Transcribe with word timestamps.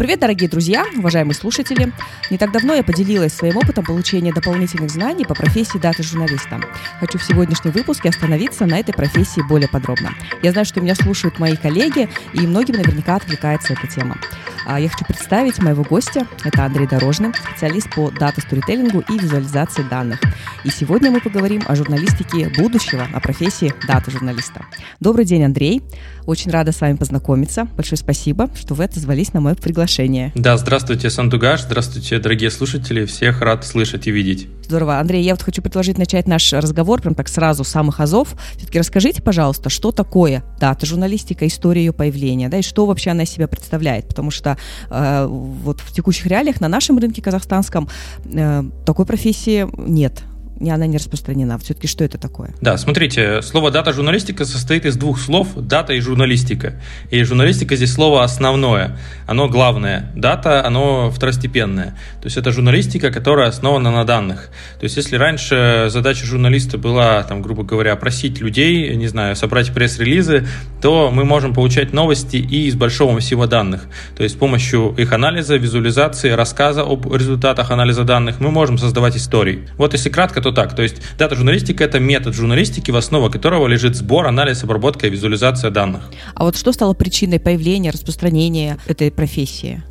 Привет, 0.00 0.18
дорогие 0.18 0.48
друзья, 0.48 0.86
уважаемые 0.96 1.34
слушатели. 1.34 1.92
Не 2.30 2.38
так 2.38 2.52
давно 2.52 2.72
я 2.72 2.82
поделилась 2.82 3.34
своим 3.34 3.58
опытом 3.58 3.84
получения 3.84 4.32
дополнительных 4.32 4.90
знаний 4.90 5.26
по 5.26 5.34
профессии 5.34 5.76
дата-журналиста. 5.76 6.58
Хочу 7.00 7.18
в 7.18 7.22
сегодняшнем 7.22 7.72
выпуске 7.72 8.08
остановиться 8.08 8.64
на 8.64 8.78
этой 8.78 8.94
профессии 8.94 9.42
более 9.46 9.68
подробно. 9.68 10.14
Я 10.42 10.52
знаю, 10.52 10.64
что 10.64 10.80
меня 10.80 10.94
слушают 10.94 11.38
мои 11.38 11.54
коллеги, 11.54 12.08
и 12.32 12.46
многим 12.46 12.76
наверняка 12.76 13.16
отвлекается 13.16 13.74
эта 13.74 13.86
тема. 13.88 14.16
А 14.64 14.80
я 14.80 14.88
хочу 14.88 15.04
представить 15.04 15.58
моего 15.58 15.84
гостя. 15.84 16.26
Это 16.44 16.64
Андрей 16.64 16.86
Дорожный, 16.86 17.34
специалист 17.34 17.94
по 17.94 18.10
дата-сторителлингу 18.10 19.00
и 19.00 19.18
визуализации 19.18 19.82
данных. 19.82 20.20
И 20.64 20.70
сегодня 20.70 21.10
мы 21.10 21.20
поговорим 21.20 21.62
о 21.66 21.76
журналистике 21.76 22.48
будущего, 22.56 23.06
о 23.12 23.20
профессии 23.20 23.74
дата-журналиста. 23.86 24.64
Добрый 24.98 25.26
день, 25.26 25.44
Андрей. 25.44 25.82
Очень 26.24 26.52
рада 26.52 26.72
с 26.72 26.80
вами 26.80 26.96
познакомиться. 26.96 27.66
Большое 27.76 27.98
спасибо, 27.98 28.48
что 28.54 28.74
вы 28.74 28.84
отозвались 28.84 29.34
на 29.34 29.40
мое 29.40 29.54
приглашение. 29.56 29.89
Да, 30.34 30.56
здравствуйте, 30.56 31.10
Сандугаш. 31.10 31.62
Здравствуйте, 31.62 32.18
дорогие 32.18 32.50
слушатели. 32.50 33.04
Всех 33.04 33.40
рад 33.40 33.66
слышать 33.66 34.06
и 34.06 34.10
видеть. 34.10 34.48
Здорово. 34.64 34.98
Андрей, 34.98 35.22
я 35.22 35.34
вот 35.34 35.42
хочу 35.42 35.62
предложить 35.62 35.98
начать 35.98 36.28
наш 36.28 36.52
разговор 36.52 37.00
прям 37.00 37.14
так 37.14 37.28
сразу, 37.28 37.64
с 37.64 37.68
самых 37.68 38.00
азов. 38.00 38.34
Все-таки 38.56 38.78
расскажите, 38.78 39.20
пожалуйста, 39.20 39.68
что 39.68 39.90
такое 39.90 40.44
дата-журналистика, 40.60 41.46
история 41.46 41.86
ее 41.86 41.92
появления, 41.92 42.48
да, 42.48 42.58
и 42.58 42.62
что 42.62 42.86
вообще 42.86 43.10
она 43.10 43.24
из 43.24 43.30
себя 43.30 43.48
представляет, 43.48 44.06
потому 44.06 44.30
что 44.30 44.56
э, 44.90 45.26
вот 45.28 45.80
в 45.80 45.92
текущих 45.92 46.26
реалиях 46.26 46.60
на 46.60 46.68
нашем 46.68 46.98
рынке 46.98 47.20
казахстанском 47.20 47.88
э, 48.24 48.62
такой 48.86 49.06
профессии 49.06 49.66
нет 49.76 50.22
не, 50.60 50.70
она 50.70 50.86
не 50.86 50.98
распространена. 50.98 51.58
Все-таки 51.58 51.86
что 51.86 52.04
это 52.04 52.18
такое? 52.18 52.54
Да, 52.60 52.76
смотрите, 52.76 53.40
слово 53.40 53.70
дата-журналистика 53.70 54.44
состоит 54.44 54.84
из 54.84 54.96
двух 54.96 55.18
слов– 55.18 55.48
дата 55.56 55.94
и 55.94 56.00
журналистика. 56.00 56.74
И 57.10 57.22
журналистика 57.22 57.76
здесь 57.76 57.92
слово 57.92 58.22
основное, 58.22 58.98
оно 59.26 59.48
главное. 59.48 60.12
Дата, 60.14 60.64
оно 60.64 61.10
второстепенное. 61.10 61.96
То 62.20 62.26
есть 62.26 62.36
это 62.36 62.52
журналистика, 62.52 63.10
которая 63.10 63.48
основана 63.48 63.90
на 63.90 64.04
данных. 64.04 64.50
То 64.78 64.84
есть 64.84 64.96
если 64.98 65.16
раньше 65.16 65.86
задача 65.88 66.26
журналиста 66.26 66.76
была, 66.76 67.22
там, 67.22 67.40
грубо 67.40 67.62
говоря, 67.62 67.96
просить 67.96 68.40
людей, 68.40 68.94
не 68.96 69.08
знаю, 69.08 69.36
собрать 69.36 69.72
пресс-релизы, 69.72 70.46
то 70.82 71.10
мы 71.10 71.24
можем 71.24 71.54
получать 71.54 71.94
новости 71.94 72.36
и 72.36 72.66
из 72.66 72.74
большого 72.74 73.12
массива 73.12 73.46
данных. 73.46 73.86
То 74.14 74.22
есть 74.22 74.34
с 74.34 74.38
помощью 74.38 74.94
их 74.98 75.12
анализа, 75.12 75.56
визуализации, 75.56 76.30
рассказа 76.30 76.82
об 76.82 77.10
результатах 77.12 77.70
анализа 77.70 78.04
данных 78.04 78.40
мы 78.40 78.50
можем 78.50 78.76
создавать 78.76 79.16
истории. 79.16 79.66
Вот 79.78 79.94
если 79.94 80.10
кратко, 80.10 80.42
то 80.42 80.49
что 80.50 80.52
так. 80.52 80.74
То 80.74 80.82
есть 80.82 80.96
дата-журналистика— 81.18 81.84
это 81.84 82.00
метод 82.00 82.34
журналистики, 82.34 82.90
в 82.90 82.96
основу 82.96 83.30
которого 83.30 83.66
лежит 83.66 83.96
сбор, 83.96 84.26
анализ, 84.26 84.62
обработка 84.64 85.06
и 85.06 85.10
визуализация 85.10 85.70
данных. 85.70 86.10
А 86.34 86.44
вот 86.44 86.56
что 86.56 86.72
стало 86.72 86.94
причиной 86.94 87.38
появления, 87.38 87.90
распространения 87.90 88.78
этой 88.86 89.10
профессии, 89.10 89.82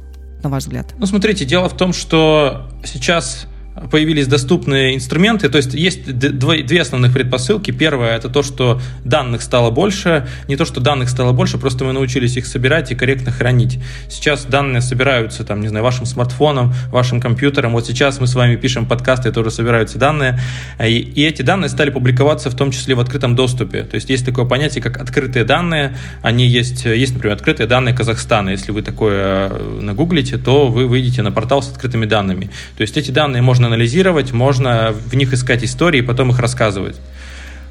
на 0.43 0.49
ваш 0.49 0.63
взгляд? 0.63 0.93
Ну, 0.97 1.05
смотрите, 1.05 1.45
дело 1.45 1.69
в 1.69 1.77
том, 1.77 1.93
что 1.93 2.69
сейчас 2.83 3.47
появились 3.91 4.27
доступные 4.27 4.95
инструменты, 4.95 5.49
то 5.49 5.57
есть 5.57 5.73
есть 5.73 6.17
две 6.17 6.81
основных 6.81 7.13
предпосылки. 7.13 7.71
Первое– 7.71 8.15
это 8.17 8.29
то, 8.29 8.43
что 8.43 8.81
данных 9.03 9.41
стало 9.41 9.71
больше, 9.71 10.27
не 10.47 10.55
то, 10.55 10.65
что 10.65 10.81
данных 10.81 11.09
стало 11.09 11.31
больше, 11.31 11.57
просто 11.57 11.85
мы 11.85 11.93
научились 11.93 12.37
их 12.37 12.45
собирать 12.45 12.91
и 12.91 12.95
корректно 12.95 13.31
хранить. 13.31 13.79
Сейчас 14.09 14.45
данные 14.45 14.81
собираются, 14.81 15.43
там, 15.43 15.61
не 15.61 15.67
знаю, 15.67 15.83
вашим 15.83 16.05
смартфоном, 16.05 16.73
вашим 16.91 17.21
компьютером. 17.21 17.73
Вот 17.73 17.85
сейчас 17.85 18.19
мы 18.19 18.27
с 18.27 18.35
вами 18.35 18.55
пишем 18.55 18.85
подкасты, 18.85 19.31
тоже 19.31 19.51
собираются 19.51 19.97
данные, 19.97 20.39
и, 20.79 20.97
и 20.97 21.23
эти 21.25 21.41
данные 21.41 21.69
стали 21.69 21.89
публиковаться 21.89 22.49
в 22.49 22.55
том 22.55 22.71
числе 22.71 22.95
в 22.95 22.99
открытом 22.99 23.35
доступе. 23.35 23.83
То 23.83 23.95
есть 23.95 24.09
есть 24.09 24.25
такое 24.25 24.45
понятие, 24.45 24.81
как 24.81 24.97
открытые 24.97 25.45
данные. 25.45 25.95
Они 26.21 26.45
есть, 26.47 26.85
есть, 26.85 27.13
например, 27.13 27.35
открытые 27.35 27.67
данные 27.67 27.95
Казахстана. 27.95 28.49
Если 28.49 28.71
вы 28.71 28.81
такое 28.81 29.49
э, 29.49 29.79
нагуглите, 29.81 30.37
то 30.37 30.67
вы 30.67 30.87
выйдете 30.87 31.21
на 31.21 31.31
портал 31.31 31.61
с 31.61 31.69
открытыми 31.69 32.05
данными. 32.05 32.49
То 32.77 32.81
есть 32.81 32.97
эти 32.97 33.11
данные 33.11 33.41
можно 33.41 33.68
анализировать, 33.69 34.33
можно 34.33 34.91
в 34.91 35.15
них 35.15 35.33
искать 35.33 35.63
истории 35.63 35.99
и 35.99 36.01
потом 36.01 36.31
их 36.31 36.39
рассказывать. 36.39 36.97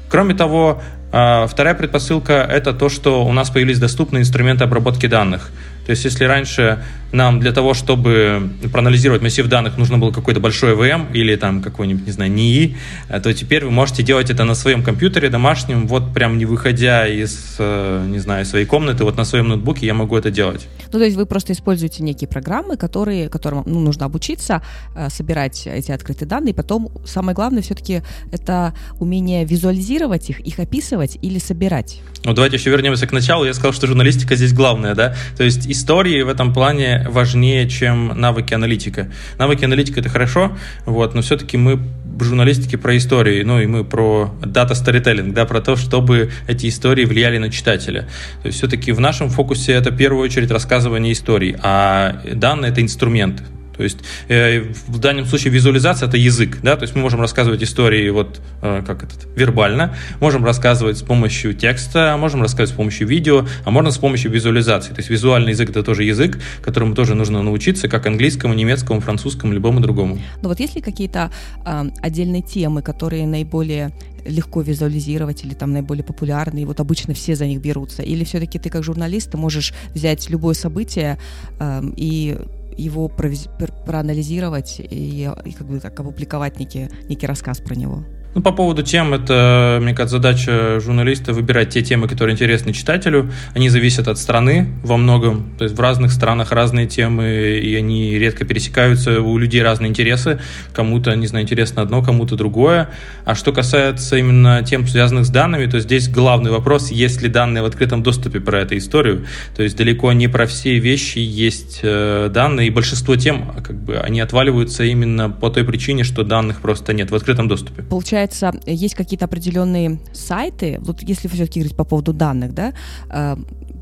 Кроме 0.09 0.33
того, 0.33 0.81
а, 1.11 1.47
вторая 1.47 1.75
предпосылка– 1.75 2.33
это 2.49 2.73
то, 2.73 2.89
что 2.89 3.25
у 3.25 3.31
нас 3.31 3.49
появились 3.49 3.79
доступные 3.79 4.21
инструменты 4.21 4.63
обработки 4.63 5.05
данных. 5.05 5.51
То 5.89 5.93
есть, 5.93 6.05
если 6.05 6.25
раньше 6.25 6.83
нам 7.11 7.39
для 7.39 7.51
того, 7.51 7.73
чтобы 7.73 8.51
проанализировать 8.71 9.23
массив 9.23 9.47
данных, 9.47 9.79
нужно 9.79 9.97
было 9.97 10.11
какой-то 10.11 10.39
большой 10.39 10.75
ВМ 10.75 11.07
или 11.13 11.35
там 11.35 11.63
какой-нибудь, 11.63 12.05
не 12.05 12.11
знаю, 12.11 12.31
НИИ, 12.31 12.77
э, 13.09 13.19
то 13.19 13.33
теперь 13.33 13.65
вы 13.65 13.71
можете 13.71 14.03
делать 14.03 14.29
это 14.29 14.43
на 14.43 14.53
своем 14.53 14.83
компьютере 14.83 15.29
домашнем, 15.29 15.87
вот 15.87 16.13
прям 16.13 16.37
не 16.37 16.45
выходя 16.45 17.07
из, 17.07 17.55
э, 17.57 18.05
не 18.07 18.19
знаю, 18.19 18.45
своей 18.45 18.65
комнаты, 18.65 19.03
вот 19.03 19.17
на 19.17 19.25
своем 19.25 19.47
ноутбуке 19.47 19.87
я 19.87 19.95
могу 19.95 20.15
это 20.15 20.29
делать. 20.29 20.67
Ну, 20.91 20.99
то 20.99 21.05
есть 21.05 21.17
вы 21.17 21.25
просто 21.25 21.53
используете 21.53 22.03
некие 22.03 22.27
программы, 22.27 22.77
которые, 22.77 23.29
которым 23.29 23.63
ну, 23.65 23.79
нужно 23.79 24.05
обучиться, 24.05 24.61
э, 24.95 25.09
собирать 25.09 25.65
эти 25.65 25.91
открытые 25.91 26.27
данные, 26.27 26.51
и 26.51 26.55
потом 26.55 26.91
самое 27.05 27.33
главное 27.33 27.63
все-таки 27.63 28.03
это 28.31 28.75
умение 28.99 29.43
визуализировать 29.43 30.29
их, 30.29 30.39
их 30.41 30.59
описывать 30.59 31.17
или 31.23 31.39
собирать. 31.39 32.01
Ну, 32.25 32.33
давайте 32.33 32.57
еще 32.57 32.69
вернемся 32.69 33.07
к 33.07 33.11
началу. 33.11 33.45
Я 33.45 33.53
сказал, 33.53 33.73
что 33.73 33.87
журналистика 33.87 34.35
здесь 34.35 34.53
главная, 34.53 34.93
да? 34.93 35.15
То 35.37 35.43
есть 35.43 35.65
истории 35.79 36.21
в 36.21 36.29
этом 36.29 36.53
плане 36.53 37.05
важнее, 37.09 37.67
чем 37.69 38.07
навыки 38.19 38.53
аналитика. 38.53 39.07
Навыки 39.37 39.63
аналитика 39.65 40.01
это 40.01 40.09
хорошо, 40.09 40.57
вот, 40.85 41.15
но 41.15 41.21
все-таки 41.21 41.57
мы 41.57 41.79
в 42.19 42.23
журналистике 42.23 42.77
про 42.77 42.97
истории, 42.97 43.43
ну 43.43 43.61
и 43.61 43.65
мы 43.65 43.85
про 43.85 44.33
дата 44.41 44.73
storytelling, 44.73 45.31
да, 45.31 45.45
про 45.45 45.61
то, 45.61 45.77
чтобы 45.77 46.31
эти 46.47 46.67
истории 46.67 47.05
влияли 47.05 47.37
на 47.37 47.49
читателя. 47.49 48.01
То 48.41 48.47
есть 48.47 48.57
все-таки 48.57 48.91
в 48.91 48.99
нашем 48.99 49.29
фокусе 49.29 49.71
это 49.71 49.91
в 49.91 49.97
первую 49.97 50.23
очередь 50.23 50.51
рассказывание 50.51 51.13
историй, 51.13 51.55
а 51.63 52.21
данные 52.33 52.71
это 52.71 52.81
инструмент. 52.81 53.41
То 53.79 53.83
есть 53.83 53.99
э, 54.27 54.73
в 54.87 54.99
данном 54.99 55.25
случае 55.25 55.53
визуализация 55.53 56.09
это 56.09 56.17
язык, 56.17 56.57
да, 56.61 56.75
то 56.75 56.83
есть 56.83 56.95
мы 56.95 57.01
можем 57.01 57.21
рассказывать 57.21 57.63
истории 57.63 58.09
вот 58.09 58.41
э, 58.61 58.83
как 58.85 59.03
этот 59.03 59.25
вербально, 59.37 59.95
можем 60.19 60.43
рассказывать 60.43 60.97
с 60.97 61.01
помощью 61.01 61.53
текста, 61.53 62.17
можем 62.19 62.41
рассказывать 62.41 62.71
с 62.71 62.73
помощью 62.73 63.07
видео, 63.07 63.45
а 63.63 63.71
можно 63.71 63.91
с 63.91 63.97
помощью 63.97 64.31
визуализации. 64.31 64.89
То 64.89 64.97
есть 64.97 65.09
визуальный 65.09 65.51
язык 65.51 65.69
это 65.69 65.81
тоже 65.81 66.03
язык, 66.03 66.41
которому 66.61 66.93
тоже 66.93 67.15
нужно 67.15 67.41
научиться, 67.41 67.87
как 67.87 68.05
английскому, 68.05 68.53
немецкому, 68.53 68.99
французскому, 68.99 69.53
любому 69.53 69.79
другому. 69.79 70.19
Но 70.41 70.49
вот 70.49 70.59
есть 70.59 70.75
ли 70.75 70.81
какие-то 70.81 71.31
э, 71.65 71.89
отдельные 72.01 72.41
темы, 72.41 72.81
которые 72.81 73.27
наиболее 73.27 73.93
легко 74.25 74.59
визуализировать 74.59 75.45
или 75.45 75.53
там 75.53 75.71
наиболее 75.71 76.03
популярные, 76.03 76.63
и 76.63 76.65
вот 76.65 76.81
обычно 76.81 77.13
все 77.13 77.33
за 77.35 77.45
них 77.45 77.61
берутся? 77.61 78.03
Или 78.03 78.25
все-таки 78.25 78.59
ты 78.59 78.69
как 78.69 78.83
журналист 78.83 79.31
ты 79.31 79.37
можешь 79.37 79.73
взять 79.95 80.29
любое 80.29 80.53
событие 80.53 81.17
э, 81.61 81.81
и 81.95 82.37
его 82.79 83.09
проанализировать 83.09 84.79
и, 84.79 85.29
и 85.45 85.51
как 85.51 85.67
бы 85.67 85.79
так 85.79 85.99
опубликовать 85.99 86.59
некий, 86.59 86.89
некий 87.07 87.27
рассказ 87.27 87.59
про 87.59 87.75
него. 87.75 88.05
Ну, 88.35 88.41
по 88.41 88.51
поводу 88.51 88.83
тем, 88.83 89.13
это, 89.15 89.79
мне 89.81 89.95
кажется, 89.95 90.17
задача 90.17 90.79
журналиста 90.79 91.33
выбирать 91.33 91.69
те 91.69 91.81
темы, 91.81 92.07
которые 92.07 92.35
интересны 92.35 92.73
читателю. 92.73 93.31
Они 93.55 93.69
зависят 93.69 94.07
от 94.07 94.19
страны 94.19 94.67
во 94.83 94.97
многом. 94.97 95.49
То 95.57 95.63
есть 95.63 95.75
в 95.75 95.79
разных 95.79 96.11
странах 96.11 96.51
разные 96.51 96.85
темы, 96.85 97.59
и 97.61 97.75
они 97.75 98.19
редко 98.19 98.45
пересекаются. 98.45 99.19
У 99.21 99.37
людей 99.39 99.63
разные 99.63 99.89
интересы. 99.89 100.39
Кому-то, 100.73 101.15
не 101.15 101.25
знаю, 101.25 101.45
интересно 101.45 101.81
одно, 101.81 102.03
кому-то 102.03 102.35
другое. 102.35 102.89
А 103.25 103.33
что 103.33 103.51
касается 103.51 104.17
именно 104.17 104.63
тем, 104.63 104.87
связанных 104.87 105.25
с 105.25 105.29
данными, 105.29 105.65
то 105.65 105.79
здесь 105.79 106.07
главный 106.07 106.51
вопрос, 106.51 106.91
есть 106.91 107.23
ли 107.23 107.29
данные 107.29 107.63
в 107.63 107.65
открытом 107.65 108.03
доступе 108.03 108.39
про 108.39 108.61
эту 108.61 108.77
историю. 108.77 109.25
То 109.55 109.63
есть 109.63 109.75
далеко 109.75 110.13
не 110.13 110.27
про 110.27 110.45
все 110.45 110.77
вещи 110.77 111.17
есть 111.17 111.79
э, 111.81 112.29
данные, 112.31 112.67
и 112.67 112.69
большинство 112.69 113.15
тем, 113.15 113.53
как 113.63 113.75
бы, 113.75 113.97
они 113.97 114.21
отваливаются 114.21 114.83
именно 114.83 115.31
по 115.31 115.49
той 115.49 115.63
причине, 115.63 116.03
что 116.03 116.23
данных 116.23 116.61
просто 116.61 116.93
нет 116.93 117.09
в 117.09 117.15
открытом 117.15 117.47
доступе. 117.47 117.83
Получается, 117.83 118.18
получается, 118.27 118.53
есть 118.65 118.95
какие-то 118.95 119.25
определенные 119.25 119.99
сайты, 120.13 120.77
вот 120.81 121.01
если 121.01 121.27
все-таки 121.27 121.59
говорить 121.59 121.77
по 121.77 121.85
поводу 121.85 122.13
данных, 122.13 122.53
да, 122.53 122.73
э, 123.09 123.37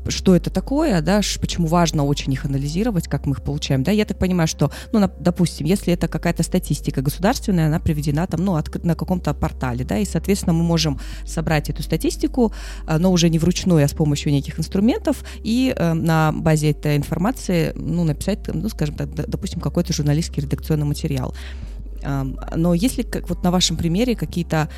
что 0.08 0.34
это 0.34 0.50
такое, 0.50 1.00
да, 1.02 1.20
почему 1.40 1.66
важно 1.66 2.04
очень 2.04 2.32
их 2.32 2.44
анализировать, 2.44 3.08
как 3.08 3.26
мы 3.26 3.32
их 3.32 3.42
получаем, 3.42 3.82
да, 3.82 3.90
я 3.90 4.04
так 4.04 4.18
понимаю, 4.18 4.48
что, 4.48 4.70
ну, 4.92 5.10
допустим, 5.20 5.66
если 5.66 5.92
это 5.92 6.08
какая-то 6.08 6.42
статистика 6.42 7.02
государственная, 7.02 7.66
она 7.66 7.80
приведена 7.80 8.26
там, 8.26 8.44
ну, 8.44 8.54
от, 8.54 8.84
на 8.84 8.94
каком-то 8.94 9.34
портале, 9.34 9.84
да, 9.84 9.98
и, 9.98 10.04
соответственно, 10.04 10.52
мы 10.52 10.62
можем 10.62 11.00
собрать 11.26 11.68
эту 11.70 11.82
статистику, 11.82 12.52
э, 12.86 12.98
но 12.98 13.10
уже 13.10 13.28
не 13.28 13.38
вручную, 13.38 13.84
а 13.84 13.88
с 13.88 13.92
помощью 13.92 14.32
неких 14.32 14.58
инструментов, 14.58 15.24
и 15.42 15.74
э, 15.76 15.94
на 15.94 16.32
базе 16.32 16.70
этой 16.70 16.96
информации, 16.96 17.72
ну, 17.74 18.04
написать, 18.04 18.38
ну, 18.46 18.68
скажем 18.68 18.94
так, 18.94 19.12
допустим, 19.14 19.60
какой-то 19.60 19.92
журналистский 19.92 20.42
редакционный 20.42 20.86
материал. 20.86 21.34
Но 22.02 22.74
если, 22.74 23.02
как 23.02 23.28
вот 23.28 23.42
на 23.42 23.50
вашем 23.50 23.76
примере, 23.76 24.16
какие-то 24.16 24.68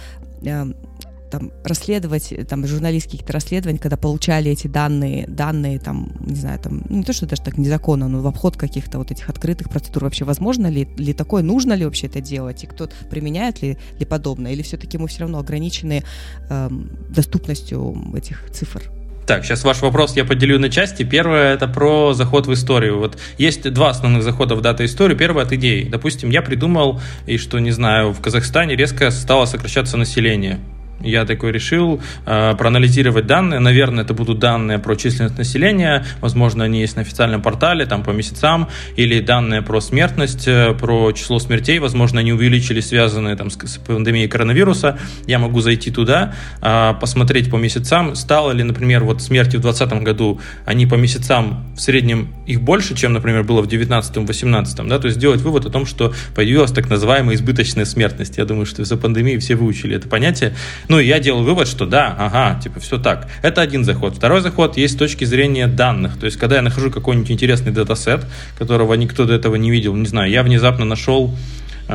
там 1.31 1.53
расследовать, 1.65 2.35
там 2.49 2.67
журналистские 2.67 3.13
какие-то 3.13 3.33
расследования, 3.33 3.79
когда 3.79 3.97
получали 3.97 4.51
эти 4.51 4.67
данные, 4.67 5.27
данные 5.27 5.79
там, 5.79 6.13
не 6.21 6.35
знаю, 6.35 6.59
там, 6.59 6.83
ну, 6.89 6.99
не 6.99 7.05
то, 7.05 7.13
что 7.13 7.27
даже 7.27 7.43
так 7.43 7.57
незаконно, 7.57 8.09
но 8.09 8.21
в 8.21 8.27
обход 8.27 8.57
каких-то 8.57 8.99
вот 8.99 9.11
этих 9.11 9.29
открытых 9.29 9.71
процедур 9.71 10.05
вообще 10.05 10.25
возможно 10.25 10.67
ли, 10.67 10.89
ли 10.97 11.13
такое, 11.13 11.43
нужно 11.43 11.73
ли 11.73 11.85
вообще 11.85 12.09
это 12.09 12.21
делать, 12.21 12.65
и 12.65 12.67
кто 12.67 12.89
применяет 13.09 13.63
ли, 13.63 13.79
ли 13.99 14.05
подобное, 14.05 14.53
или 14.53 14.63
все-таки 14.63 14.99
мы 14.99 15.09
все 15.09 15.21
равно 15.21 15.39
ограничены 15.39 16.03
э, 16.49 16.71
доступностью 17.09 17.97
этих 18.15 18.51
цифр? 18.51 19.00
Так, 19.31 19.45
сейчас 19.45 19.63
ваш 19.63 19.81
вопрос 19.81 20.17
я 20.17 20.25
поделю 20.25 20.59
на 20.59 20.69
части. 20.71 21.05
Первое– 21.05 21.55
это 21.55 21.69
про 21.69 22.15
заход 22.15 22.49
в 22.49 22.53
историю. 22.53 22.99
Вот 22.99 23.17
есть 23.39 23.73
два 23.73 23.91
основных 23.91 24.25
захода 24.25 24.57
в 24.57 24.61
дата-историю. 24.61 25.17
Первое– 25.17 25.45
от 25.45 25.53
идеи. 25.53 25.85
Допустим, 25.85 26.31
я 26.31 26.43
придумал, 26.43 27.01
и 27.27 27.39
что, 27.39 27.61
не 27.61 27.71
знаю, 27.71 28.11
в 28.11 28.21
Казахстане 28.21 28.75
резко 28.75 29.13
стало 29.13 29.45
сокращаться 29.45 29.97
население 29.97 30.59
я 31.03 31.25
такой 31.25 31.53
решил 31.53 32.01
э, 32.27 32.55
проанализировать 32.57 33.27
данные. 33.27 33.61
Наверное, 33.61 34.05
это 34.05 34.15
будут 34.15 34.39
данные 34.39 34.79
про 34.79 34.97
численность 34.97 35.39
населения. 35.39 36.05
Возможно, 36.21 36.65
они 36.65 36.81
есть 36.81 36.97
на 36.97 37.03
официальном 37.03 37.43
портале, 37.43 37.87
там 37.87 38.03
по 38.03 38.11
месяцам. 38.11 38.69
Или 38.97 39.21
данные 39.21 39.63
про 39.63 39.81
смертность, 39.81 40.47
э, 40.47 40.75
про 40.75 41.13
число 41.13 41.39
смертей. 41.39 41.79
Возможно, 41.79 42.21
они 42.21 42.33
увеличились, 42.33 42.89
связанные 42.89 43.37
там, 43.37 43.51
с, 43.51 43.57
с 43.57 43.79
пандемией 43.79 44.29
коронавируса. 44.29 44.99
Я 45.27 45.39
могу 45.39 45.61
зайти 45.61 45.91
туда, 45.91 46.35
э, 46.61 46.95
посмотреть 47.01 47.51
по 47.51 47.57
месяцам. 47.57 48.15
Стало 48.15 48.53
ли, 48.53 48.63
например, 48.63 49.05
вот 49.05 49.23
смерти 49.23 49.57
в 49.57 49.61
2020 49.61 50.03
году, 50.05 50.41
они 50.67 50.87
по 50.87 50.97
месяцам 50.97 51.65
в 51.77 51.81
среднем 51.81 52.35
их 52.47 52.61
больше, 52.61 52.95
чем, 52.95 53.15
например, 53.15 53.43
было 53.45 53.63
в 53.63 53.69
2019-2018. 53.69 54.89
Да? 54.89 54.99
То 54.99 55.07
есть 55.07 55.17
сделать 55.17 55.41
вывод 55.41 55.65
о 55.65 55.71
том, 55.71 55.87
что 55.87 56.13
появилась 56.35 56.73
так 56.73 56.91
называемая 56.91 57.37
избыточная 57.37 57.87
смертность. 57.87 58.37
Я 58.37 58.45
думаю, 58.45 58.67
что 58.67 58.85
за 58.85 58.97
пандемией 58.97 59.39
все 59.39 59.55
выучили 59.55 59.97
это 59.97 60.09
понятие. 60.09 60.55
Ну, 60.91 60.99
и 60.99 61.07
я 61.07 61.21
делал 61.21 61.45
вывод, 61.45 61.69
что 61.69 61.87
да, 61.87 62.17
ага, 62.19 62.61
типа 62.61 62.81
все 62.81 62.99
так. 62.99 63.29
Это 63.43 63.61
один 63.61 63.85
заход. 63.85 64.17
Второй 64.17 64.41
заход 64.41 64.77
есть 64.77 64.95
с 64.95 64.97
точки 64.97 65.25
зрения 65.25 65.69
данных. 65.69 66.19
То 66.19 66.27
есть, 66.27 66.37
когда 66.37 66.57
я 66.57 66.63
нахожу 66.63 66.91
какой-нибудь 66.91 67.31
интересный 67.31 67.71
датасет, 67.71 68.27
которого 68.59 68.95
никто 68.95 69.25
до 69.25 69.33
этого 69.35 69.55
не 69.55 69.71
видел, 69.71 69.95
не 69.95 70.07
знаю, 70.07 70.33
я 70.33 70.43
внезапно 70.43 70.85
нашел 70.85 71.33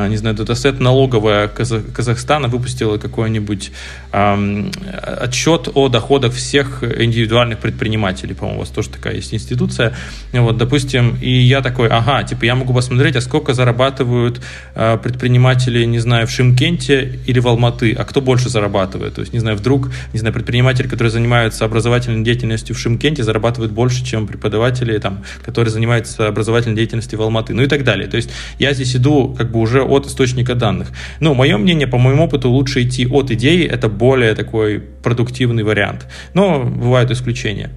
не 0.08 0.18
знаю, 0.18 0.36
датасет 0.36 0.80
налоговая 0.80 1.48
Казахстана 1.48 2.48
выпустила 2.48 2.98
какой-нибудь 2.98 3.72
эм, 4.12 4.72
отчет 4.92 5.70
о 5.74 5.88
доходах 5.90 6.34
всех 6.34 6.84
индивидуальных 6.84 7.60
предпринимателей, 7.60 8.34
по-моему, 8.34 8.60
у 8.60 8.60
вас 8.62 8.70
тоже 8.70 8.90
такая 8.90 9.16
есть 9.16 9.34
институция, 9.34 9.94
вот, 10.34 10.58
допустим, 10.58 11.18
и 11.22 11.30
я 11.30 11.62
такой, 11.62 11.88
ага, 11.88 12.24
типа 12.24 12.46
я 12.46 12.56
могу 12.56 12.74
посмотреть, 12.74 13.16
а 13.16 13.22
сколько 13.22 13.54
зарабатывают 13.54 14.42
э, 14.76 14.98
предприниматели, 15.02 15.86
не 15.86 16.00
знаю, 16.00 16.28
в 16.28 16.32
Шимкенте 16.32 17.20
или 17.26 17.40
в 17.40 17.48
Алматы, 17.48 17.94
а 17.94 18.04
кто 18.04 18.22
больше 18.22 18.50
зарабатывает, 18.50 19.16
то 19.16 19.22
есть, 19.22 19.34
не 19.34 19.40
знаю, 19.40 19.58
вдруг, 19.58 19.90
не 20.14 20.20
знаю, 20.20 20.34
предприниматели, 20.34 20.88
которые 20.88 21.12
занимаются 21.12 21.64
образовательной 21.64 22.24
деятельностью 22.24 22.76
в 22.76 22.80
Шимкенте, 22.80 23.24
зарабатывают 23.24 23.72
больше, 23.72 24.04
чем 24.06 24.28
преподаватели, 24.28 24.98
там, 24.98 25.24
которые 25.44 25.72
занимаются 25.72 26.28
образовательной 26.28 26.76
деятельностью 26.76 27.20
в 27.20 27.22
Алматы, 27.22 27.54
ну 27.54 27.64
и 27.64 27.68
так 27.68 27.84
далее, 27.84 28.08
то 28.08 28.18
есть 28.18 28.30
я 28.60 28.74
здесь 28.74 28.96
иду 28.96 29.34
как 29.38 29.52
бы 29.52 29.60
уже 29.60 29.85
от 29.86 30.06
источника 30.08 30.56
данных. 30.56 30.92
Но 31.20 31.34
мое 31.34 31.58
мнение, 31.58 31.88
по 31.88 31.98
моему 31.98 32.26
опыту, 32.26 32.50
лучше 32.50 32.84
идти 32.84 33.08
от 33.08 33.32
идеи, 33.32 33.66
это 33.66 33.90
более 33.90 34.36
такой 34.36 34.80
продуктивный 34.80 35.64
вариант. 35.64 36.08
Но 36.34 36.64
бывают 36.64 37.12
исключения. 37.12 37.72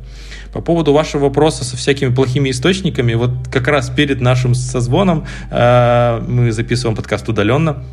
По 0.52 0.60
поводу 0.60 0.92
вашего 0.92 1.24
вопроса 1.24 1.64
со 1.64 1.76
всякими 1.76 2.14
плохими 2.14 2.50
источниками, 2.50 3.14
вот 3.14 3.30
как 3.52 3.68
раз 3.68 3.90
перед 3.90 4.20
нашим 4.20 4.54
созвоном 4.54 5.26
э, 5.50 6.22
мы 6.26 6.52
записываем 6.52 6.96
подкаст 6.96 7.28
удаленно, 7.28 7.84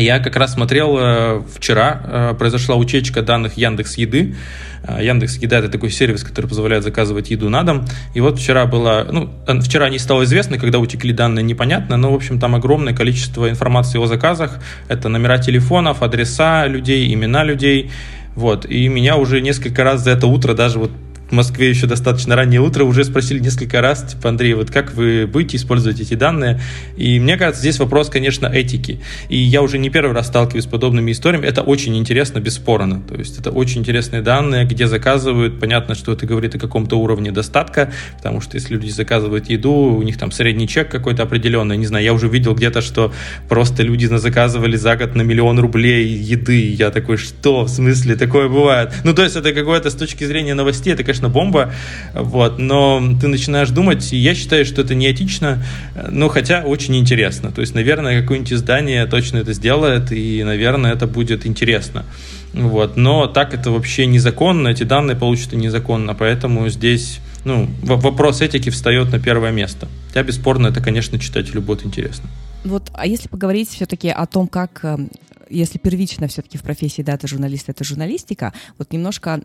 я 0.00 0.18
как 0.18 0.36
раз 0.36 0.54
смотрел 0.54 0.96
э, 0.98 1.42
вчера, 1.54 2.00
э, 2.04 2.34
произошла 2.38 2.76
утечка 2.76 3.22
данных 3.22 3.56
Яндекс 3.56 3.96
Еды. 3.96 4.34
Э, 4.82 4.98
Яндекс 5.02 5.36
Еда 5.38 5.58
это 5.58 5.68
такой 5.68 5.90
сервис, 5.90 6.24
который 6.24 6.46
позволяет 6.46 6.84
заказывать 6.84 7.30
еду 7.30 7.48
на 7.48 7.62
дом. 7.62 7.84
И 8.14 8.20
вот 8.20 8.38
вчера 8.38 8.66
было, 8.66 9.06
ну, 9.10 9.30
вчера 9.60 9.88
не 9.88 9.98
стало 9.98 10.24
известно, 10.24 10.58
когда 10.58 10.78
утекли 10.78 11.12
данные, 11.12 11.42
непонятно, 11.42 11.96
но, 11.96 12.12
в 12.12 12.14
общем, 12.14 12.40
там 12.40 12.54
огромное 12.54 12.94
количество 12.94 13.48
информации 13.48 13.98
о 13.98 14.06
заказах. 14.06 14.58
Это 14.88 15.08
номера 15.08 15.38
телефонов, 15.38 16.02
адреса 16.02 16.66
людей, 16.66 17.12
имена 17.12 17.44
людей. 17.44 17.90
Вот, 18.34 18.66
и 18.66 18.88
меня 18.88 19.16
уже 19.16 19.40
несколько 19.40 19.84
раз 19.84 20.02
за 20.02 20.10
это 20.10 20.26
утро 20.26 20.54
даже 20.54 20.80
вот 20.80 20.90
Москве 21.34 21.68
еще 21.68 21.86
достаточно 21.86 22.36
раннее 22.36 22.60
утро, 22.60 22.84
уже 22.84 23.04
спросили 23.04 23.38
несколько 23.38 23.80
раз, 23.80 24.02
типа, 24.12 24.30
Андрей, 24.30 24.54
вот 24.54 24.70
как 24.70 24.94
вы 24.94 25.26
будете 25.26 25.56
использовать 25.56 26.00
эти 26.00 26.14
данные? 26.14 26.60
И 26.96 27.18
мне 27.20 27.36
кажется, 27.36 27.60
здесь 27.60 27.78
вопрос, 27.78 28.08
конечно, 28.08 28.46
этики. 28.46 29.00
И 29.28 29.36
я 29.36 29.62
уже 29.62 29.78
не 29.78 29.90
первый 29.90 30.14
раз 30.14 30.28
сталкиваюсь 30.28 30.64
с 30.64 30.68
подобными 30.68 31.12
историями. 31.12 31.46
Это 31.46 31.62
очень 31.62 31.96
интересно, 31.96 32.40
бесспорно. 32.40 33.02
То 33.02 33.14
есть 33.16 33.38
это 33.38 33.50
очень 33.50 33.80
интересные 33.80 34.22
данные, 34.22 34.64
где 34.64 34.86
заказывают. 34.86 35.60
Понятно, 35.60 35.94
что 35.94 36.12
это 36.12 36.26
говорит 36.26 36.54
о 36.54 36.58
каком-то 36.58 36.96
уровне 36.96 37.32
достатка, 37.32 37.92
потому 38.16 38.40
что 38.40 38.56
если 38.56 38.74
люди 38.74 38.90
заказывают 38.90 39.50
еду, 39.50 39.72
у 39.72 40.02
них 40.02 40.18
там 40.18 40.30
средний 40.30 40.68
чек 40.68 40.88
какой-то 40.90 41.22
определенный. 41.22 41.76
Не 41.76 41.86
знаю, 41.86 42.04
я 42.04 42.12
уже 42.12 42.28
видел 42.28 42.54
где-то, 42.54 42.80
что 42.80 43.12
просто 43.48 43.82
люди 43.82 44.06
заказывали 44.06 44.76
за 44.76 44.96
год 44.96 45.14
на 45.14 45.22
миллион 45.22 45.58
рублей 45.58 46.06
еды. 46.06 46.70
Я 46.72 46.90
такой, 46.90 47.16
что? 47.16 47.64
В 47.64 47.68
смысле? 47.68 48.16
Такое 48.16 48.48
бывает? 48.48 48.92
Ну, 49.04 49.14
то 49.14 49.22
есть 49.22 49.36
это 49.36 49.52
какое-то 49.52 49.90
с 49.90 49.94
точки 49.94 50.24
зрения 50.24 50.54
новостей, 50.54 50.92
это, 50.92 51.02
конечно, 51.02 51.23
бомба, 51.28 51.72
вот, 52.14 52.58
но 52.58 53.02
ты 53.20 53.28
начинаешь 53.28 53.70
думать, 53.70 54.12
и 54.12 54.16
я 54.16 54.34
считаю, 54.34 54.64
что 54.64 54.82
это 54.82 54.94
неэтично, 54.94 55.64
но 56.10 56.28
хотя 56.28 56.62
очень 56.64 56.96
интересно. 56.96 57.50
То 57.52 57.60
есть, 57.60 57.74
наверное, 57.74 58.20
какое-нибудь 58.20 58.52
издание 58.52 59.06
точно 59.06 59.38
это 59.38 59.52
сделает, 59.52 60.12
и, 60.12 60.42
наверное, 60.44 60.92
это 60.92 61.06
будет 61.06 61.46
интересно. 61.46 62.04
Вот. 62.52 62.96
Но 62.96 63.26
так 63.26 63.52
это 63.52 63.70
вообще 63.70 64.06
незаконно, 64.06 64.68
эти 64.68 64.84
данные 64.84 65.16
получаты 65.16 65.56
незаконно, 65.56 66.14
поэтому 66.14 66.68
здесь 66.68 67.20
ну, 67.44 67.68
вопрос 67.82 68.40
этики 68.40 68.70
встает 68.70 69.12
на 69.12 69.18
первое 69.18 69.50
место. 69.50 69.88
Хотя, 70.08 70.22
бесспорно, 70.22 70.68
это, 70.68 70.80
конечно, 70.80 71.18
читателю 71.18 71.60
будет 71.60 71.84
интересно. 71.84 72.28
Вот, 72.64 72.90
а 72.94 73.06
если 73.06 73.28
поговорить 73.28 73.68
все-таки 73.68 74.08
о 74.08 74.24
том, 74.24 74.48
как 74.48 74.80
эм, 74.84 75.10
если 75.50 75.78
первично 75.78 76.28
все-таки 76.28 76.56
в 76.56 76.62
профессии 76.62 77.02
дата 77.02 77.26
журналиста 77.26 77.72
это 77.72 77.84
журналистика, 77.84 78.52
вот 78.78 78.92
немножко 78.92 79.42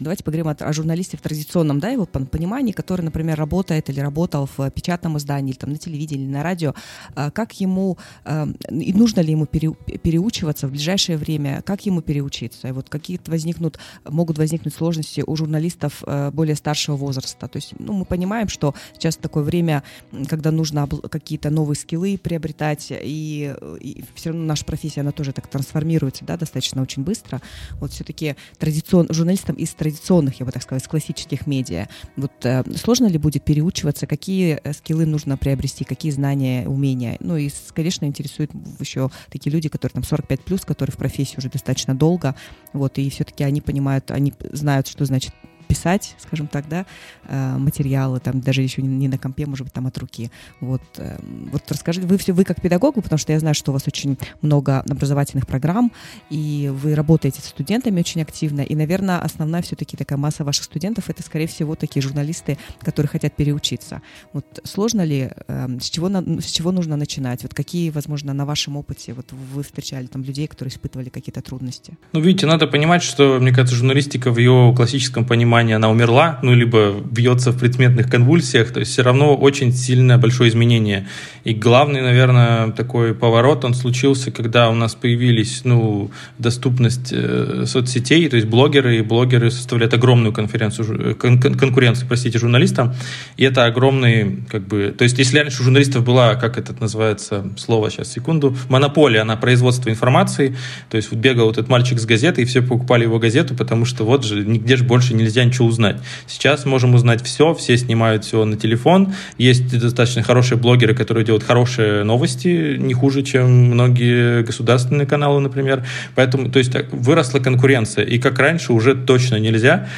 давайте 0.00 0.24
поговорим 0.24 0.48
о, 0.48 0.52
о 0.52 0.72
журналисте 0.72 1.16
в 1.16 1.20
традиционном, 1.20 1.80
да, 1.80 1.88
его 1.88 2.06
понимании, 2.06 2.72
который, 2.72 3.02
например, 3.02 3.38
работает 3.38 3.90
или 3.90 4.00
работал 4.00 4.48
в 4.56 4.70
печатном 4.70 5.18
издании, 5.18 5.50
или 5.50 5.58
там 5.58 5.70
на 5.70 5.78
телевидении, 5.78 6.24
или 6.24 6.32
на 6.32 6.42
радио, 6.42 6.74
а, 7.14 7.30
как 7.30 7.60
ему, 7.60 7.98
а, 8.24 8.48
и 8.70 8.92
нужно 8.92 9.20
ли 9.20 9.32
ему 9.32 9.46
пере, 9.46 9.72
переучиваться 9.72 10.68
в 10.68 10.70
ближайшее 10.70 11.18
время, 11.18 11.62
как 11.62 11.86
ему 11.86 12.00
переучиться, 12.02 12.68
и 12.68 12.72
вот 12.72 12.88
какие-то 12.88 13.30
возникнут, 13.30 13.78
могут 14.04 14.38
возникнуть 14.38 14.74
сложности 14.74 15.22
у 15.26 15.36
журналистов 15.36 16.02
а, 16.06 16.30
более 16.30 16.56
старшего 16.56 16.96
возраста, 16.96 17.48
то 17.48 17.56
есть, 17.56 17.74
ну, 17.78 17.92
мы 17.92 18.04
понимаем, 18.04 18.48
что 18.48 18.74
сейчас 18.94 19.16
такое 19.16 19.42
время, 19.42 19.82
когда 20.28 20.50
нужно 20.50 20.86
какие-то 20.86 21.50
новые 21.50 21.76
скиллы 21.76 22.18
приобретать, 22.18 22.88
и, 22.90 23.54
и 23.80 24.04
все 24.14 24.30
равно 24.30 24.44
наша 24.44 24.64
профессия, 24.64 25.00
она 25.00 25.12
тоже 25.12 25.32
так 25.32 25.46
трансформируется, 25.48 26.24
да, 26.24 26.36
достаточно 26.36 26.82
очень 26.82 27.02
быстро, 27.02 27.40
вот 27.80 27.92
все-таки 27.92 28.36
традиционно, 28.58 29.12
журналистам 29.12 29.55
из 29.56 29.70
традиционных, 29.74 30.40
я 30.40 30.46
бы 30.46 30.52
так 30.52 30.62
сказала, 30.62 30.80
из 30.80 30.88
классических 30.88 31.46
медиа. 31.46 31.88
Вот 32.16 32.32
э, 32.44 32.62
сложно 32.76 33.06
ли 33.06 33.18
будет 33.18 33.44
переучиваться, 33.44 34.06
какие 34.06 34.60
э, 34.62 34.72
скиллы 34.72 35.06
нужно 35.06 35.36
приобрести, 35.36 35.84
какие 35.84 36.12
знания, 36.12 36.68
умения? 36.68 37.16
Ну 37.20 37.36
и, 37.36 37.50
конечно, 37.74 38.04
интересуют 38.04 38.50
еще 38.78 39.10
такие 39.30 39.52
люди, 39.52 39.68
которые 39.68 39.94
там 39.94 40.04
45 40.04 40.40
плюс, 40.42 40.64
которые 40.64 40.92
в 40.92 40.96
профессии 40.96 41.36
уже 41.38 41.48
достаточно 41.48 41.94
долго, 41.94 42.34
вот, 42.72 42.98
и 42.98 43.08
все-таки 43.10 43.44
они 43.44 43.60
понимают, 43.60 44.10
они 44.10 44.32
знают, 44.52 44.86
что 44.86 45.04
значит 45.04 45.32
писать, 45.66 46.14
скажем 46.18 46.46
так, 46.46 46.68
да, 46.68 46.86
э, 47.24 47.56
материалы, 47.58 48.20
там 48.20 48.40
даже 48.40 48.62
еще 48.62 48.82
не 48.82 49.08
на 49.08 49.18
компе, 49.18 49.46
может 49.46 49.64
быть, 49.64 49.72
там 49.72 49.86
от 49.86 49.98
руки. 49.98 50.30
Вот, 50.60 50.82
э, 50.98 51.18
вот 51.52 51.62
расскажите, 51.68 52.06
вы 52.06 52.18
все, 52.18 52.32
вы 52.32 52.44
как 52.44 52.60
педагог, 52.60 52.94
потому 52.94 53.18
что 53.18 53.32
я 53.32 53.40
знаю, 53.40 53.54
что 53.54 53.72
у 53.72 53.74
вас 53.74 53.86
очень 53.86 54.16
много 54.42 54.80
образовательных 54.80 55.46
программ, 55.46 55.92
и 56.30 56.72
вы 56.72 56.94
работаете 56.94 57.40
с 57.40 57.46
студентами 57.46 58.00
очень 58.00 58.22
активно, 58.22 58.60
и, 58.60 58.74
наверное, 58.74 59.18
основная 59.18 59.62
все-таки 59.62 59.96
такая 59.96 60.18
масса 60.18 60.44
ваших 60.44 60.64
студентов 60.64 61.10
это, 61.10 61.22
скорее 61.22 61.46
всего, 61.46 61.74
такие 61.74 62.02
журналисты, 62.02 62.58
которые 62.80 63.08
хотят 63.08 63.34
переучиться. 63.34 64.02
Вот 64.32 64.44
сложно 64.64 65.02
ли, 65.04 65.30
эм, 65.48 65.80
с 65.80 65.90
чего, 65.90 66.08
с 66.40 66.46
чего 66.46 66.72
нужно 66.72 66.96
начинать? 66.96 67.42
Вот 67.42 67.54
какие, 67.54 67.90
возможно, 67.90 68.32
на 68.32 68.44
вашем 68.44 68.76
опыте, 68.76 69.14
вот 69.14 69.32
вы 69.32 69.62
встречали 69.62 70.06
там 70.06 70.22
людей, 70.22 70.46
которые 70.46 70.72
испытывали 70.72 71.08
какие-то 71.08 71.42
трудности? 71.42 71.96
Ну, 72.12 72.20
видите, 72.20 72.46
надо 72.46 72.66
понимать, 72.66 73.02
что, 73.02 73.38
мне 73.40 73.52
кажется, 73.52 73.76
журналистика 73.76 74.30
в 74.30 74.38
ее 74.38 74.72
классическом 74.76 75.24
понимании 75.24 75.55
внимания, 75.56 75.76
она 75.76 75.90
умерла, 75.90 76.38
ну, 76.42 76.54
либо 76.54 76.92
бьется 76.92 77.50
в 77.50 77.58
предметных 77.58 78.10
конвульсиях, 78.10 78.72
то 78.72 78.80
есть 78.80 78.92
все 78.92 79.02
равно 79.02 79.34
очень 79.34 79.72
сильное 79.72 80.18
большое 80.18 80.50
изменение. 80.50 81.06
И 81.44 81.54
главный, 81.54 82.02
наверное, 82.02 82.72
такой 82.72 83.14
поворот, 83.14 83.64
он 83.64 83.74
случился, 83.74 84.30
когда 84.30 84.68
у 84.68 84.74
нас 84.74 84.94
появились, 84.94 85.62
ну, 85.64 86.10
доступность 86.38 87.12
э, 87.12 87.64
соцсетей, 87.66 88.28
то 88.28 88.36
есть 88.36 88.48
блогеры, 88.48 88.98
и 88.98 89.02
блогеры 89.02 89.50
составляют 89.50 89.94
огромную 89.94 90.32
конференцию, 90.32 91.16
кон 91.16 91.40
конкуренцию, 91.40 92.06
простите, 92.08 92.38
журналистам, 92.38 92.94
и 93.38 93.44
это 93.44 93.64
огромный, 93.64 94.44
как 94.50 94.66
бы, 94.66 94.94
то 94.96 95.04
есть 95.04 95.18
если 95.18 95.38
раньше 95.38 95.62
у 95.62 95.64
журналистов 95.64 96.04
была, 96.04 96.34
как 96.34 96.58
это 96.58 96.74
называется, 96.80 97.44
слово, 97.56 97.90
сейчас, 97.90 98.12
секунду, 98.12 98.56
монополия 98.68 99.24
на 99.24 99.36
производство 99.36 99.88
информации, 99.88 100.56
то 100.90 100.96
есть 100.96 101.12
бегал 101.12 101.46
вот 101.46 101.58
этот 101.58 101.70
мальчик 101.70 101.98
с 101.98 102.04
газеты, 102.04 102.42
и 102.42 102.44
все 102.44 102.60
покупали 102.60 103.04
его 103.04 103.18
газету, 103.18 103.54
потому 103.54 103.86
что 103.86 104.04
вот 104.04 104.24
же, 104.24 104.44
нигде 104.44 104.76
же 104.76 104.84
больше 104.84 105.14
нельзя 105.14 105.45
ничего 105.46 105.68
узнать. 105.68 105.96
Сейчас 106.26 106.64
можем 106.64 106.94
узнать 106.94 107.24
все, 107.24 107.54
все 107.54 107.76
снимают 107.76 108.24
все 108.24 108.44
на 108.44 108.56
телефон. 108.56 109.14
Есть 109.38 109.78
достаточно 109.78 110.22
хорошие 110.22 110.58
блогеры, 110.58 110.94
которые 110.94 111.24
делают 111.24 111.44
хорошие 111.44 112.04
новости, 112.04 112.76
не 112.76 112.94
хуже, 112.94 113.22
чем 113.22 113.50
многие 113.70 114.42
государственные 114.42 115.06
каналы, 115.06 115.40
например. 115.40 115.84
Поэтому, 116.14 116.50
то 116.50 116.58
есть, 116.58 116.72
выросла 116.92 117.38
конкуренция. 117.38 118.04
И 118.04 118.18
как 118.18 118.38
раньше 118.38 118.72
уже 118.72 118.94
точно 118.94 119.36
нельзя 119.36 119.88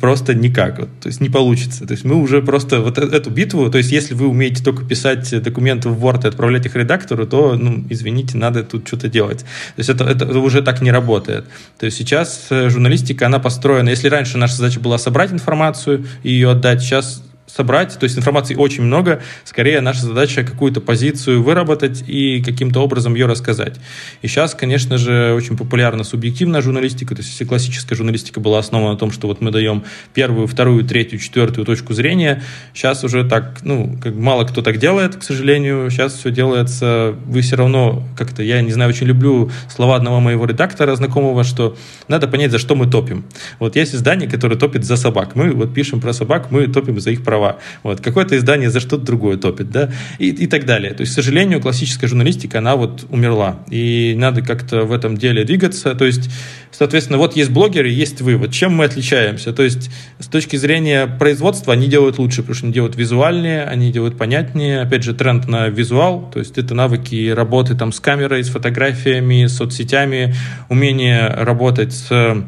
просто 0.00 0.34
никак. 0.34 0.78
Вот, 0.78 0.88
то 1.00 1.08
есть 1.08 1.20
не 1.20 1.28
получится. 1.28 1.86
То 1.86 1.92
есть 1.92 2.04
мы 2.04 2.16
уже 2.16 2.42
просто 2.42 2.80
вот 2.80 2.98
э, 2.98 3.02
эту 3.02 3.30
битву, 3.30 3.70
то 3.70 3.78
есть 3.78 3.92
если 3.92 4.14
вы 4.14 4.28
умеете 4.28 4.62
только 4.62 4.84
писать 4.84 5.42
документы 5.42 5.88
в 5.88 6.04
Word 6.04 6.24
и 6.24 6.28
отправлять 6.28 6.66
их 6.66 6.76
редактору, 6.76 7.26
то, 7.26 7.56
ну, 7.56 7.84
извините, 7.88 8.38
надо 8.38 8.62
тут 8.62 8.86
что-то 8.86 9.08
делать. 9.08 9.40
То 9.40 9.78
есть 9.78 9.90
это, 9.90 10.04
это 10.04 10.38
уже 10.38 10.62
так 10.62 10.82
не 10.82 10.90
работает. 10.90 11.46
То 11.78 11.86
есть 11.86 11.96
сейчас 11.96 12.46
э, 12.50 12.68
журналистика, 12.68 13.26
она 13.26 13.38
построена, 13.38 13.88
если 13.88 14.08
раньше 14.08 14.38
наша 14.38 14.56
задача 14.56 14.80
была 14.80 14.98
собрать 14.98 15.32
информацию 15.32 16.06
и 16.22 16.30
ее 16.30 16.50
отдать, 16.50 16.82
сейчас 16.82 17.22
собрать, 17.54 17.98
то 17.98 18.04
есть 18.04 18.16
информации 18.16 18.54
очень 18.54 18.82
много, 18.82 19.22
скорее 19.44 19.80
наша 19.80 20.02
задача 20.02 20.44
какую-то 20.44 20.80
позицию 20.80 21.42
выработать 21.42 22.04
и 22.06 22.42
каким-то 22.42 22.80
образом 22.80 23.14
ее 23.14 23.26
рассказать. 23.26 23.76
И 24.22 24.28
сейчас, 24.28 24.54
конечно 24.54 24.98
же, 24.98 25.34
очень 25.34 25.56
популярна 25.56 26.04
субъективная 26.04 26.62
журналистика, 26.62 27.14
то 27.14 27.20
есть 27.20 27.32
если 27.32 27.44
классическая 27.44 27.94
журналистика 27.94 28.40
была 28.40 28.58
основана 28.58 28.92
на 28.92 28.98
том, 28.98 29.10
что 29.10 29.26
вот 29.26 29.40
мы 29.40 29.50
даем 29.50 29.84
первую, 30.14 30.46
вторую, 30.46 30.84
третью, 30.84 31.18
четвертую 31.18 31.64
точку 31.64 31.94
зрения, 31.94 32.42
сейчас 32.74 33.04
уже 33.04 33.24
так, 33.24 33.60
ну, 33.62 33.98
как 34.02 34.14
мало 34.14 34.44
кто 34.44 34.62
так 34.62 34.78
делает, 34.78 35.16
к 35.16 35.22
сожалению, 35.22 35.90
сейчас 35.90 36.14
все 36.14 36.30
делается, 36.30 37.14
вы 37.26 37.40
все 37.40 37.56
равно 37.56 38.04
как-то, 38.16 38.42
я 38.42 38.62
не 38.62 38.72
знаю, 38.72 38.90
очень 38.90 39.06
люблю 39.06 39.50
слова 39.68 39.96
одного 39.96 40.20
моего 40.20 40.44
редактора 40.44 40.94
знакомого, 40.94 41.44
что 41.44 41.76
надо 42.08 42.28
понять, 42.28 42.50
за 42.50 42.58
что 42.58 42.74
мы 42.74 42.86
топим. 42.86 43.24
Вот 43.58 43.76
есть 43.76 43.94
издание, 43.94 44.28
которое 44.28 44.56
топит 44.56 44.84
за 44.84 44.96
собак, 44.96 45.34
мы 45.34 45.52
вот 45.52 45.74
пишем 45.74 46.00
про 46.00 46.12
собак, 46.12 46.50
мы 46.50 46.66
топим 46.66 47.00
за 47.00 47.10
их 47.10 47.24
права 47.24 47.39
права. 47.40 47.58
Вот. 47.82 48.00
Какое-то 48.00 48.36
издание 48.36 48.70
за 48.70 48.80
что-то 48.80 49.04
другое 49.04 49.36
топит, 49.36 49.70
да, 49.70 49.90
и, 50.18 50.28
и 50.28 50.46
так 50.46 50.66
далее. 50.66 50.92
То 50.92 51.02
есть, 51.02 51.12
к 51.12 51.14
сожалению, 51.14 51.60
классическая 51.60 52.06
журналистика, 52.06 52.58
она 52.58 52.76
вот 52.76 53.06
умерла. 53.08 53.60
И 53.70 54.14
надо 54.16 54.42
как-то 54.42 54.84
в 54.84 54.92
этом 54.92 55.16
деле 55.16 55.44
двигаться. 55.44 55.94
То 55.94 56.04
есть, 56.04 56.30
соответственно, 56.70 57.18
вот 57.18 57.36
есть 57.36 57.50
блогеры, 57.50 57.88
есть 57.88 58.20
вы. 58.20 58.36
Вот 58.36 58.52
чем 58.52 58.74
мы 58.74 58.84
отличаемся? 58.84 59.52
То 59.52 59.62
есть, 59.62 59.90
с 60.18 60.26
точки 60.26 60.56
зрения 60.56 61.06
производства, 61.06 61.72
они 61.72 61.88
делают 61.88 62.18
лучше, 62.18 62.42
потому 62.42 62.54
что 62.54 62.66
они 62.66 62.74
делают 62.74 62.96
визуальнее, 62.96 63.64
они 63.64 63.90
делают 63.92 64.18
понятнее. 64.18 64.80
Опять 64.82 65.02
же, 65.02 65.14
тренд 65.14 65.48
на 65.48 65.68
визуал, 65.68 66.30
то 66.32 66.38
есть 66.38 66.58
это 66.58 66.74
навыки 66.74 67.30
работы 67.30 67.74
там 67.74 67.92
с 67.92 68.00
камерой, 68.00 68.44
с 68.44 68.48
фотографиями, 68.48 69.46
с 69.46 69.56
соцсетями, 69.56 70.34
умение 70.68 71.28
работать 71.28 71.92
с 71.92 72.44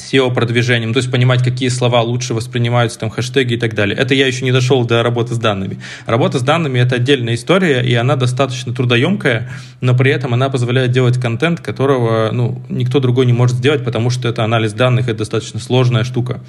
SEO-продвижением, 0.00 0.92
то 0.92 0.98
есть 0.98 1.10
понимать, 1.10 1.42
какие 1.42 1.68
слова 1.68 2.02
лучше 2.02 2.34
воспринимаются, 2.34 2.98
там, 2.98 3.10
хэштеги 3.10 3.54
и 3.54 3.56
так 3.56 3.74
далее. 3.74 3.96
Это 3.96 4.14
я 4.14 4.26
еще 4.26 4.44
не 4.44 4.52
дошел 4.52 4.84
до 4.84 5.02
работы 5.02 5.34
с 5.34 5.38
данными. 5.38 5.80
Работа 6.06 6.38
с 6.38 6.42
данными— 6.42 6.78
это 6.80 6.96
отдельная 6.96 7.34
история, 7.34 7.82
и 7.82 7.94
она 7.94 8.16
достаточно 8.16 8.74
трудоемкая, 8.74 9.50
но 9.80 9.94
при 9.94 10.10
этом 10.10 10.34
она 10.34 10.48
позволяет 10.50 10.90
делать 10.90 11.20
контент, 11.20 11.60
которого 11.60 12.30
ну, 12.32 12.62
никто 12.68 13.00
другой 13.00 13.26
не 13.26 13.32
может 13.32 13.56
сделать, 13.56 13.84
потому 13.84 14.10
что 14.10 14.28
это 14.28 14.44
анализ 14.44 14.72
данных, 14.72 15.08
это 15.08 15.18
достаточно 15.18 15.60
сложная 15.60 16.04
штука. 16.04 16.40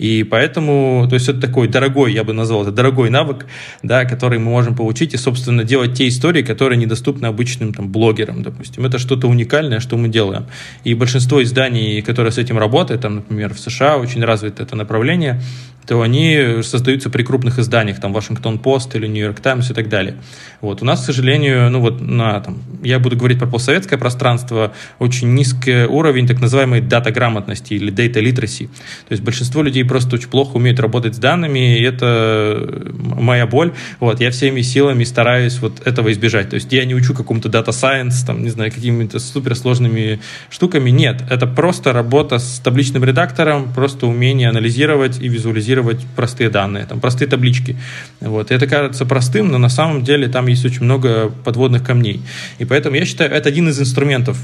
И 0.00 0.24
поэтому, 0.24 1.06
то 1.10 1.14
есть 1.14 1.28
это 1.28 1.42
такой 1.42 1.68
дорогой, 1.68 2.14
я 2.14 2.24
бы 2.24 2.32
назвал 2.32 2.62
это 2.62 2.72
дорогой 2.72 3.10
навык, 3.10 3.44
да, 3.82 4.06
который 4.06 4.38
мы 4.38 4.46
можем 4.46 4.74
получить 4.74 5.12
и, 5.12 5.18
собственно, 5.18 5.62
делать 5.62 5.92
те 5.92 6.08
истории, 6.08 6.42
которые 6.42 6.78
недоступны 6.78 7.26
обычным 7.26 7.74
там, 7.74 7.92
блогерам, 7.92 8.42
допустим. 8.42 8.86
Это 8.86 8.98
что-то 8.98 9.28
уникальное, 9.28 9.78
что 9.78 9.98
мы 9.98 10.08
делаем. 10.08 10.46
И 10.84 10.94
большинство 10.94 11.42
изданий, 11.42 12.00
которые 12.00 12.32
с 12.32 12.38
этим 12.38 12.56
работают, 12.56 13.02
там, 13.02 13.16
например, 13.16 13.52
в 13.52 13.60
США 13.60 13.98
очень 13.98 14.24
развито 14.24 14.62
это 14.62 14.74
направление, 14.74 15.42
то 15.86 16.00
они 16.02 16.62
создаются 16.62 17.10
при 17.10 17.22
крупных 17.22 17.58
изданиях, 17.58 18.00
там, 18.00 18.12
Вашингтон 18.12 18.58
Пост 18.58 18.94
или 18.94 19.06
Нью-Йорк 19.06 19.40
Таймс 19.40 19.70
и 19.70 19.74
так 19.74 19.88
далее. 19.88 20.16
Вот. 20.60 20.82
У 20.82 20.84
нас, 20.84 21.02
к 21.02 21.04
сожалению, 21.04 21.70
ну 21.70 21.80
вот 21.80 22.00
на, 22.00 22.40
там, 22.40 22.58
я 22.82 22.98
буду 22.98 23.16
говорить 23.16 23.38
про 23.38 23.46
постсоветское 23.46 23.98
пространство, 23.98 24.72
очень 24.98 25.34
низкий 25.34 25.84
уровень 25.86 26.26
так 26.26 26.40
называемой 26.40 26.80
дата-грамотности 26.80 27.74
или 27.74 27.92
data 27.92 28.22
literacy. 28.22 28.68
То 29.08 29.12
есть 29.12 29.22
большинство 29.22 29.62
людей 29.62 29.84
просто 29.90 30.14
очень 30.14 30.28
плохо 30.28 30.56
умеют 30.56 30.78
работать 30.78 31.16
с 31.16 31.18
данными, 31.18 31.76
и 31.76 31.82
это 31.82 32.92
моя 32.94 33.44
боль. 33.48 33.72
Вот. 33.98 34.20
Я 34.20 34.30
всеми 34.30 34.60
силами 34.60 35.02
стараюсь 35.02 35.58
вот 35.58 35.84
этого 35.84 36.12
избежать. 36.12 36.48
То 36.48 36.54
есть 36.54 36.72
я 36.72 36.84
не 36.84 36.94
учу 36.94 37.12
какому-то 37.12 37.48
data 37.48 37.70
science, 37.70 38.24
там, 38.24 38.44
не 38.44 38.50
знаю, 38.50 38.70
какими-то 38.70 39.18
суперсложными 39.18 40.20
штуками. 40.48 40.90
Нет, 40.90 41.24
это 41.28 41.48
просто 41.48 41.92
работа 41.92 42.38
с 42.38 42.60
табличным 42.60 43.04
редактором, 43.04 43.72
просто 43.74 44.06
умение 44.06 44.48
анализировать 44.48 45.20
и 45.20 45.26
визуализировать 45.26 46.06
простые 46.14 46.50
данные, 46.50 46.86
там, 46.86 47.00
простые 47.00 47.26
таблички. 47.26 47.76
Вот. 48.20 48.52
И 48.52 48.54
это 48.54 48.68
кажется 48.68 49.04
простым, 49.06 49.48
но 49.50 49.58
на 49.58 49.70
самом 49.70 50.04
деле 50.04 50.28
там 50.28 50.46
есть 50.46 50.64
очень 50.64 50.84
много 50.84 51.32
подводных 51.42 51.82
камней. 51.82 52.22
И 52.60 52.64
поэтому 52.64 52.94
я 52.94 53.04
считаю, 53.04 53.32
это 53.32 53.48
один 53.48 53.68
из 53.68 53.80
инструментов 53.80 54.38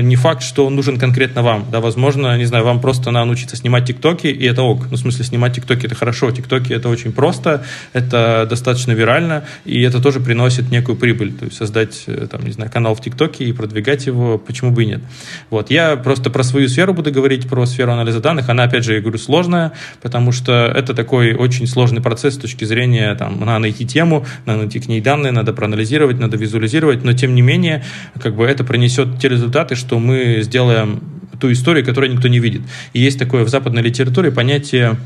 не 0.00 0.16
факт, 0.16 0.42
что 0.42 0.66
он 0.66 0.74
нужен 0.74 0.98
конкретно 0.98 1.42
вам. 1.42 1.66
Да, 1.70 1.80
возможно, 1.80 2.36
не 2.38 2.44
знаю, 2.44 2.64
вам 2.64 2.80
просто 2.80 3.10
надо 3.10 3.26
научиться 3.26 3.56
снимать 3.56 3.86
тиктоки, 3.86 4.26
и 4.26 4.44
это 4.44 4.62
ок. 4.62 4.86
Ну, 4.90 4.96
в 4.96 5.00
смысле, 5.00 5.24
снимать 5.24 5.54
тиктоки 5.54 5.86
это 5.86 5.94
хорошо. 5.94 6.30
Тиктоки 6.30 6.72
это 6.72 6.88
очень 6.88 7.12
просто, 7.12 7.64
это 7.92 8.46
достаточно 8.48 8.92
вирально, 8.92 9.44
и 9.64 9.82
это 9.82 10.00
тоже 10.00 10.20
приносит 10.20 10.70
некую 10.70 10.96
прибыль. 10.96 11.32
То 11.32 11.46
есть 11.46 11.56
создать, 11.56 12.04
э, 12.06 12.26
там, 12.30 12.44
не 12.44 12.52
знаю, 12.52 12.70
канал 12.70 12.94
в 12.94 13.00
тиктоке 13.00 13.44
и 13.44 13.52
продвигать 13.52 14.06
его, 14.06 14.38
почему 14.38 14.70
бы 14.70 14.84
и 14.84 14.86
нет. 14.86 15.00
Вот. 15.50 15.70
Я 15.70 15.96
просто 15.96 16.30
про 16.30 16.42
свою 16.42 16.68
сферу 16.68 16.94
буду 16.94 17.10
говорить, 17.10 17.48
про 17.48 17.66
сферу 17.66 17.92
анализа 17.92 18.20
данных. 18.20 18.48
Она, 18.48 18.64
опять 18.64 18.84
же, 18.84 18.94
я 18.94 19.00
говорю, 19.00 19.18
сложная, 19.18 19.72
потому 20.02 20.32
что 20.32 20.52
это 20.74 20.94
такой 20.94 21.34
очень 21.34 21.66
сложный 21.66 22.00
процесс 22.00 22.34
с 22.34 22.38
точки 22.38 22.64
зрения, 22.64 23.14
там, 23.14 23.40
надо 23.40 23.58
найти 23.58 23.86
тему, 23.86 24.24
надо 24.46 24.60
найти 24.60 24.80
к 24.80 24.88
ней 24.88 25.00
данные, 25.00 25.32
надо 25.32 25.52
проанализировать, 25.52 26.18
надо 26.18 26.36
визуализировать, 26.36 27.04
но 27.04 27.12
тем 27.12 27.34
не 27.34 27.42
менее, 27.42 27.84
как 28.20 28.36
бы 28.36 28.44
это 28.44 28.64
принесет 28.64 29.18
те 29.18 29.28
результаты, 29.28 29.74
что 29.80 29.98
мы 29.98 30.42
сделаем 30.42 31.00
ту 31.40 31.50
историю, 31.50 31.84
которую 31.84 32.12
никто 32.12 32.28
не 32.28 32.38
видит. 32.38 32.62
И 32.92 33.00
есть 33.00 33.18
такое 33.18 33.44
в 33.44 33.48
западной 33.48 33.82
литературе 33.82 34.30
понятие 34.30 34.96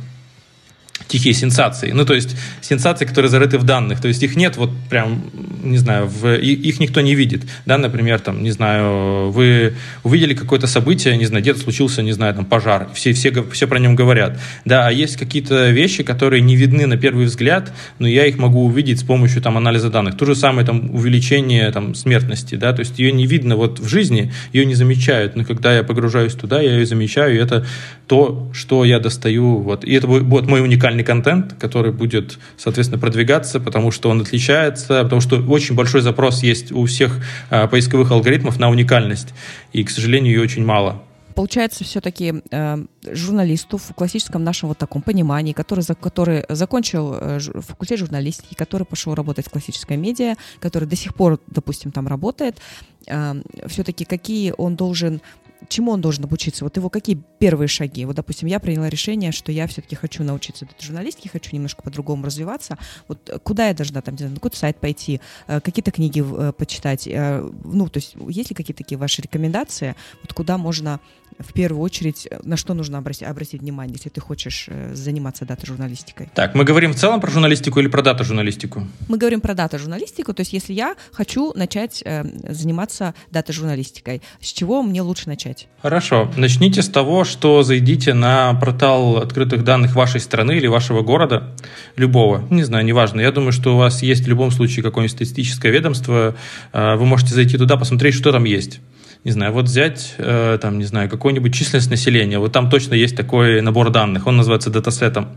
тихие 1.15 1.33
сенсации. 1.33 1.93
Ну, 1.93 2.05
то 2.05 2.15
есть 2.15 2.37
сенсации, 2.61 3.05
которые 3.05 3.31
зарыты 3.31 3.57
в 3.59 3.63
данных. 3.63 4.01
То 4.01 4.09
есть 4.09 4.21
их 4.25 4.35
нет 4.35 4.57
вот 4.57 4.71
прям, 4.91 5.23
не 5.63 5.79
знаю, 5.79 6.09
в, 6.09 6.27
их 6.35 6.81
никто 6.81 7.01
не 7.03 7.15
видит. 7.15 7.43
Да, 7.67 7.79
например, 7.79 8.19
там, 8.19 8.43
не 8.43 8.51
знаю, 8.51 9.31
вы 9.31 9.75
увидели 10.03 10.35
какое-то 10.35 10.67
событие, 10.67 11.17
не 11.17 11.27
знаю, 11.27 11.43
где-то 11.43 11.61
случился, 11.61 12.03
не 12.03 12.11
знаю, 12.11 12.35
там, 12.35 12.45
пожар, 12.45 12.89
все, 12.95 13.13
все, 13.13 13.31
все 13.53 13.69
про 13.69 13.79
нем 13.79 13.95
говорят. 13.95 14.41
Да, 14.65 14.89
а 14.89 14.91
есть 14.91 15.17
какие-то 15.17 15.71
вещи, 15.71 16.03
которые 16.03 16.43
не 16.43 16.57
видны 16.57 16.87
на 16.87 16.97
первый 16.97 17.27
взгляд, 17.27 17.73
но 18.01 18.09
я 18.09 18.27
их 18.27 18.37
могу 18.37 18.65
увидеть 18.65 18.99
с 18.99 19.05
помощью 19.05 19.41
там 19.41 19.57
анализа 19.57 19.91
данных. 19.91 20.17
То 20.17 20.27
же 20.27 20.35
самое 20.35 20.67
там 20.67 20.93
увеличение 20.93 21.71
там 21.71 21.95
смертности, 21.95 22.57
да, 22.57 22.73
то 22.73 22.81
есть 22.81 22.99
ее 22.99 23.13
не 23.13 23.27
видно 23.27 23.55
вот 23.55 23.79
в 23.79 23.87
жизни, 23.87 24.33
ее 24.53 24.67
не 24.67 24.75
замечают, 24.75 25.37
но 25.37 25.45
когда 25.45 25.77
я 25.77 25.85
погружаюсь 25.85 26.35
туда, 26.35 26.61
я 26.61 26.73
ее 26.73 26.87
замечаю, 26.87 27.37
и 27.37 27.39
это 27.39 27.65
то, 28.09 28.51
что 28.53 28.85
я 28.85 28.99
достаю, 28.99 29.59
вот, 29.59 29.85
и 29.85 29.93
это 29.95 30.09
будет 30.09 30.49
мой 30.49 30.61
уникальный 30.61 31.04
контент, 31.05 31.55
который 31.55 31.93
будет, 31.93 32.39
соответственно, 32.57 33.01
продвигаться, 33.01 33.61
потому 33.61 33.91
что 33.91 34.11
он 34.11 34.21
отличается, 34.23 35.03
потому 35.05 35.21
что 35.21 35.37
очень 35.37 35.75
большой 35.75 36.01
запрос 36.01 36.43
есть 36.43 36.73
у 36.73 36.85
всех 36.87 37.21
э, 37.51 37.69
поисковых 37.69 38.11
алгоритмов 38.11 38.59
на 38.59 38.71
уникальность, 38.71 39.29
и, 39.73 39.85
к 39.85 39.91
сожалению, 39.91 40.35
ее 40.35 40.43
очень 40.43 40.65
мало. 40.65 41.03
Получается, 41.35 41.83
все-таки 41.83 42.43
э, 42.51 42.85
журналисту 43.11 43.77
в 43.77 43.93
классическом 43.95 44.45
нашем 44.45 44.69
вот 44.69 44.79
таком 44.79 45.03
понимании, 45.03 45.53
который, 45.53 45.81
за, 45.81 45.95
который 45.95 46.45
закончил 46.49 47.15
э, 47.15 47.39
факультет 47.41 47.99
журналистики, 47.99 48.55
который 48.55 48.85
пошел 48.85 49.15
работать 49.15 49.47
в 49.47 49.51
классической 49.51 49.97
медиа, 49.97 50.37
который 50.61 50.89
до 50.89 50.95
сих 50.95 51.15
пор, 51.15 51.41
допустим, 51.49 51.91
там 51.91 52.07
работает, 52.07 52.59
э, 53.07 53.35
все-таки 53.67 54.05
какие 54.05 54.55
он 54.57 54.77
должен 54.77 55.21
чему 55.69 55.93
он 55.93 56.01
должен 56.01 56.25
обучиться? 56.25 56.65
Вот 56.65 56.77
его 56.77 56.91
какие 56.91 57.21
первые 57.39 57.69
шаги? 57.69 58.05
Вот, 58.05 58.17
допустим, 58.17 58.49
я 58.49 58.61
приняла 58.61 58.89
решение, 58.89 59.33
что 59.33 59.53
я 59.53 59.67
все-таки 59.67 59.97
хочу 59.97 60.23
научиться 60.25 60.65
этой 60.65 60.85
журналистике, 60.85 61.29
хочу 61.29 61.55
немножко 61.55 61.83
по-другому 61.83 62.27
развиваться. 62.27 62.79
Вот 63.09 63.29
э, 63.29 63.39
куда 63.39 63.69
я 63.69 63.75
должна 63.75 64.01
там, 64.03 64.17
на 64.19 64.35
какой-то 64.35 64.57
сайт 64.57 64.79
пойти, 64.79 65.21
э, 65.47 65.61
какие-то 65.61 65.91
книги 65.91 66.25
э, 66.25 66.53
почитать? 66.53 67.07
Ну, 67.07 67.89
то 67.89 67.99
есть 67.99 68.15
есть 68.29 68.51
ли 68.51 68.55
какие-то 68.55 68.83
такие 68.83 68.99
ваши 68.99 69.23
рекомендации, 69.23 69.95
вот 70.23 70.33
куда 70.33 70.59
можно 70.59 71.01
в 71.39 71.53
первую 71.53 71.83
очередь, 71.83 72.29
на 72.43 72.57
что 72.57 72.75
нужно 72.75 72.99
обратить, 72.99 73.25
обратить 73.25 73.61
внимание, 73.61 73.95
если 73.97 74.09
ты 74.09 74.21
хочешь 74.21 74.69
заниматься 74.93 75.45
дата-журналистикой? 75.45 76.29
Так, 76.35 76.55
мы 76.55 76.65
говорим 76.65 76.93
в 76.93 76.97
целом 76.97 77.21
про 77.21 77.31
журналистику 77.31 77.81
или 77.81 77.89
про 77.89 78.03
дата-журналистику? 78.03 78.87
Мы 79.09 79.19
говорим 79.19 79.41
про 79.41 79.55
дата-журналистику, 79.55 80.33
то 80.33 80.41
есть 80.41 80.53
если 80.53 80.73
я 80.73 80.95
хочу 81.13 81.53
начать 81.55 82.05
заниматься 82.49 83.15
дата-журналистикой, 83.31 84.23
с 84.41 84.53
чего 84.53 84.83
мне 84.83 85.03
лучше 85.03 85.29
начать? 85.29 85.69
Хорошо. 85.83 86.31
Начните 86.37 86.83
с 86.83 86.89
того, 86.89 87.25
что 87.25 87.63
зайдите 87.63 88.15
на 88.15 88.55
портал 88.55 89.19
открытых 89.19 89.65
данных 89.65 89.95
вашей 89.95 90.21
страны 90.21 90.53
или 90.53 90.67
вашего 90.67 91.03
города, 91.03 91.55
любого, 91.97 92.47
не 92.51 92.63
знаю, 92.63 92.85
неважно. 92.85 93.21
Я 93.21 93.33
думаю, 93.33 93.53
что 93.53 93.75
у 93.75 93.79
вас 93.79 94.03
есть 94.03 94.25
в 94.25 94.29
любом 94.29 94.51
случае 94.51 94.83
какое-нибудь 94.83 95.17
статистическое 95.17 95.73
ведомство, 95.73 96.37
а, 96.73 96.97
вы 96.97 97.07
можете 97.07 97.35
зайти 97.35 97.59
туда, 97.59 97.77
посмотреть, 97.77 98.15
что 98.15 98.33
там 98.33 98.45
есть 98.45 98.81
не 99.25 99.31
знаю, 99.31 99.53
вот 99.53 99.65
взять, 99.65 100.15
э, 100.19 100.59
там, 100.61 100.79
не 100.79 100.85
знаю, 100.85 101.09
какую-нибудь 101.09 101.55
численность 101.55 101.91
населения, 101.91 102.39
вот 102.39 102.53
там 102.53 102.69
точно 102.69 102.95
есть 102.95 103.17
такой 103.17 103.63
набор 103.63 103.91
данных, 103.91 104.27
он 104.27 104.37
называется 104.37 104.69
датасетом. 104.69 105.31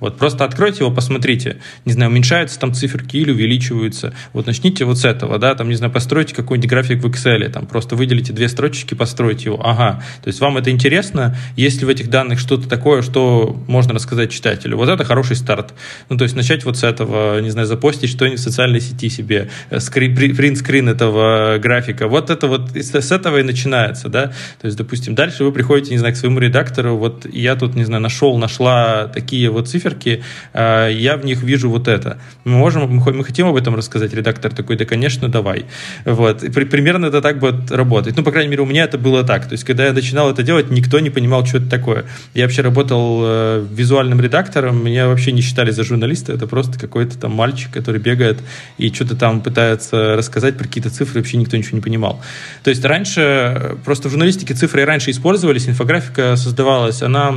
Вот 0.00 0.16
просто 0.16 0.44
откройте 0.44 0.84
его, 0.84 0.90
посмотрите, 0.90 1.58
не 1.84 1.92
знаю, 1.92 2.10
уменьшаются 2.10 2.58
там 2.58 2.72
циферки 2.72 3.18
или 3.18 3.30
увеличиваются. 3.30 4.14
Вот 4.32 4.46
начните 4.46 4.86
вот 4.86 4.98
с 4.98 5.04
этого, 5.04 5.38
да, 5.38 5.54
там, 5.54 5.68
не 5.68 5.74
знаю, 5.74 5.92
постройте 5.92 6.34
какой-нибудь 6.34 6.70
график 6.70 7.02
в 7.02 7.06
Excel, 7.06 7.46
там 7.50 7.66
просто 7.66 7.96
выделите 7.96 8.32
две 8.32 8.48
строчки, 8.48 8.94
постройте 8.94 9.50
его. 9.50 9.60
Ага, 9.62 10.02
то 10.22 10.28
есть 10.28 10.40
вам 10.40 10.56
это 10.56 10.70
интересно, 10.70 11.36
есть 11.54 11.80
ли 11.80 11.86
в 11.86 11.90
этих 11.90 12.08
данных 12.08 12.38
что-то 12.38 12.66
такое, 12.66 13.02
что 13.02 13.62
можно 13.66 13.92
рассказать 13.92 14.32
читателю. 14.32 14.78
Вот 14.78 14.88
это 14.88 15.04
хороший 15.04 15.36
старт. 15.36 15.74
Ну, 16.08 16.16
то 16.16 16.24
есть 16.24 16.34
начать 16.34 16.64
вот 16.64 16.78
с 16.78 16.84
этого, 16.84 17.40
не 17.40 17.50
знаю, 17.50 17.66
запостить 17.66 18.10
что-нибудь 18.10 18.40
в 18.40 18.42
социальной 18.42 18.80
сети 18.80 19.10
себе, 19.10 19.50
э, 19.68 19.80
скрин, 19.80 20.14
принт-скрин 20.14 20.88
этого 20.88 21.58
графика. 21.58 22.08
Вот 22.08 22.30
это 22.30 22.46
вот 22.46 22.74
с 22.74 23.12
этого 23.12 23.33
и 23.38 23.42
начинается, 23.42 24.08
да. 24.08 24.26
То 24.60 24.66
есть, 24.66 24.76
допустим, 24.76 25.14
дальше 25.14 25.44
вы 25.44 25.52
приходите, 25.52 25.92
не 25.92 25.98
знаю, 25.98 26.14
к 26.14 26.16
своему 26.16 26.38
редактору, 26.38 26.96
вот 26.96 27.26
я 27.32 27.56
тут, 27.56 27.74
не 27.74 27.84
знаю, 27.84 28.02
нашел, 28.02 28.36
нашла 28.38 29.08
такие 29.08 29.50
вот 29.50 29.68
циферки, 29.68 30.22
э, 30.52 30.90
я 30.92 31.16
в 31.16 31.24
них 31.24 31.42
вижу 31.42 31.70
вот 31.70 31.88
это. 31.88 32.18
Мы 32.44 32.58
можем, 32.58 32.90
мы 32.90 33.24
хотим 33.24 33.46
об 33.46 33.56
этом 33.56 33.74
рассказать, 33.74 34.12
редактор 34.14 34.52
такой, 34.52 34.76
да, 34.76 34.84
конечно, 34.84 35.28
давай. 35.28 35.66
Вот. 36.04 36.42
И 36.44 36.50
при, 36.50 36.64
примерно 36.64 37.06
это 37.06 37.20
так 37.20 37.38
будет 37.38 37.70
работать. 37.70 38.16
Ну, 38.16 38.22
по 38.22 38.30
крайней 38.30 38.50
мере, 38.50 38.62
у 38.62 38.66
меня 38.66 38.84
это 38.84 38.98
было 38.98 39.24
так. 39.24 39.46
То 39.46 39.52
есть, 39.52 39.64
когда 39.64 39.86
я 39.86 39.92
начинал 39.92 40.30
это 40.30 40.42
делать, 40.42 40.70
никто 40.70 41.00
не 41.00 41.10
понимал, 41.10 41.46
что 41.46 41.58
это 41.58 41.68
такое. 41.68 42.04
Я 42.34 42.44
вообще 42.44 42.62
работал 42.62 43.22
э, 43.24 43.66
визуальным 43.70 44.20
редактором, 44.20 44.84
меня 44.84 45.08
вообще 45.08 45.32
не 45.32 45.40
считали 45.40 45.70
за 45.70 45.84
журналиста, 45.84 46.32
это 46.32 46.46
просто 46.46 46.78
какой-то 46.78 47.18
там 47.18 47.32
мальчик, 47.32 47.72
который 47.72 48.00
бегает 48.00 48.38
и 48.78 48.92
что-то 48.92 49.16
там 49.16 49.40
пытается 49.40 50.16
рассказать 50.16 50.56
про 50.56 50.64
какие-то 50.64 50.90
цифры, 50.90 51.20
вообще 51.20 51.36
никто 51.36 51.56
ничего 51.56 51.76
не 51.76 51.82
понимал. 51.82 52.20
То 52.62 52.70
есть 52.70 52.84
раньше, 52.84 53.20
э, 53.24 53.76
просто 53.84 54.08
в 54.08 54.10
журналистике 54.12 54.54
цифры 54.54 54.82
и 54.82 54.84
раньше 54.84 55.10
использовались, 55.10 55.68
инфографика 55.68 56.36
создавалась, 56.36 57.02
она 57.02 57.34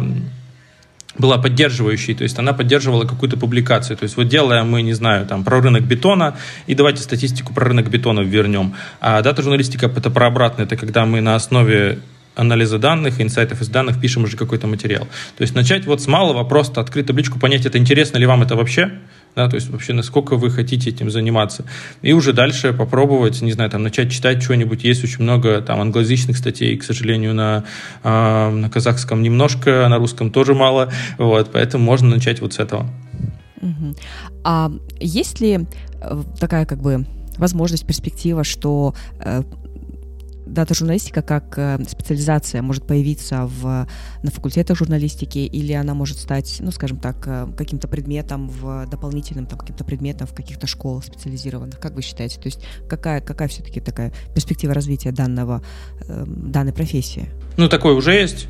была 1.17 1.37
поддерживающей, 1.37 2.13
то 2.13 2.23
есть 2.23 2.37
она 2.39 2.53
поддерживала 2.53 3.05
какую-то 3.05 3.37
публикацию. 3.37 3.97
То 3.97 4.03
есть 4.03 4.17
вот 4.17 4.27
делаем 4.27 4.69
мы, 4.69 4.81
не 4.81 4.93
знаю, 4.93 5.25
там, 5.25 5.43
про 5.43 5.61
рынок 5.61 5.83
бетона, 5.83 6.37
и 6.67 6.75
давайте 6.75 7.01
статистику 7.01 7.53
про 7.53 7.65
рынок 7.65 7.89
бетона 7.89 8.21
вернем. 8.21 8.75
А 9.01 9.21
дата 9.21 9.41
журналистика 9.41 9.87
это 9.87 10.09
про 10.09 10.27
обратное, 10.27 10.65
это 10.65 10.75
когда 10.75 11.05
мы 11.05 11.21
на 11.21 11.35
основе 11.35 11.99
анализа 12.35 12.77
данных, 12.77 13.19
инсайтов 13.19 13.61
из 13.61 13.67
данных 13.67 13.99
пишем 13.99 14.23
уже 14.23 14.37
какой-то 14.37 14.67
материал. 14.67 15.07
То 15.37 15.41
есть 15.41 15.55
начать 15.55 15.85
вот 15.85 16.01
с 16.01 16.07
малого, 16.07 16.43
просто 16.43 16.81
открыть 16.81 17.07
табличку, 17.07 17.39
понять, 17.39 17.65
это 17.65 17.79
интересно 17.79 18.19
ли 18.19 18.27
вам 18.27 18.43
это 18.43 18.55
вообще, 18.55 18.91
да, 19.37 19.47
то 19.47 19.55
есть 19.55 19.69
вообще 19.69 19.93
насколько 19.93 20.35
вы 20.35 20.49
хотите 20.49 20.89
этим 20.89 21.11
заниматься. 21.11 21.63
И 22.01 22.11
уже 22.11 22.33
дальше 22.33 22.73
попробовать, 22.73 23.39
не 23.43 23.51
знаю, 23.51 23.69
там 23.69 23.83
начать 23.83 24.11
читать 24.11 24.41
что-нибудь. 24.41 24.83
Есть 24.83 25.03
очень 25.03 25.21
много 25.21 25.61
там 25.61 25.79
англоязычных 25.79 26.37
статей, 26.37 26.75
к 26.75 26.83
сожалению, 26.83 27.35
на, 27.35 27.63
э, 28.03 28.49
на 28.49 28.67
казахском 28.69 29.21
немножко, 29.21 29.87
на 29.89 29.97
русском 29.97 30.31
тоже 30.31 30.55
мало, 30.55 30.91
вот, 31.19 31.51
поэтому 31.53 31.83
можно 31.83 32.09
начать 32.09 32.41
вот 32.41 32.53
с 32.53 32.59
этого. 32.59 32.89
А 34.43 34.71
есть 34.99 35.39
ли 35.39 35.59
э, 36.01 36.23
такая 36.39 36.65
как 36.65 36.81
бы 36.81 37.05
возможность, 37.37 37.85
перспектива, 37.85 38.43
что 38.43 38.95
э, 39.19 39.43
дата-журналистика 40.47 41.21
как 41.21 41.57
э, 41.57 41.77
специализация 41.87 42.61
может 42.61 42.85
появиться 42.85 43.45
в, 43.45 43.87
на 44.23 44.31
факультетах 44.31 44.77
журналистики, 44.77 45.39
или 45.39 45.73
она 45.73 45.93
может 45.93 46.17
стать, 46.17 46.57
ну, 46.59 46.71
скажем 46.71 46.97
так, 46.97 47.15
э, 47.27 47.47
каким-то 47.57 47.87
предметом, 47.87 48.49
в 48.49 48.87
дополнительным 48.89 49.45
там, 49.45 49.59
каким-то 49.59 49.83
предметом 49.83 50.27
в 50.27 50.33
каких-то 50.33 50.67
школах 50.67 51.05
специализированных? 51.05 51.79
Как 51.79 51.95
вы 51.95 52.01
считаете? 52.01 52.39
То 52.39 52.47
есть 52.47 52.63
какая, 52.89 53.21
какая 53.21 53.47
все-таки 53.47 53.79
такая 53.79 54.11
перспектива 54.33 54.73
развития 54.73 55.11
данного, 55.11 55.61
э, 56.07 56.25
данной 56.27 56.73
профессии? 56.73 57.29
Ну, 57.57 57.69
такое 57.69 57.93
уже 57.93 58.13
есть. 58.13 58.47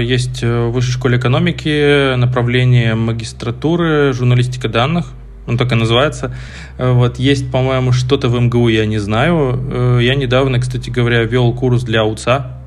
Есть 0.00 0.42
в 0.42 0.70
Высшей 0.70 0.92
школе 0.94 1.18
экономики 1.18 2.16
направление 2.16 2.94
магистратуры 2.94 4.14
журналистика 4.14 4.70
данных 4.70 5.12
он 5.48 5.56
и 5.72 5.74
называется. 5.74 6.30
Э, 6.76 6.92
вот 6.92 7.18
есть, 7.18 7.50
по-моему, 7.50 7.92
что-то 7.92 8.28
в 8.28 8.38
МГУ, 8.38 8.68
я 8.68 8.86
не 8.86 8.98
знаю. 8.98 9.58
Э, 9.70 9.98
я 10.02 10.14
недавно, 10.14 10.60
кстати 10.60 10.90
говоря, 10.90 11.22
вел 11.22 11.54
курс 11.54 11.82
для 11.82 12.04
УЦА, 12.04 12.57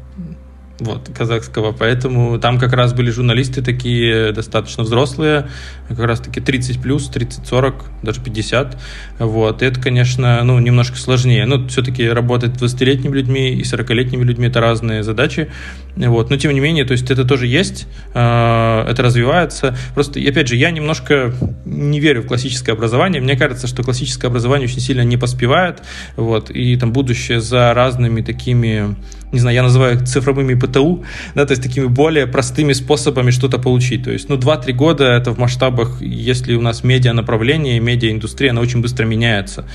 вот, 0.81 1.11
казахского, 1.15 1.71
поэтому 1.71 2.39
там 2.39 2.57
как 2.57 2.73
раз 2.73 2.93
были 2.93 3.11
журналисты 3.11 3.61
такие 3.61 4.31
достаточно 4.31 4.83
взрослые, 4.83 5.47
как 5.87 5.99
раз 5.99 6.19
таки 6.19 6.41
30 6.41 6.81
плюс, 6.81 7.09
30-40, 7.09 7.75
даже 8.01 8.19
50, 8.21 8.77
вот, 9.19 9.61
и 9.61 9.65
это, 9.65 9.79
конечно, 9.79 10.43
ну, 10.43 10.57
немножко 10.59 10.97
сложнее, 10.97 11.45
но 11.45 11.67
все-таки 11.67 12.09
работать 12.09 12.57
с 12.57 12.63
20-летними 12.63 13.13
людьми 13.13 13.53
и 13.53 13.61
40-летними 13.61 14.23
людьми 14.23 14.47
это 14.47 14.59
разные 14.59 15.03
задачи, 15.03 15.51
вот, 15.95 16.31
но 16.31 16.37
тем 16.37 16.51
не 16.51 16.59
менее, 16.59 16.83
то 16.83 16.93
есть 16.93 17.11
это 17.11 17.25
тоже 17.25 17.45
есть, 17.45 17.87
э, 18.15 18.85
это 18.89 19.03
развивается, 19.03 19.77
просто, 19.93 20.19
опять 20.19 20.47
же, 20.47 20.55
я 20.55 20.71
немножко 20.71 21.31
не 21.65 21.99
верю 21.99 22.23
в 22.23 22.25
классическое 22.25 22.73
образование, 22.73 23.21
мне 23.21 23.37
кажется, 23.37 23.67
что 23.67 23.83
классическое 23.83 24.31
образование 24.31 24.67
очень 24.67 24.79
сильно 24.79 25.01
не 25.01 25.17
поспевает, 25.17 25.83
вот, 26.15 26.49
и 26.49 26.75
там 26.75 26.91
будущее 26.91 27.39
за 27.39 27.71
разными 27.75 28.21
такими 28.21 28.95
не 29.31 29.39
знаю, 29.39 29.55
я 29.55 29.63
называю 29.63 29.95
их 29.95 30.03
цифровыми 30.03 30.55
ПТУ, 30.55 31.03
да, 31.35 31.45
то 31.45 31.51
есть 31.51 31.63
такими 31.63 31.85
более 31.85 32.27
простыми 32.27 32.73
способами 32.73 33.31
что-то 33.31 33.59
получить. 33.59 34.03
То 34.03 34.11
есть, 34.11 34.29
ну, 34.29 34.35
2-3 34.35 34.73
года 34.73 35.05
это 35.05 35.31
в 35.31 35.39
масштабах, 35.39 36.01
если 36.01 36.55
у 36.55 36.61
нас 36.61 36.83
медиа 36.83 37.13
направление, 37.13 37.79
медиа 37.79 38.11
индустрия, 38.11 38.51
она 38.51 38.61
очень 38.61 38.81
быстро 38.81 39.05
меняется 39.05 39.65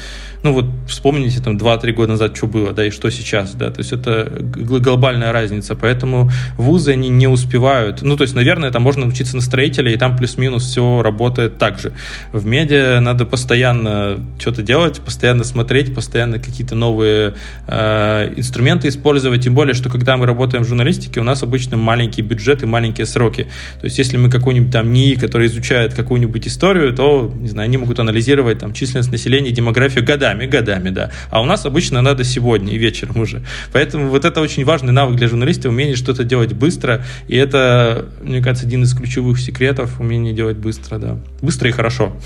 ну 0.46 0.52
вот 0.52 0.66
вспомните 0.86 1.42
там 1.42 1.56
2-3 1.56 1.92
года 1.92 2.12
назад, 2.12 2.36
что 2.36 2.46
было, 2.46 2.72
да, 2.72 2.86
и 2.86 2.90
что 2.90 3.10
сейчас, 3.10 3.54
да, 3.54 3.70
то 3.70 3.80
есть 3.80 3.92
это 3.92 4.30
глобальная 4.40 5.32
разница, 5.32 5.74
поэтому 5.74 6.30
вузы, 6.56 6.92
они 6.92 7.08
не 7.08 7.26
успевают, 7.26 8.02
ну, 8.02 8.16
то 8.16 8.22
есть, 8.22 8.36
наверное, 8.36 8.70
там 8.70 8.82
можно 8.82 9.06
учиться 9.06 9.34
на 9.34 9.42
строителя, 9.42 9.92
и 9.92 9.96
там 9.96 10.16
плюс-минус 10.16 10.64
все 10.64 11.02
работает 11.02 11.58
так 11.58 11.80
же. 11.80 11.92
В 12.32 12.46
медиа 12.46 13.00
надо 13.00 13.26
постоянно 13.26 14.20
что-то 14.38 14.62
делать, 14.62 15.00
постоянно 15.00 15.42
смотреть, 15.42 15.92
постоянно 15.92 16.38
какие-то 16.38 16.76
новые 16.76 17.34
э, 17.66 18.32
инструменты 18.36 18.86
использовать, 18.86 19.42
тем 19.42 19.54
более, 19.54 19.74
что 19.74 19.90
когда 19.90 20.16
мы 20.16 20.26
работаем 20.26 20.62
в 20.62 20.68
журналистике, 20.68 21.18
у 21.18 21.24
нас 21.24 21.42
обычно 21.42 21.76
маленький 21.76 22.22
бюджет 22.22 22.62
и 22.62 22.66
маленькие 22.66 23.06
сроки, 23.06 23.48
то 23.80 23.86
есть 23.86 23.98
если 23.98 24.16
мы 24.16 24.30
какой-нибудь 24.30 24.70
там 24.70 24.92
НИИ, 24.92 25.16
который 25.16 25.48
изучает 25.48 25.92
какую-нибудь 25.94 26.46
историю, 26.46 26.94
то, 26.94 27.32
не 27.36 27.48
знаю, 27.48 27.66
они 27.66 27.78
могут 27.78 27.98
анализировать 27.98 28.60
там 28.60 28.72
численность 28.72 29.10
населения, 29.10 29.50
демографию 29.50 30.04
годами, 30.04 30.35
годами, 30.44 30.66
годами, 30.66 30.90
да. 30.90 31.10
А 31.30 31.40
у 31.40 31.44
нас 31.44 31.66
обычно 31.66 32.02
надо 32.02 32.24
сегодня 32.24 32.72
и 32.72 32.78
вечером 32.78 33.20
уже. 33.20 33.42
Поэтому 33.72 34.08
вот 34.08 34.24
это 34.24 34.40
очень 34.40 34.64
важный 34.64 34.92
навык 34.92 35.16
для 35.16 35.28
журналиста, 35.28 35.68
умение 35.68 35.96
что-то 35.96 36.24
делать 36.24 36.52
быстро. 36.52 37.04
И 37.28 37.36
это, 37.36 38.06
мне 38.20 38.42
кажется, 38.42 38.66
один 38.66 38.82
из 38.82 38.94
ключевых 38.94 39.38
секретов, 39.38 40.00
умение 40.00 40.34
делать 40.34 40.56
быстро, 40.56 40.98
да. 40.98 41.18
Быстро 41.40 41.68
и 41.68 41.72
хорошо. 41.72 42.16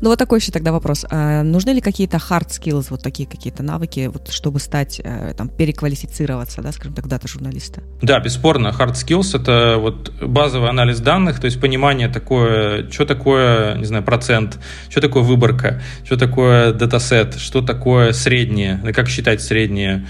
Ну 0.00 0.10
вот 0.10 0.18
такой 0.18 0.38
еще 0.38 0.52
тогда 0.52 0.72
вопрос. 0.72 1.04
А 1.10 1.42
нужны 1.42 1.70
ли 1.70 1.80
какие-то 1.80 2.18
hard 2.18 2.48
skills, 2.48 2.86
вот 2.90 3.02
такие 3.02 3.28
какие-то 3.28 3.62
навыки, 3.62 4.10
вот, 4.12 4.30
чтобы 4.30 4.60
стать, 4.60 5.00
э, 5.02 5.34
там, 5.36 5.48
переквалифицироваться, 5.48 6.62
да, 6.62 6.72
скажем 6.72 6.94
так, 6.94 7.08
дата-журналиста? 7.08 7.82
Да, 8.00 8.20
бесспорно. 8.20 8.68
Hard 8.68 8.92
skills— 8.92 9.36
это 9.40 9.76
вот 9.78 10.12
базовый 10.20 10.70
анализ 10.70 11.00
данных, 11.00 11.40
то 11.40 11.46
есть 11.46 11.60
понимание 11.60 12.08
такое, 12.08 12.88
что 12.90 13.04
такое, 13.04 13.76
не 13.76 13.84
знаю, 13.84 14.04
процент, 14.04 14.58
что 14.88 15.00
такое 15.00 15.22
выборка, 15.22 15.82
что 16.04 16.16
такое 16.16 16.72
датасет, 16.72 17.34
что 17.42 17.60
такое 17.60 18.12
среднее, 18.12 18.80
как 18.94 19.08
считать 19.08 19.42
среднее, 19.42 20.06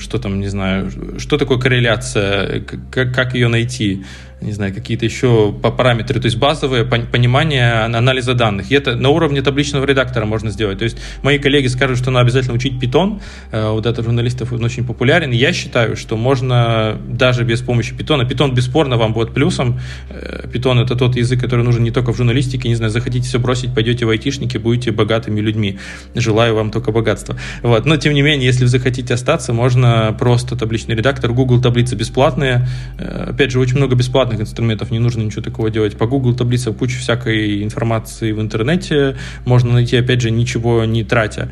что 0.00 0.18
там, 0.18 0.40
не 0.40 0.48
знаю, 0.48 0.90
что 1.18 1.38
такое 1.38 1.58
корреляция, 1.58 2.60
как, 2.90 3.14
как 3.14 3.34
ее 3.34 3.48
найти, 3.48 4.04
не 4.40 4.52
знаю, 4.52 4.74
какие-то 4.74 5.04
еще 5.04 5.52
параметры, 5.52 6.20
то 6.20 6.26
есть 6.26 6.38
базовое 6.38 6.84
понимание 6.84 7.84
анализа 7.84 8.34
данных. 8.34 8.70
И 8.70 8.74
это 8.74 8.96
на 8.96 9.10
уровне 9.10 9.42
табличного 9.42 9.84
редактора 9.84 10.24
можно 10.24 10.50
сделать. 10.50 10.78
То 10.78 10.84
есть 10.84 10.98
мои 11.22 11.38
коллеги 11.38 11.66
скажут, 11.66 11.98
что 11.98 12.10
надо 12.10 12.24
обязательно 12.24 12.54
учить 12.54 12.74
Python, 12.82 13.20
э, 13.52 13.70
вот 13.70 13.86
это 13.86 14.02
журналистов 14.02 14.52
он 14.52 14.64
очень 14.64 14.84
популярен. 14.86 15.30
Я 15.30 15.52
считаю, 15.52 15.96
что 15.96 16.16
можно 16.16 16.98
даже 17.08 17.44
без 17.44 17.60
помощи 17.60 17.92
Python. 17.92 18.26
Python 18.28 18.54
бесспорно 18.54 18.96
вам 18.96 19.12
будет 19.12 19.34
плюсом. 19.34 19.80
Э, 20.08 20.46
Python 20.46 20.82
это 20.82 20.96
тот 20.96 21.16
язык, 21.16 21.40
который 21.40 21.64
нужен 21.64 21.82
не 21.82 21.90
только 21.90 22.12
в 22.12 22.16
журналистике, 22.16 22.68
не 22.68 22.74
знаю, 22.74 22.90
захотите 22.90 23.26
все 23.26 23.38
бросить, 23.38 23.74
пойдете 23.74 24.06
в 24.06 24.10
айтишники, 24.10 24.56
будете 24.56 24.90
богатыми 24.90 25.40
людьми. 25.40 25.78
Желаю 26.14 26.54
вам 26.54 26.70
только 26.70 26.92
богатства. 26.92 27.36
Вот. 27.62 27.84
Но 27.84 27.96
тем 27.96 28.14
не 28.14 28.22
менее, 28.22 28.46
если 28.46 28.62
вы 28.62 28.68
захотите 28.68 29.14
остаться, 29.14 29.52
можно 29.52 30.16
просто 30.18 30.56
табличный 30.56 30.94
редактор. 30.94 31.32
Google 31.32 31.60
таблицы 31.60 31.94
бесплатные. 31.94 32.66
Э, 32.98 33.30
опять 33.30 33.50
же, 33.50 33.60
очень 33.60 33.76
много 33.76 33.96
бесплатных 33.96 34.29
бесплатных 34.30 34.40
инструментов, 34.40 34.90
не 34.90 34.98
нужно 34.98 35.22
ничего 35.22 35.42
такого 35.42 35.70
делать. 35.70 35.96
По 35.96 36.06
Google 36.06 36.34
таблице 36.34 36.72
куча 36.72 36.98
всякой 36.98 37.62
информации 37.62 38.32
в 38.32 38.40
интернете 38.40 39.16
можно 39.44 39.72
найти, 39.72 39.96
опять 39.96 40.20
же, 40.20 40.30
ничего 40.30 40.84
не 40.84 41.04
тратя. 41.04 41.50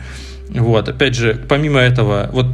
Вот, 0.51 0.89
опять 0.89 1.15
же, 1.15 1.45
помимо 1.49 1.81
этого, 1.81 2.31
вот 2.33 2.47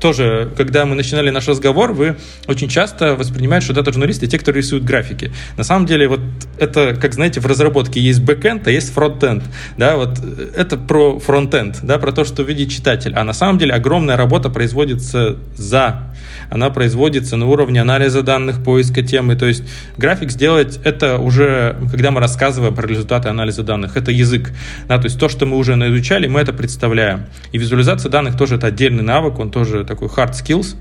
тоже, 0.00 0.50
когда 0.56 0.86
мы 0.86 0.94
начинали 0.94 1.30
наш 1.30 1.48
разговор, 1.48 1.92
вы 1.92 2.16
очень 2.46 2.68
часто 2.68 3.14
воспринимаете, 3.14 3.66
что 3.66 3.74
дата-журналисты 3.74 4.26
те, 4.26 4.38
кто 4.38 4.50
рисуют 4.50 4.84
графики. 4.84 5.32
На 5.56 5.64
самом 5.64 5.86
деле, 5.86 6.08
вот 6.08 6.20
это, 6.58 6.94
как 6.94 7.14
знаете, 7.14 7.40
в 7.40 7.46
разработке 7.46 8.00
есть 8.00 8.20
бэкэнд, 8.20 8.66
а 8.66 8.70
есть 8.70 8.92
фронтенд. 8.92 9.44
Да, 9.76 9.96
вот 9.96 10.18
это 10.56 10.76
про 10.76 11.18
фронтенд, 11.18 11.80
да, 11.82 11.98
про 11.98 12.12
то, 12.12 12.24
что 12.24 12.42
видит 12.42 12.70
читатель. 12.70 13.14
А 13.14 13.24
на 13.24 13.32
самом 13.32 13.58
деле 13.58 13.74
огромная 13.74 14.16
работа 14.16 14.50
производится 14.50 15.36
за 15.56 16.14
она 16.50 16.70
производится 16.70 17.36
на 17.36 17.46
уровне 17.46 17.80
анализа 17.80 18.22
данных, 18.22 18.62
поиска 18.62 19.02
темы. 19.02 19.36
То 19.36 19.46
есть 19.46 19.64
график 19.96 20.30
сделать 20.30 20.78
это 20.84 21.18
уже, 21.18 21.76
когда 21.90 22.10
мы 22.10 22.20
рассказываем 22.20 22.74
про 22.74 22.86
результаты 22.86 23.28
анализа 23.28 23.62
данных, 23.62 23.96
это 23.96 24.10
язык. 24.10 24.52
Да, 24.88 24.98
то 24.98 25.04
есть 25.04 25.18
то, 25.18 25.28
что 25.28 25.46
мы 25.46 25.56
уже 25.56 25.74
изучали, 25.74 26.26
мы 26.26 26.40
это 26.40 26.52
представляем. 26.52 27.26
И 27.52 27.58
визуализация 27.58 28.10
данных 28.10 28.36
тоже 28.36 28.56
это 28.56 28.68
отдельный 28.68 29.02
навык, 29.02 29.38
он 29.38 29.50
тоже 29.50 29.83
такой 29.84 30.08
hard 30.08 30.32
skills. 30.32 30.76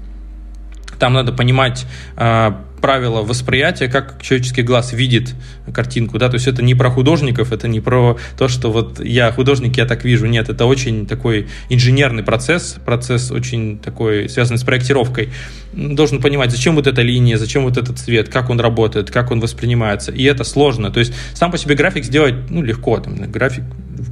Там 1.00 1.14
надо 1.14 1.34
понимать 1.34 1.86
а, 2.16 2.64
правила 2.84 3.22
восприятия, 3.22 3.88
как 3.88 4.22
человеческий 4.22 4.62
глаз 4.62 4.92
видит 4.92 5.36
картинку, 5.74 6.18
да, 6.20 6.28
то 6.28 6.34
есть 6.34 6.48
это 6.48 6.62
не 6.62 6.76
про 6.76 6.90
художников, 6.90 7.54
это 7.54 7.70
не 7.70 7.80
про 7.80 8.18
то, 8.38 8.50
что 8.50 8.74
вот 8.74 9.00
я 9.00 9.32
художник, 9.32 9.78
я 9.78 9.86
так 9.86 10.04
вижу, 10.04 10.26
нет, 10.26 10.50
это 10.50 10.66
очень 10.66 11.06
такой 11.06 11.48
инженерный 11.70 12.24
процесс, 12.24 12.76
процесс 12.86 13.32
очень 13.32 13.80
такой 13.80 14.28
связанный 14.28 14.58
с 14.58 14.66
проектировкой. 14.66 15.30
Должен 15.72 16.22
понимать, 16.22 16.52
зачем 16.52 16.76
вот 16.76 16.86
эта 16.86 17.02
линия, 17.02 17.38
зачем 17.38 17.64
вот 17.64 17.78
этот 17.78 18.00
цвет, 18.00 18.28
как 18.28 18.50
он 18.50 18.60
работает, 18.60 19.10
как 19.12 19.32
он 19.32 19.40
воспринимается, 19.40 20.12
и 20.12 20.24
это 20.26 20.44
сложно, 20.44 20.92
то 20.92 21.00
есть 21.00 21.14
сам 21.34 21.52
по 21.52 21.58
себе 21.58 21.76
график 21.76 22.04
сделать, 22.04 22.36
ну, 22.50 22.62
легко, 22.62 23.00
там, 23.00 23.16
график 23.32 23.64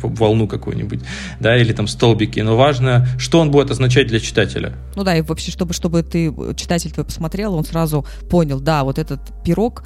волну 0.01 0.47
какую-нибудь, 0.47 1.01
да, 1.39 1.57
или 1.57 1.73
там 1.73 1.87
столбики, 1.87 2.39
но 2.39 2.55
важно, 2.57 3.07
что 3.17 3.39
он 3.39 3.51
будет 3.51 3.71
означать 3.71 4.07
для 4.07 4.19
читателя. 4.19 4.73
Ну 4.95 5.03
да, 5.03 5.17
и 5.17 5.21
вообще, 5.21 5.51
чтобы, 5.51 5.73
чтобы 5.73 6.03
ты, 6.03 6.33
читатель 6.55 6.91
твой 6.91 7.05
посмотрел, 7.05 7.55
он 7.55 7.65
сразу 7.65 8.05
понял, 8.29 8.59
да, 8.59 8.83
вот 8.83 8.99
этот 8.99 9.19
пирог 9.43 9.83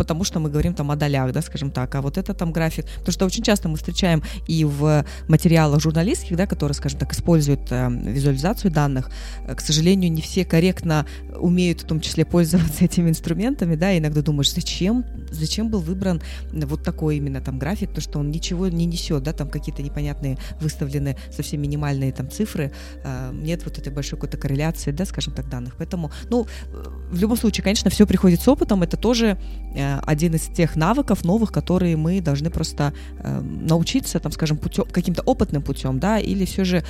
потому 0.00 0.24
что 0.24 0.40
мы 0.40 0.48
говорим 0.48 0.72
там 0.72 0.90
о 0.90 0.96
долях, 0.96 1.30
да, 1.30 1.42
скажем 1.42 1.70
так, 1.70 1.94
а 1.94 2.00
вот 2.00 2.16
это 2.16 2.32
там 2.32 2.52
график, 2.52 2.86
потому 2.86 3.12
что 3.12 3.26
очень 3.26 3.42
часто 3.42 3.68
мы 3.68 3.76
встречаем 3.76 4.22
и 4.48 4.64
в 4.64 5.04
материалах 5.28 5.82
журналистских, 5.82 6.38
да, 6.38 6.46
которые, 6.46 6.74
скажем 6.74 6.98
так, 6.98 7.12
используют 7.12 7.70
э, 7.70 7.90
визуализацию 7.90 8.70
данных, 8.70 9.10
э, 9.46 9.54
к 9.54 9.60
сожалению, 9.60 10.10
не 10.10 10.22
все 10.22 10.46
корректно 10.46 11.04
умеют 11.36 11.82
в 11.82 11.86
том 11.86 12.00
числе 12.00 12.24
пользоваться 12.24 12.82
этими 12.86 13.10
инструментами, 13.10 13.74
да, 13.74 13.96
иногда 13.98 14.22
думаешь, 14.22 14.54
зачем, 14.54 15.04
зачем 15.30 15.70
был 15.70 15.80
выбран 15.80 16.22
вот 16.52 16.82
такой 16.82 17.16
именно 17.16 17.40
там 17.40 17.58
график, 17.58 17.92
то 17.92 18.00
что 18.00 18.18
он 18.18 18.30
ничего 18.30 18.68
не 18.68 18.86
несет, 18.86 19.22
да, 19.22 19.32
там 19.32 19.48
какие-то 19.48 19.82
непонятные 19.82 20.38
выставлены 20.60 21.16
совсем 21.30 21.62
минимальные 21.62 22.12
там 22.12 22.30
цифры, 22.30 22.72
э, 23.04 23.32
нет 23.32 23.64
вот 23.64 23.78
этой 23.78 23.92
большой 23.92 24.18
какой-то 24.18 24.36
корреляции, 24.36 24.90
да, 24.90 25.04
скажем 25.04 25.34
так, 25.34 25.48
данных, 25.48 25.74
поэтому, 25.76 26.10
ну, 26.28 26.46
в 27.10 27.18
любом 27.18 27.36
случае, 27.36 27.64
конечно, 27.64 27.90
все 27.90 28.06
приходит 28.06 28.40
с 28.40 28.48
опытом, 28.48 28.82
это 28.82 28.96
тоже 28.96 29.38
один 30.02 30.34
из 30.34 30.46
тех 30.46 30.76
навыков 30.76 31.24
новых, 31.24 31.52
которые 31.52 31.96
мы 31.96 32.20
должны 32.20 32.50
просто 32.50 32.92
э, 33.18 33.40
научиться, 33.40 34.18
там, 34.18 34.32
скажем, 34.32 34.58
путем, 34.58 34.84
каким-то 34.90 35.22
опытным 35.22 35.62
путем, 35.62 35.98
да, 35.98 36.18
или 36.18 36.44
все 36.44 36.64
же 36.64 36.84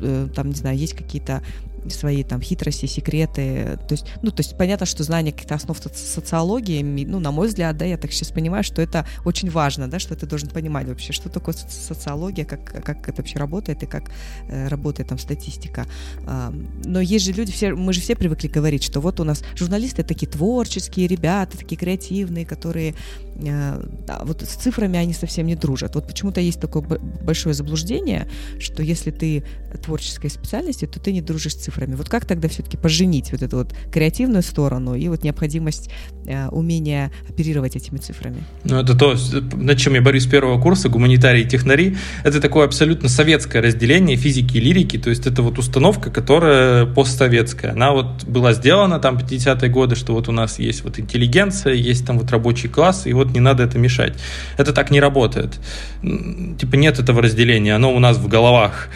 э, 0.00 0.28
там, 0.34 0.48
не 0.48 0.54
знаю, 0.54 0.76
есть 0.76 0.94
какие-то 0.94 1.42
свои 1.90 2.22
там 2.22 2.40
хитрости, 2.40 2.86
секреты. 2.86 3.78
То 3.88 3.92
есть, 3.92 4.06
ну, 4.22 4.30
то 4.30 4.40
есть 4.40 4.56
понятно, 4.56 4.86
что 4.86 5.02
знание 5.04 5.32
каких-то 5.32 5.54
основ 5.54 5.78
социологии, 5.92 6.82
ну, 6.82 7.18
на 7.18 7.30
мой 7.30 7.48
взгляд, 7.48 7.76
да, 7.76 7.84
я 7.84 7.96
так 7.96 8.12
сейчас 8.12 8.30
понимаю, 8.30 8.64
что 8.64 8.82
это 8.82 9.06
очень 9.24 9.50
важно, 9.50 9.88
да, 9.88 9.98
что 9.98 10.14
ты 10.16 10.26
должен 10.26 10.48
понимать 10.48 10.86
вообще, 10.86 11.12
что 11.12 11.28
такое 11.28 11.54
социология, 11.54 12.44
как, 12.44 12.64
как 12.84 13.08
это 13.08 13.22
вообще 13.22 13.38
работает 13.38 13.82
и 13.82 13.86
как 13.86 14.10
э, 14.48 14.68
работает 14.68 15.08
там 15.08 15.18
статистика. 15.18 15.86
Э, 16.26 16.52
но 16.84 17.00
есть 17.00 17.24
же 17.24 17.32
люди, 17.32 17.52
все, 17.52 17.74
мы 17.74 17.92
же 17.92 18.00
все 18.00 18.16
привыкли 18.16 18.48
говорить, 18.48 18.82
что 18.82 19.00
вот 19.00 19.20
у 19.20 19.24
нас 19.24 19.42
журналисты 19.54 20.02
такие 20.02 20.30
творческие 20.30 21.06
ребята, 21.06 21.58
такие 21.58 21.76
креативные, 21.76 22.46
которые 22.46 22.94
да, 23.36 24.20
вот 24.24 24.42
с 24.42 24.54
цифрами 24.54 24.98
они 24.98 25.12
совсем 25.12 25.46
не 25.46 25.56
дружат. 25.56 25.94
Вот 25.94 26.06
почему-то 26.06 26.40
есть 26.40 26.60
такое 26.60 26.82
большое 26.82 27.54
заблуждение, 27.54 28.28
что 28.58 28.82
если 28.82 29.10
ты 29.10 29.44
творческой 29.84 30.30
специальности, 30.30 30.86
то 30.86 31.00
ты 31.00 31.12
не 31.12 31.20
дружишь 31.20 31.52
с 31.52 31.56
цифрами 31.56 31.72
цифрами. 31.72 31.94
Вот 31.94 32.08
как 32.08 32.24
тогда 32.24 32.48
все-таки 32.48 32.76
поженить 32.76 33.32
вот 33.32 33.42
эту 33.42 33.56
вот 33.56 33.74
креативную 33.92 34.42
сторону 34.42 34.94
и 34.94 35.08
вот 35.08 35.24
необходимость 35.24 35.90
э, 36.26 36.48
умения 36.48 37.10
оперировать 37.28 37.76
этими 37.76 37.98
цифрами? 37.98 38.44
Ну, 38.64 38.76
это 38.78 38.96
то, 38.96 39.16
над 39.54 39.78
чем 39.78 39.94
я 39.94 40.02
борюсь 40.02 40.24
с 40.24 40.26
первого 40.26 40.60
курса, 40.60 40.88
гуманитарии 40.88 41.42
и 41.42 41.48
технари. 41.48 41.96
Это 42.24 42.40
такое 42.40 42.66
абсолютно 42.66 43.08
советское 43.08 43.60
разделение 43.60 44.16
физики 44.16 44.56
и 44.56 44.60
лирики, 44.60 44.98
то 44.98 45.10
есть 45.10 45.26
это 45.26 45.42
вот 45.42 45.58
установка, 45.58 46.10
которая 46.10 46.86
постсоветская. 46.86 47.72
Она 47.72 47.92
вот 47.92 48.24
была 48.24 48.52
сделана 48.52 48.98
там 48.98 49.16
50-е 49.16 49.70
годы, 49.70 49.96
что 49.96 50.14
вот 50.14 50.28
у 50.28 50.32
нас 50.32 50.58
есть 50.58 50.84
вот 50.84 50.98
интеллигенция, 50.98 51.74
есть 51.74 52.06
там 52.06 52.18
вот 52.18 52.30
рабочий 52.30 52.68
класс, 52.68 53.06
и 53.06 53.12
вот 53.12 53.21
не 53.30 53.40
надо 53.40 53.62
это 53.62 53.78
мешать. 53.78 54.14
Это 54.56 54.72
так 54.72 54.90
не 54.90 55.00
работает. 55.00 55.58
Типа 56.02 56.76
нет 56.76 56.98
этого 56.98 57.22
разделения, 57.22 57.74
оно 57.74 57.94
у 57.94 57.98
нас 57.98 58.16
в 58.16 58.28
головах 58.28 58.88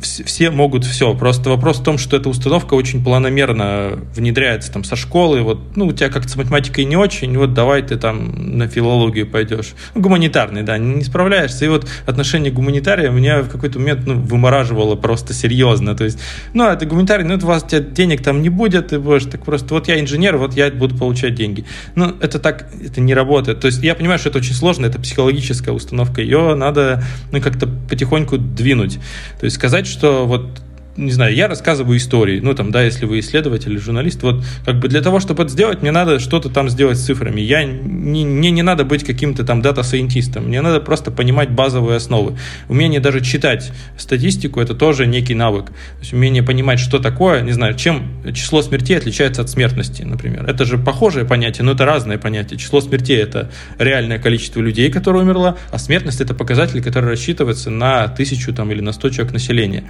все 0.00 0.50
могут 0.50 0.84
все. 0.84 1.14
Просто 1.14 1.50
вопрос 1.50 1.78
в 1.78 1.82
том, 1.82 1.98
что 1.98 2.16
эта 2.16 2.28
установка 2.28 2.74
очень 2.74 3.02
планомерно 3.02 3.98
внедряется 4.14 4.72
там 4.72 4.84
со 4.84 4.96
школы. 4.96 5.42
Вот, 5.42 5.76
ну, 5.76 5.86
у 5.86 5.92
тебя 5.92 6.08
как-то 6.08 6.28
с 6.30 6.36
математикой 6.36 6.84
не 6.84 6.96
очень, 6.96 7.36
вот 7.36 7.54
давай 7.54 7.82
ты 7.82 7.96
там 7.96 8.58
на 8.58 8.68
филологию 8.68 9.26
пойдешь. 9.26 9.74
Ну, 9.94 10.00
гуманитарный, 10.00 10.62
да, 10.62 10.78
не 10.78 11.04
справляешься. 11.04 11.64
И 11.64 11.68
вот 11.68 11.86
отношение 12.06 12.52
гуманитария 12.52 13.10
меня 13.10 13.42
в 13.42 13.48
какой-то 13.48 13.78
момент 13.78 14.06
ну, 14.06 14.14
вымораживало 14.14 14.96
просто 14.96 15.32
серьезно. 15.32 15.94
То 15.94 16.04
есть, 16.04 16.18
ну, 16.54 16.64
а 16.64 16.76
ты 16.76 16.86
гуманитарий, 16.86 17.24
ну, 17.24 17.34
у 17.34 17.46
вас 17.46 17.62
тебя 17.64 17.80
денег 17.80 18.22
там 18.22 18.42
не 18.42 18.48
будет, 18.48 18.88
ты 18.88 18.98
будешь 18.98 19.24
так 19.24 19.44
просто, 19.44 19.74
вот 19.74 19.88
я 19.88 20.00
инженер, 20.00 20.36
вот 20.36 20.54
я 20.54 20.70
буду 20.70 20.96
получать 20.96 21.34
деньги. 21.34 21.64
Ну, 21.94 22.14
это 22.20 22.38
так, 22.38 22.68
это 22.84 23.00
не 23.00 23.14
работает. 23.14 23.60
То 23.60 23.66
есть 23.66 23.82
я 23.82 23.94
понимаю, 23.94 24.18
что 24.18 24.28
это 24.28 24.38
очень 24.38 24.54
сложно, 24.54 24.86
это 24.86 25.00
психологическая 25.00 25.74
установка, 25.74 26.20
ее 26.20 26.54
надо, 26.54 27.02
ну, 27.32 27.40
как-то 27.40 27.66
потихоньку 27.66 28.38
двинуть. 28.38 28.98
То 29.40 29.44
есть 29.44 29.55
сказать, 29.56 29.86
что 29.86 30.26
вот 30.26 30.62
не 30.96 31.10
знаю, 31.10 31.34
я 31.34 31.48
рассказываю 31.48 31.96
истории, 31.98 32.40
ну, 32.40 32.54
там, 32.54 32.70
да, 32.70 32.82
если 32.82 33.06
вы 33.06 33.20
исследователь 33.20 33.72
или 33.72 33.78
журналист, 33.78 34.22
вот, 34.22 34.44
как 34.64 34.78
бы 34.78 34.88
для 34.88 35.02
того, 35.02 35.20
чтобы 35.20 35.42
это 35.42 35.52
сделать, 35.52 35.82
мне 35.82 35.90
надо 35.90 36.18
что-то 36.18 36.48
там 36.48 36.68
сделать 36.68 36.98
с 36.98 37.04
цифрами. 37.04 37.40
Я, 37.40 37.64
не, 37.64 38.24
мне 38.24 38.50
не 38.50 38.62
надо 38.62 38.84
быть 38.84 39.04
каким-то 39.04 39.44
там 39.44 39.62
дата-сайентистом, 39.62 40.44
мне 40.44 40.62
надо 40.62 40.80
просто 40.80 41.10
понимать 41.10 41.50
базовые 41.50 41.96
основы. 41.96 42.36
Умение 42.68 43.00
даже 43.00 43.20
читать 43.20 43.72
статистику– 43.96 44.60
это 44.62 44.74
тоже 44.74 45.06
некий 45.06 45.34
навык. 45.34 45.66
То 45.66 46.00
есть 46.00 46.12
умение 46.12 46.42
понимать, 46.42 46.80
что 46.80 46.98
такое, 46.98 47.42
не 47.42 47.52
знаю, 47.52 47.74
чем 47.74 48.22
число 48.32 48.62
смертей 48.62 48.96
отличается 48.96 49.42
от 49.42 49.50
смертности, 49.50 50.02
например. 50.02 50.48
Это 50.48 50.64
же 50.64 50.78
похожее 50.78 51.24
понятие, 51.24 51.64
но 51.64 51.72
это 51.72 51.84
разное 51.84 52.18
понятие. 52.18 52.58
Число 52.58 52.80
смертей– 52.80 53.18
это 53.22 53.50
реальное 53.78 54.18
количество 54.18 54.60
людей, 54.60 54.90
которые 54.90 55.22
умерло, 55.22 55.58
а 55.70 55.78
смертность– 55.78 56.20
это 56.22 56.34
показатель, 56.34 56.82
который 56.82 57.10
рассчитывается 57.10 57.70
на 57.70 58.08
тысячу 58.08 58.52
там, 58.52 58.70
или 58.72 58.80
на 58.80 58.92
сто 58.92 59.10
человек 59.10 59.32
населения 59.32 59.84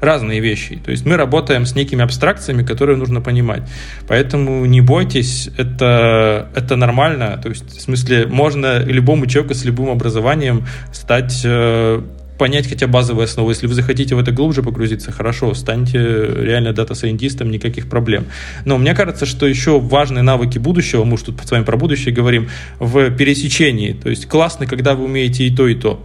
разные 0.00 0.40
вещи. 0.40 0.80
То 0.84 0.90
есть 0.90 1.04
мы 1.04 1.16
работаем 1.16 1.66
с 1.66 1.74
некими 1.74 2.02
абстракциями, 2.02 2.62
которые 2.62 2.96
нужно 2.96 3.20
понимать. 3.20 3.62
Поэтому 4.06 4.64
не 4.66 4.80
бойтесь, 4.80 5.50
это, 5.56 6.48
это 6.54 6.76
нормально. 6.76 7.38
То 7.42 7.48
есть, 7.48 7.76
в 7.76 7.80
смысле, 7.80 8.26
можно 8.26 8.78
любому 8.78 9.26
человеку 9.26 9.54
с 9.54 9.64
любым 9.64 9.90
образованием 9.90 10.66
стать 10.92 11.42
э, 11.44 12.02
понять 12.38 12.68
хотя 12.68 12.86
базовые 12.86 13.24
основы. 13.24 13.50
Если 13.50 13.66
вы 13.66 13.74
захотите 13.74 14.14
в 14.14 14.18
это 14.18 14.30
глубже 14.30 14.62
погрузиться, 14.62 15.12
хорошо, 15.12 15.52
станьте 15.54 15.98
реально 15.98 16.72
дата-сайентистом, 16.72 17.50
никаких 17.50 17.88
проблем. 17.88 18.26
Но 18.64 18.78
мне 18.78 18.94
кажется, 18.94 19.26
что 19.26 19.46
еще 19.46 19.80
важные 19.80 20.22
навыки 20.22 20.58
будущего, 20.58 21.04
мы 21.04 21.14
уж 21.14 21.22
тут 21.22 21.40
с 21.44 21.50
вами 21.50 21.64
про 21.64 21.76
будущее 21.76 22.14
говорим, 22.14 22.48
в 22.78 23.10
пересечении. 23.10 23.92
То 23.92 24.08
есть 24.08 24.26
классно, 24.26 24.66
когда 24.66 24.94
вы 24.94 25.04
умеете 25.04 25.44
и 25.44 25.54
то, 25.54 25.66
и 25.66 25.74
то. 25.74 26.02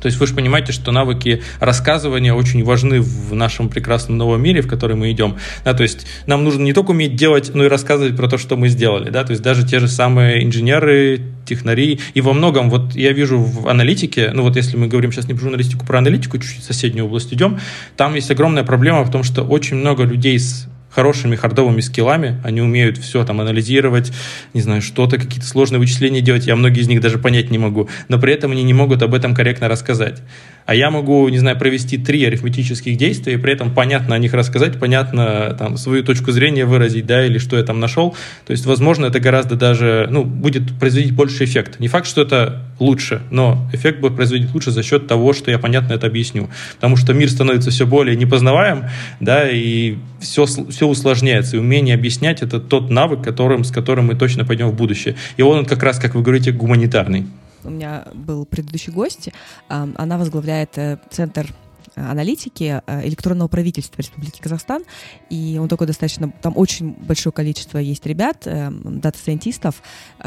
То 0.00 0.06
есть 0.06 0.18
вы 0.18 0.26
же 0.26 0.34
понимаете, 0.34 0.72
что 0.72 0.92
навыки 0.92 1.42
рассказывания 1.60 2.34
очень 2.34 2.64
важны 2.64 3.00
в 3.00 3.34
нашем 3.34 3.68
прекрасном 3.68 4.18
новом 4.18 4.42
мире, 4.42 4.60
в 4.60 4.68
который 4.68 4.96
мы 4.96 5.10
идем. 5.10 5.36
Да, 5.64 5.74
то 5.74 5.82
есть 5.82 6.06
нам 6.26 6.44
нужно 6.44 6.62
не 6.62 6.72
только 6.72 6.90
уметь 6.90 7.16
делать, 7.16 7.50
но 7.54 7.64
и 7.64 7.68
рассказывать 7.68 8.16
про 8.16 8.28
то, 8.28 8.38
что 8.38 8.56
мы 8.56 8.68
сделали. 8.68 9.10
Да? 9.10 9.24
То 9.24 9.32
есть 9.32 9.42
даже 9.42 9.66
те 9.66 9.78
же 9.78 9.88
самые 9.88 10.44
инженеры, 10.44 11.20
технари. 11.46 12.00
И 12.14 12.20
во 12.20 12.32
многом, 12.32 12.70
вот 12.70 12.94
я 12.94 13.12
вижу 13.12 13.38
в 13.38 13.68
аналитике, 13.68 14.30
ну 14.32 14.42
вот 14.42 14.56
если 14.56 14.76
мы 14.76 14.86
говорим 14.86 15.12
сейчас 15.12 15.26
не 15.26 15.34
про 15.34 15.42
журналистику, 15.42 15.86
про 15.86 15.98
аналитику, 15.98 16.38
чуть-чуть 16.38 16.62
в 16.62 16.66
соседнюю 16.66 17.06
область 17.06 17.32
идем, 17.32 17.58
там 17.96 18.14
есть 18.14 18.30
огромная 18.30 18.64
проблема 18.64 19.02
в 19.04 19.10
том, 19.10 19.22
что 19.22 19.42
очень 19.42 19.76
много 19.76 20.04
людей 20.04 20.38
с 20.38 20.68
хорошими 20.90 21.36
хардовыми 21.36 21.80
скиллами, 21.80 22.40
они 22.44 22.60
умеют 22.60 22.98
все 22.98 23.24
там 23.24 23.40
анализировать, 23.40 24.12
не 24.54 24.60
знаю, 24.60 24.82
что-то, 24.82 25.18
какие-то 25.18 25.46
сложные 25.46 25.78
вычисления 25.78 26.20
делать, 26.20 26.46
я 26.46 26.56
многие 26.56 26.80
из 26.80 26.88
них 26.88 27.00
даже 27.00 27.18
понять 27.18 27.50
не 27.50 27.58
могу, 27.58 27.88
но 28.08 28.18
при 28.18 28.32
этом 28.32 28.52
они 28.52 28.62
не 28.62 28.74
могут 28.74 29.02
об 29.02 29.14
этом 29.14 29.34
корректно 29.34 29.68
рассказать. 29.68 30.22
А 30.68 30.74
я 30.74 30.90
могу, 30.90 31.26
не 31.30 31.38
знаю, 31.38 31.58
провести 31.58 31.96
три 31.96 32.22
арифметических 32.26 32.98
действия, 32.98 33.32
и 33.32 33.36
при 33.38 33.54
этом 33.54 33.72
понятно 33.72 34.14
о 34.14 34.18
них 34.18 34.34
рассказать, 34.34 34.78
понятно 34.78 35.56
там 35.58 35.78
свою 35.78 36.04
точку 36.04 36.30
зрения 36.30 36.66
выразить, 36.66 37.06
да, 37.06 37.24
или 37.24 37.38
что 37.38 37.56
я 37.56 37.62
там 37.62 37.80
нашел. 37.80 38.14
То 38.46 38.50
есть, 38.50 38.66
возможно, 38.66 39.06
это 39.06 39.18
гораздо 39.18 39.56
даже, 39.56 40.08
ну, 40.10 40.24
будет 40.24 40.78
производить 40.78 41.12
больше 41.12 41.44
эффект. 41.44 41.80
Не 41.80 41.88
факт, 41.88 42.06
что 42.06 42.20
это 42.20 42.66
лучше, 42.80 43.22
но 43.30 43.66
эффект 43.72 44.00
будет 44.00 44.14
производить 44.14 44.52
лучше 44.52 44.70
за 44.70 44.82
счет 44.82 45.06
того, 45.06 45.32
что 45.32 45.50
я 45.50 45.58
понятно 45.58 45.94
это 45.94 46.06
объясню. 46.06 46.50
Потому 46.74 46.98
что 46.98 47.14
мир 47.14 47.30
становится 47.30 47.70
все 47.70 47.86
более 47.86 48.14
непознаваем, 48.14 48.90
да, 49.20 49.48
и 49.48 49.96
все, 50.20 50.44
все 50.44 50.86
усложняется. 50.86 51.56
И 51.56 51.60
умение 51.60 51.94
объяснять— 51.94 52.42
это 52.42 52.60
тот 52.60 52.90
навык, 52.90 53.22
которым, 53.22 53.64
с 53.64 53.70
которым 53.70 54.08
мы 54.08 54.16
точно 54.16 54.44
пойдем 54.44 54.68
в 54.68 54.74
будущее. 54.74 55.14
И 55.38 55.42
он 55.42 55.64
как 55.64 55.82
раз, 55.82 55.98
как 55.98 56.14
вы 56.14 56.20
говорите, 56.20 56.52
гуманитарный. 56.52 57.24
У 57.64 57.70
меня 57.70 58.06
был 58.14 58.46
предыдущий 58.46 58.92
гость, 58.92 59.30
она 59.68 60.18
возглавляет 60.18 60.78
э, 60.78 60.98
центр 61.10 61.52
аналитики 61.94 62.80
э, 62.86 63.06
электронного 63.08 63.48
правительства 63.48 64.00
Республики 64.00 64.40
Казахстан, 64.40 64.84
и 65.30 65.58
он 65.60 65.68
такой 65.68 65.86
достаточно, 65.86 66.32
там 66.42 66.56
очень 66.56 66.92
большое 66.92 67.32
количество 67.32 67.78
есть 67.78 68.06
ребят, 68.06 68.42
э, 68.46 68.70
дата-сайентистов, 68.70 69.82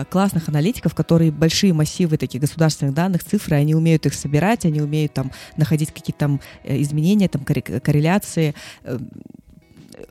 классных 0.09 0.49
аналитиков, 0.49 0.93
которые 0.93 1.31
большие 1.31 1.73
массивы 1.73 2.17
таких 2.17 2.41
государственных 2.41 2.93
данных, 2.93 3.23
цифры, 3.23 3.55
они 3.55 3.75
умеют 3.75 4.05
их 4.05 4.13
собирать, 4.13 4.65
они 4.65 4.81
умеют 4.81 5.13
там 5.13 5.31
находить 5.55 5.91
какие-то 5.91 6.19
там 6.19 6.41
изменения, 6.63 7.29
там 7.29 7.45
корреляции, 7.45 8.53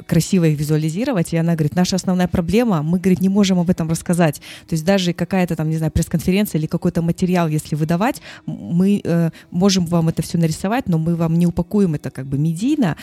красиво 0.06 0.44
их 0.44 0.58
визуализировать, 0.58 1.32
и 1.32 1.36
она 1.36 1.54
говорит, 1.54 1.74
наша 1.74 1.96
основная 1.96 2.28
проблема, 2.28 2.82
мы, 2.82 2.98
говорит, 2.98 3.20
не 3.20 3.28
можем 3.28 3.58
об 3.58 3.70
этом 3.70 3.88
рассказать. 3.88 4.40
То 4.68 4.74
есть 4.74 4.84
даже 4.84 5.12
какая-то 5.12 5.56
там, 5.56 5.70
не 5.70 5.76
знаю, 5.76 5.92
пресс-конференция 5.92 6.58
или 6.58 6.66
какой-то 6.66 7.02
материал, 7.02 7.48
если 7.48 7.74
выдавать, 7.74 8.20
мы 8.46 9.00
э, 9.02 9.30
можем 9.50 9.86
вам 9.86 10.08
это 10.08 10.22
все 10.22 10.38
нарисовать, 10.38 10.88
но 10.88 10.98
мы 10.98 11.16
вам 11.16 11.38
не 11.38 11.46
упакуем 11.46 11.94
это 11.94 12.10
как 12.10 12.26
бы 12.26 12.38
медийно, 12.38 12.96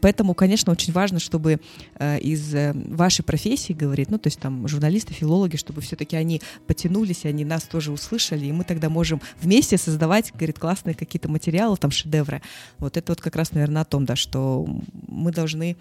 поэтому, 0.00 0.34
конечно, 0.34 0.72
очень 0.72 0.92
важно, 0.92 1.18
чтобы 1.18 1.60
э, 1.98 2.18
из 2.20 2.54
э, 2.54 2.72
вашей 2.74 3.24
профессии, 3.24 3.72
говорит, 3.72 4.10
ну, 4.10 4.18
то 4.18 4.28
есть 4.28 4.38
там 4.38 4.66
журналисты, 4.68 5.12
филологи, 5.14 5.56
чтобы 5.56 5.80
все-таки 5.80 6.16
они 6.16 6.40
потянулись, 6.66 7.24
они 7.24 7.44
нас 7.44 7.64
тоже 7.64 7.92
услышали, 7.92 8.46
и 8.46 8.52
мы 8.52 8.64
тогда 8.64 8.88
можем 8.88 9.20
вместе 9.40 9.78
создавать, 9.78 10.32
говорит, 10.32 10.58
классные 10.58 10.94
какие-то 10.94 11.28
материалы, 11.28 11.76
там, 11.76 11.90
шедевры. 11.90 12.42
Вот 12.78 12.96
это 12.96 13.12
вот 13.12 13.20
как 13.20 13.36
раз, 13.36 13.52
наверное, 13.52 13.82
о 13.82 13.84
том, 13.84 14.04
да, 14.04 14.16
что 14.16 14.66
мы 15.08 15.32
должны 15.32 15.76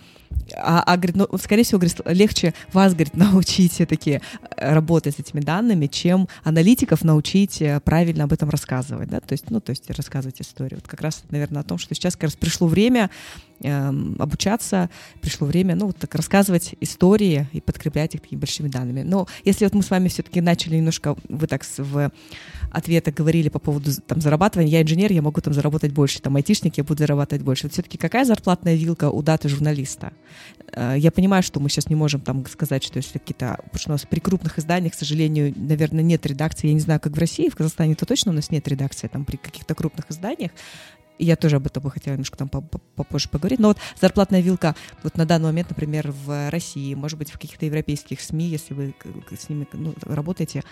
а, 0.55 0.83
а 0.85 0.97
говорит, 0.97 1.15
ну, 1.15 1.37
скорее 1.37 1.63
всего, 1.63 1.79
говорит, 1.79 1.99
легче 2.05 2.53
вас, 2.71 2.93
говорит, 2.93 3.15
научить 3.15 3.73
все-таки 3.73 4.21
э, 4.57 4.73
работать 4.73 5.15
с 5.15 5.19
этими 5.19 5.41
данными, 5.41 5.87
чем 5.87 6.27
аналитиков 6.43 7.03
научить 7.03 7.61
э, 7.61 7.79
правильно 7.79 8.25
об 8.25 8.33
этом 8.33 8.49
рассказывать, 8.49 9.09
да, 9.09 9.19
то 9.19 9.33
есть, 9.33 9.49
ну, 9.49 9.59
то 9.59 9.71
есть 9.71 9.89
рассказывать 9.89 10.41
историю. 10.41 10.79
Вот 10.81 10.87
как 10.87 11.01
раз, 11.01 11.23
наверное, 11.29 11.61
о 11.61 11.63
том, 11.63 11.77
что 11.77 11.95
сейчас 11.95 12.15
как 12.15 12.23
раз 12.23 12.35
пришло 12.35 12.67
время 12.67 13.09
обучаться, 13.63 14.89
пришло 15.21 15.47
время, 15.47 15.75
ну, 15.75 15.87
вот 15.87 15.97
так 15.97 16.13
рассказывать 16.15 16.75
истории 16.81 17.47
и 17.53 17.61
подкреплять 17.61 18.15
их 18.15 18.21
такими 18.21 18.39
большими 18.39 18.67
данными. 18.67 19.01
Но 19.01 19.27
если 19.43 19.65
вот 19.65 19.73
мы 19.73 19.83
с 19.83 19.89
вами 19.89 20.07
все-таки 20.07 20.41
начали 20.41 20.77
немножко, 20.77 21.15
вы 21.29 21.47
так 21.47 21.63
в 21.77 22.11
ответах 22.71 23.13
говорили 23.13 23.49
по 23.49 23.59
поводу 23.59 23.91
там 24.05 24.19
зарабатывания, 24.21 24.71
я 24.71 24.81
инженер, 24.81 25.11
я 25.11 25.21
могу 25.21 25.41
там 25.41 25.53
заработать 25.53 25.91
больше, 25.91 26.21
там 26.21 26.35
айтишник, 26.35 26.77
я 26.77 26.83
буду 26.83 26.99
зарабатывать 26.99 27.43
больше. 27.43 27.63
Вот 27.63 27.73
все-таки 27.73 27.97
какая 27.97 28.25
зарплатная 28.25 28.75
вилка 28.75 29.09
у 29.09 29.21
даты 29.21 29.49
журналиста? 29.49 30.11
Э, 30.73 30.95
я 30.97 31.11
понимаю, 31.11 31.43
что 31.43 31.59
мы 31.59 31.69
сейчас 31.69 31.89
не 31.89 31.95
можем 31.95 32.21
там 32.21 32.45
сказать, 32.47 32.83
что 32.83 32.97
если 32.97 33.19
какие-то, 33.19 33.59
потому 33.63 33.79
что 33.79 33.89
у 33.89 33.93
нас 33.93 34.05
при 34.09 34.19
крупных 34.19 34.59
изданиях, 34.59 34.93
к 34.93 34.95
сожалению, 34.95 35.53
наверное, 35.55 36.03
нет 36.03 36.25
редакции. 36.25 36.67
Я 36.67 36.73
не 36.73 36.79
знаю, 36.79 36.99
как 36.99 37.15
в 37.15 37.19
России, 37.19 37.49
в 37.49 37.55
Казахстане 37.55 37.95
то 37.95 38.05
точно 38.05 38.31
у 38.31 38.35
нас 38.35 38.51
нет 38.51 38.67
редакции 38.67 39.07
там 39.07 39.25
при 39.25 39.37
каких-то 39.37 39.75
крупных 39.75 40.09
изданиях 40.09 40.51
я 41.23 41.35
тоже 41.35 41.57
об 41.57 41.67
этом 41.67 41.83
бы 41.83 41.91
хотела 41.91 42.13
немножко 42.13 42.37
там 42.37 42.49
попозже 42.49 43.29
поговорить. 43.29 43.59
Но 43.59 43.69
вот 43.69 43.77
зарплатная 43.99 44.41
вилка 44.41 44.75
вот 45.03 45.17
на 45.17 45.25
данный 45.25 45.45
момент, 45.45 45.69
например, 45.69 46.11
в 46.11 46.49
России, 46.49 46.93
может 46.93 47.17
быть, 47.17 47.29
в 47.29 47.33
каких-то 47.33 47.65
европейских 47.65 48.21
СМИ, 48.21 48.45
если 48.45 48.73
вы 48.73 48.93
с 49.37 49.49
ними 49.49 49.67
ну, 49.73 49.93
работаете, 50.01 50.63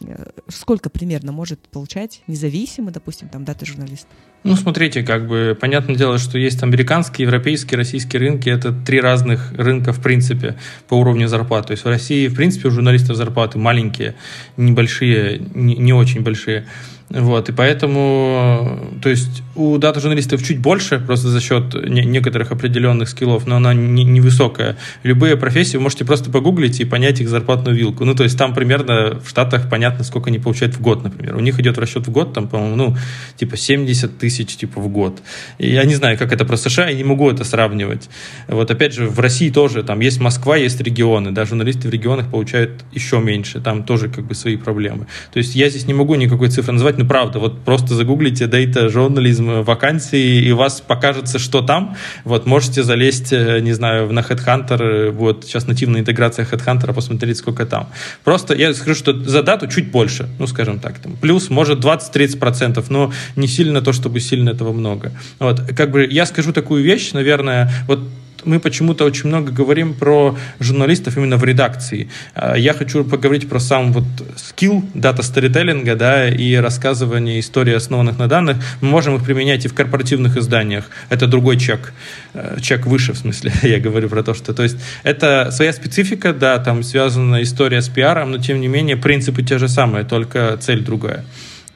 э, 0.00 0.30
сколько 0.48 0.90
примерно 0.90 1.32
может 1.32 1.60
получать 1.68 2.22
независимый, 2.26 2.92
допустим, 2.92 3.28
там, 3.28 3.44
дата 3.44 3.64
журналист? 3.66 4.06
Ну, 4.42 4.56
смотрите, 4.56 5.02
как 5.02 5.28
бы 5.28 5.56
понятное 5.60 5.96
дело, 5.96 6.18
что 6.18 6.38
есть 6.38 6.62
американские, 6.62 7.26
европейские, 7.26 7.76
российские 7.76 8.20
рынки. 8.20 8.48
Это 8.48 8.72
три 8.72 9.00
разных 9.00 9.52
рынка, 9.52 9.92
в 9.92 10.02
принципе, 10.02 10.56
по 10.88 10.94
уровню 10.94 11.28
зарплат. 11.28 11.66
То 11.66 11.72
есть 11.72 11.84
в 11.84 11.88
России, 11.88 12.26
в 12.26 12.34
принципе, 12.34 12.68
у 12.68 12.70
журналистов 12.70 13.16
зарплаты 13.16 13.58
маленькие, 13.58 14.14
небольшие, 14.56 15.42
не, 15.54 15.76
не 15.76 15.92
очень 15.92 16.22
большие. 16.22 16.66
Вот, 17.10 17.48
и 17.48 17.52
поэтому, 17.52 18.78
то 19.02 19.08
есть 19.08 19.42
у 19.56 19.78
дата-журналистов 19.78 20.44
чуть 20.44 20.60
больше, 20.60 21.00
просто 21.00 21.28
за 21.28 21.40
счет 21.40 21.74
не, 21.74 22.04
некоторых 22.04 22.52
определенных 22.52 23.08
скиллов, 23.08 23.48
но 23.48 23.56
она 23.56 23.74
не, 23.74 24.04
невысокая. 24.04 24.76
Любые 25.02 25.36
профессии 25.36 25.76
вы 25.76 25.82
можете 25.82 26.04
просто 26.04 26.30
погуглить 26.30 26.78
и 26.78 26.84
понять 26.84 27.20
их 27.20 27.28
зарплатную 27.28 27.76
вилку. 27.76 28.04
Ну, 28.04 28.14
то 28.14 28.22
есть 28.22 28.38
там 28.38 28.54
примерно 28.54 29.18
в 29.24 29.28
Штатах 29.28 29.68
понятно, 29.68 30.04
сколько 30.04 30.30
они 30.30 30.38
получают 30.38 30.76
в 30.76 30.80
год, 30.80 31.02
например. 31.02 31.34
У 31.34 31.40
них 31.40 31.58
идет 31.58 31.78
расчет 31.78 32.06
в 32.06 32.12
год, 32.12 32.32
там, 32.32 32.46
по-моему, 32.46 32.76
ну, 32.76 32.96
типа 33.36 33.56
70 33.56 34.16
тысяч, 34.16 34.54
типа, 34.56 34.80
в 34.80 34.86
год. 34.86 35.20
И 35.58 35.68
я 35.68 35.82
не 35.82 35.96
знаю, 35.96 36.16
как 36.16 36.32
это 36.32 36.44
про 36.44 36.56
США, 36.56 36.90
я 36.90 36.96
не 36.96 37.04
могу 37.04 37.28
это 37.28 37.42
сравнивать. 37.42 38.08
Вот, 38.46 38.70
опять 38.70 38.94
же, 38.94 39.08
в 39.08 39.18
России 39.18 39.50
тоже, 39.50 39.82
там 39.82 39.98
есть 39.98 40.20
Москва, 40.20 40.56
есть 40.56 40.80
регионы, 40.80 41.32
да, 41.32 41.44
журналисты 41.44 41.88
в 41.88 41.90
регионах 41.90 42.30
получают 42.30 42.84
еще 42.92 43.18
меньше, 43.18 43.60
там 43.60 43.82
тоже 43.82 44.08
как 44.08 44.26
бы 44.26 44.34
свои 44.36 44.56
проблемы. 44.56 45.08
То 45.32 45.38
есть 45.38 45.56
я 45.56 45.68
здесь 45.68 45.88
не 45.88 45.94
могу 45.94 46.14
никакой 46.14 46.50
цифры 46.50 46.72
назвать, 46.72 46.99
ну, 47.00 47.08
правда, 47.08 47.38
вот 47.38 47.64
просто 47.64 47.94
загуглите 47.94 48.44
data 48.44 48.90
журнализм 48.90 49.62
вакансии, 49.62 50.44
и 50.44 50.52
у 50.52 50.56
вас 50.56 50.82
покажется, 50.82 51.38
что 51.38 51.62
там. 51.62 51.96
Вот 52.24 52.44
можете 52.44 52.82
залезть, 52.82 53.32
э, 53.32 53.60
не 53.60 53.72
знаю, 53.72 54.12
на 54.12 54.20
Headhunter, 54.20 54.82
э, 54.82 55.10
вот 55.10 55.44
сейчас 55.44 55.66
нативная 55.66 56.00
интеграция 56.02 56.44
Headhunter, 56.44 56.92
посмотреть, 56.92 57.38
сколько 57.38 57.64
там. 57.64 57.88
Просто 58.22 58.54
я 58.54 58.74
скажу, 58.74 58.94
что 58.94 59.18
за 59.18 59.42
дату 59.42 59.66
чуть 59.66 59.90
больше, 59.90 60.28
ну, 60.38 60.46
скажем 60.46 60.78
так, 60.78 60.98
там, 60.98 61.16
плюс, 61.16 61.48
может, 61.48 61.78
20-30%, 61.78 62.84
но 62.90 63.12
не 63.34 63.48
сильно 63.48 63.80
то, 63.80 63.94
чтобы 63.94 64.20
сильно 64.20 64.50
этого 64.50 64.72
много. 64.72 65.12
Вот, 65.38 65.60
как 65.74 65.90
бы 65.92 66.06
я 66.06 66.26
скажу 66.26 66.52
такую 66.52 66.84
вещь, 66.84 67.12
наверное, 67.12 67.72
вот 67.88 68.00
мы 68.44 68.60
почему-то 68.60 69.04
очень 69.04 69.28
много 69.28 69.52
говорим 69.52 69.94
про 69.94 70.36
журналистов 70.58 71.16
именно 71.16 71.36
в 71.36 71.44
редакции. 71.44 72.08
А, 72.34 72.56
я 72.56 72.72
хочу 72.72 73.04
поговорить 73.04 73.48
про 73.48 73.60
сам 73.60 73.92
вот 73.92 74.04
скилл 74.36 74.84
дата 74.94 75.22
сторителлинга, 75.22 75.96
да, 75.96 76.28
и 76.28 76.54
рассказывание 76.56 77.40
истории, 77.40 77.74
основанных 77.74 78.18
на 78.18 78.28
данных. 78.28 78.56
Мы 78.80 78.88
можем 78.88 79.16
их 79.16 79.24
применять 79.24 79.64
и 79.64 79.68
в 79.68 79.74
корпоративных 79.74 80.36
изданиях. 80.36 80.90
Это 81.08 81.26
другой 81.26 81.58
чек. 81.58 81.92
Э, 82.34 82.58
чек 82.60 82.86
выше, 82.86 83.12
в 83.12 83.18
смысле, 83.18 83.52
я 83.62 83.78
говорю 83.78 84.08
про 84.08 84.22
то, 84.22 84.34
что... 84.34 84.54
То 84.54 84.62
есть 84.62 84.76
это 85.02 85.50
своя 85.52 85.72
специфика, 85.72 86.32
да, 86.32 86.58
там 86.58 86.82
связана 86.82 87.42
история 87.42 87.82
с 87.82 87.88
пиаром, 87.88 88.32
но 88.32 88.38
тем 88.38 88.60
не 88.60 88.68
менее 88.68 88.96
принципы 88.96 89.42
те 89.42 89.58
же 89.58 89.68
самые, 89.68 90.04
только 90.04 90.56
цель 90.60 90.82
другая. 90.82 91.24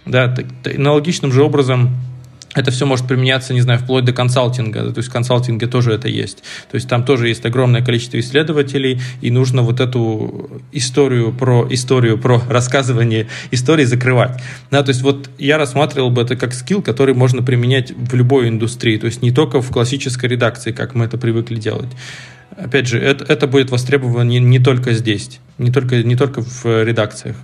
Да, 0.07 0.29
так, 0.29 0.46
аналогичным 0.77 1.33
же 1.33 1.42
образом 1.42 1.96
это 2.54 2.70
все 2.70 2.86
может 2.86 3.06
применяться, 3.06 3.52
не 3.52 3.60
знаю, 3.60 3.80
вплоть 3.80 4.04
до 4.04 4.12
консалтинга. 4.12 4.92
То 4.92 4.98
есть 4.98 5.08
в 5.08 5.12
консалтинге 5.12 5.66
тоже 5.66 5.92
это 5.92 6.08
есть. 6.08 6.42
То 6.70 6.76
есть 6.76 6.88
там 6.88 7.04
тоже 7.04 7.28
есть 7.28 7.44
огромное 7.44 7.84
количество 7.84 8.18
исследователей, 8.18 9.00
и 9.20 9.30
нужно 9.30 9.62
вот 9.62 9.80
эту 9.80 10.62
историю 10.72 11.32
про 11.32 11.66
историю, 11.70 12.18
про 12.18 12.40
рассказывание 12.48 13.26
истории 13.50 13.84
закрывать. 13.84 14.40
Да, 14.70 14.82
то 14.82 14.90
есть 14.90 15.02
вот 15.02 15.30
я 15.38 15.58
рассматривал 15.58 16.10
бы 16.10 16.22
это 16.22 16.36
как 16.36 16.54
скилл, 16.54 16.82
который 16.82 17.14
можно 17.14 17.42
применять 17.42 17.92
в 17.92 18.14
любой 18.14 18.48
индустрии, 18.48 18.96
то 18.98 19.06
есть 19.06 19.22
не 19.22 19.32
только 19.32 19.60
в 19.60 19.70
классической 19.70 20.26
редакции, 20.26 20.72
как 20.72 20.94
мы 20.94 21.06
это 21.06 21.18
привыкли 21.18 21.56
делать. 21.56 21.90
Опять 22.56 22.86
же, 22.86 23.00
это, 23.00 23.24
это 23.24 23.48
будет 23.48 23.70
востребовано 23.70 24.28
не, 24.28 24.38
не 24.38 24.60
только 24.60 24.92
здесь, 24.92 25.40
не 25.58 25.72
только, 25.72 26.02
не 26.02 26.14
только 26.14 26.40
в 26.42 26.84
редакциях 26.84 27.36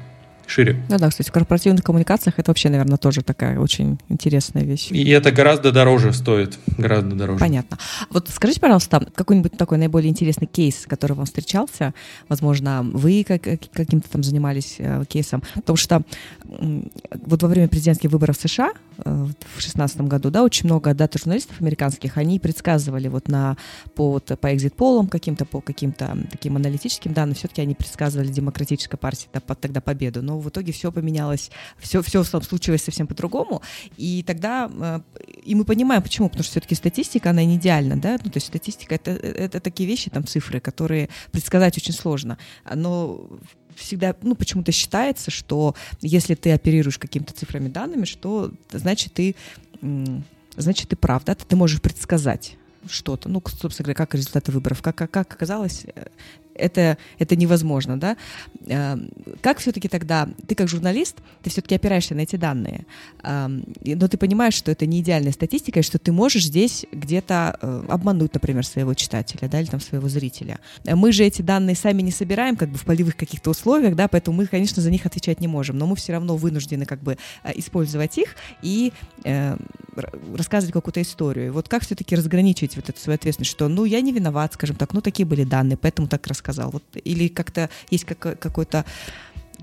шире. 0.51 0.83
Ну 0.89 0.99
да, 0.99 1.09
кстати, 1.09 1.29
в 1.29 1.33
корпоративных 1.33 1.85
коммуникациях 1.85 2.39
это 2.39 2.51
вообще, 2.51 2.69
наверное, 2.69 2.97
тоже 2.97 3.23
такая 3.23 3.59
очень 3.59 3.99
интересная 4.09 4.65
вещь. 4.65 4.89
И 4.91 5.09
это 5.11 5.31
гораздо 5.31 5.73
дороже 5.73 6.13
стоит, 6.13 6.59
гораздо 6.79 7.15
дороже. 7.17 7.39
Понятно. 7.41 7.79
Вот 8.11 8.29
скажите, 8.29 8.61
пожалуйста, 8.61 9.07
какой-нибудь 9.15 9.53
такой 9.53 9.79
наиболее 9.79 10.11
интересный 10.11 10.47
кейс, 10.47 10.85
который 10.87 11.13
вам 11.13 11.27
встречался, 11.27 11.95
возможно, 12.29 12.83
вы 12.83 13.25
как, 13.27 13.43
каким-то 13.43 14.11
там 14.11 14.23
занимались 14.23 14.77
э, 14.79 15.05
кейсом, 15.09 15.43
потому 15.55 15.77
что 15.77 16.03
вот 16.45 17.43
во 17.43 17.49
время 17.49 17.69
президентских 17.69 18.11
выборов 18.11 18.39
в 18.39 18.41
США 18.41 18.73
в 19.05 19.35
2016 19.35 20.03
году, 20.03 20.31
да, 20.31 20.43
очень 20.43 20.67
много 20.67 20.95
дата-журналистов 20.95 21.61
американских, 21.61 22.17
они 22.17 22.39
предсказывали 22.39 23.09
вот 23.09 23.29
на, 23.29 23.57
по, 23.95 24.13
вот, 24.13 24.33
по 24.41 24.55
экзит-полам 24.55 25.09
каким-то, 25.09 25.45
по 25.45 25.61
каким-то 25.61 26.17
таким 26.31 26.57
аналитическим 26.57 27.13
данным, 27.13 27.35
все-таки 27.35 27.63
они 27.63 27.75
предсказывали 27.75 28.29
демократической 28.29 28.97
партии 28.97 29.29
тогда 29.61 29.81
победу, 29.81 30.23
но 30.23 30.39
в 30.39 30.49
итоге 30.49 30.73
все 30.73 30.93
поменялось, 30.93 31.51
все, 31.79 32.03
все 32.03 32.25
случилось 32.25 32.83
совсем 32.83 33.07
по-другому, 33.07 33.63
и 33.97 34.23
тогда, 34.27 34.71
э, 34.73 35.01
и 35.45 35.55
мы 35.55 35.65
понимаем, 35.65 36.03
почему, 36.03 36.29
потому 36.29 36.45
что 36.45 36.53
все-таки 36.53 36.75
статистика, 36.75 37.31
она 37.31 37.45
не 37.45 37.57
идеальна, 37.57 38.01
да, 38.01 38.19
ну, 38.23 38.31
то 38.31 38.37
есть 38.37 38.47
статистика 38.47 38.95
это, 38.95 39.11
это 39.11 39.61
такие 39.61 39.89
вещи, 39.89 40.11
там, 40.11 40.27
цифры, 40.27 40.61
которые 40.61 41.09
предсказать 41.31 41.77
очень 41.77 41.95
сложно, 41.95 42.39
но 42.75 43.29
всегда, 43.81 44.15
ну, 44.23 44.35
почему-то 44.35 44.73
считается, 44.73 45.31
что 45.31 45.75
если 46.01 46.35
ты 46.35 46.53
оперируешь 46.53 46.99
какими-то 46.99 47.33
цифрами, 47.33 47.69
данными, 47.69 48.05
что 48.05 48.53
значит 48.71 49.15
ты, 49.15 49.35
значит 50.57 50.89
ты 50.89 50.97
прав, 50.97 51.25
да, 51.25 51.35
ты 51.35 51.57
можешь 51.57 51.81
предсказать 51.81 52.57
что-то, 52.89 53.29
ну, 53.29 53.43
собственно 53.47 53.85
говоря, 53.85 53.97
как 53.97 54.15
результаты 54.15 54.53
выборов. 54.53 54.83
Как, 54.83 54.97
как, 54.97 55.11
как 55.11 55.33
оказалось, 55.33 55.85
э, 55.95 56.07
это, 56.55 56.99
это 57.19 57.37
невозможно, 57.37 57.99
да? 57.99 58.17
Эм, 58.67 59.11
как 59.41 59.59
все-таки 59.59 59.89
тогда, 59.89 60.29
ты 60.47 60.55
как 60.55 60.69
журналист, 60.69 61.17
ты 61.43 61.51
все-таки 61.51 61.75
опираешься 61.75 62.15
на 62.15 62.21
эти 62.21 62.37
данные, 62.37 62.87
эм, 63.23 63.65
но 63.85 64.09
ты 64.09 64.17
понимаешь, 64.17 64.55
что 64.55 64.71
это 64.71 64.87
не 64.87 65.01
идеальная 65.01 65.33
статистика, 65.33 65.81
и 65.81 65.83
что 65.83 65.99
ты 65.99 66.13
можешь 66.13 66.45
здесь 66.45 66.87
где-то 66.93 67.59
э, 67.61 67.85
обмануть, 67.89 68.35
например, 68.35 68.67
своего 68.67 68.95
читателя, 68.95 69.49
да, 69.49 69.61
или 69.61 69.69
там 69.69 69.81
своего 69.81 70.09
зрителя. 70.09 70.59
Мы 70.85 71.13
же 71.13 71.25
эти 71.25 71.43
данные 71.43 71.77
сами 71.77 72.03
не 72.03 72.13
собираем, 72.13 72.57
как 72.57 72.69
бы 72.69 72.79
в 72.79 72.85
полевых 72.85 73.17
каких-то 73.17 73.51
условиях, 73.51 73.95
да, 73.97 74.09
поэтому 74.09 74.37
мы, 74.37 74.47
конечно, 74.47 74.83
за 74.83 74.91
них 74.91 75.07
отвечать 75.07 75.41
не 75.41 75.49
можем, 75.49 75.79
но 75.79 75.87
мы 75.87 75.97
все 75.97 76.13
равно 76.13 76.37
вынуждены 76.37 76.85
как 76.85 77.03
бы 77.03 77.17
э, 77.45 77.53
использовать 77.55 78.19
их 78.19 78.37
и 78.63 78.93
э, 79.25 79.57
рассказывать 80.35 80.73
какую-то 80.73 81.03
историю. 81.03 81.53
вот 81.53 81.69
как 81.69 81.83
все-таки 81.85 82.15
разграничить 82.15 82.77
вот 82.77 82.89
эту 82.89 83.01
свою 83.01 83.15
ответственность, 83.15 83.51
что, 83.51 83.69
ну, 83.69 83.85
я 83.85 84.01
не 84.01 84.13
виноват, 84.13 84.55
скажем 84.55 84.77
так, 84.77 84.93
ну, 84.93 85.01
такие 85.01 85.27
были 85.27 85.45
данные, 85.45 85.77
поэтому 85.77 86.09
так 86.09 86.27
рассказываю 86.27 86.40
сказал? 86.41 86.71
Вот, 86.71 86.83
или 87.05 87.29
как-то 87.29 87.71
есть 87.91 88.05
как, 88.05 88.39
какой-то 88.41 88.85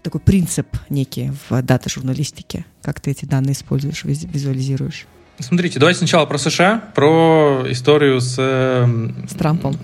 такой 0.02 0.22
принцип 0.22 0.68
некий 0.90 1.34
в 1.50 1.62
дата-журналистике? 1.62 2.66
Как 2.82 3.02
ты 3.02 3.12
эти 3.12 3.26
данные 3.26 3.52
используешь, 3.52 4.06
визуализируешь? 4.06 5.06
Смотрите, 5.40 5.80
давайте 5.80 6.00
сначала 6.00 6.26
про 6.26 6.38
США, 6.38 6.92
про 6.96 7.66
историю 7.70 8.22
с... 8.22 8.36
С 8.36 9.34
Трампом. 9.38 9.78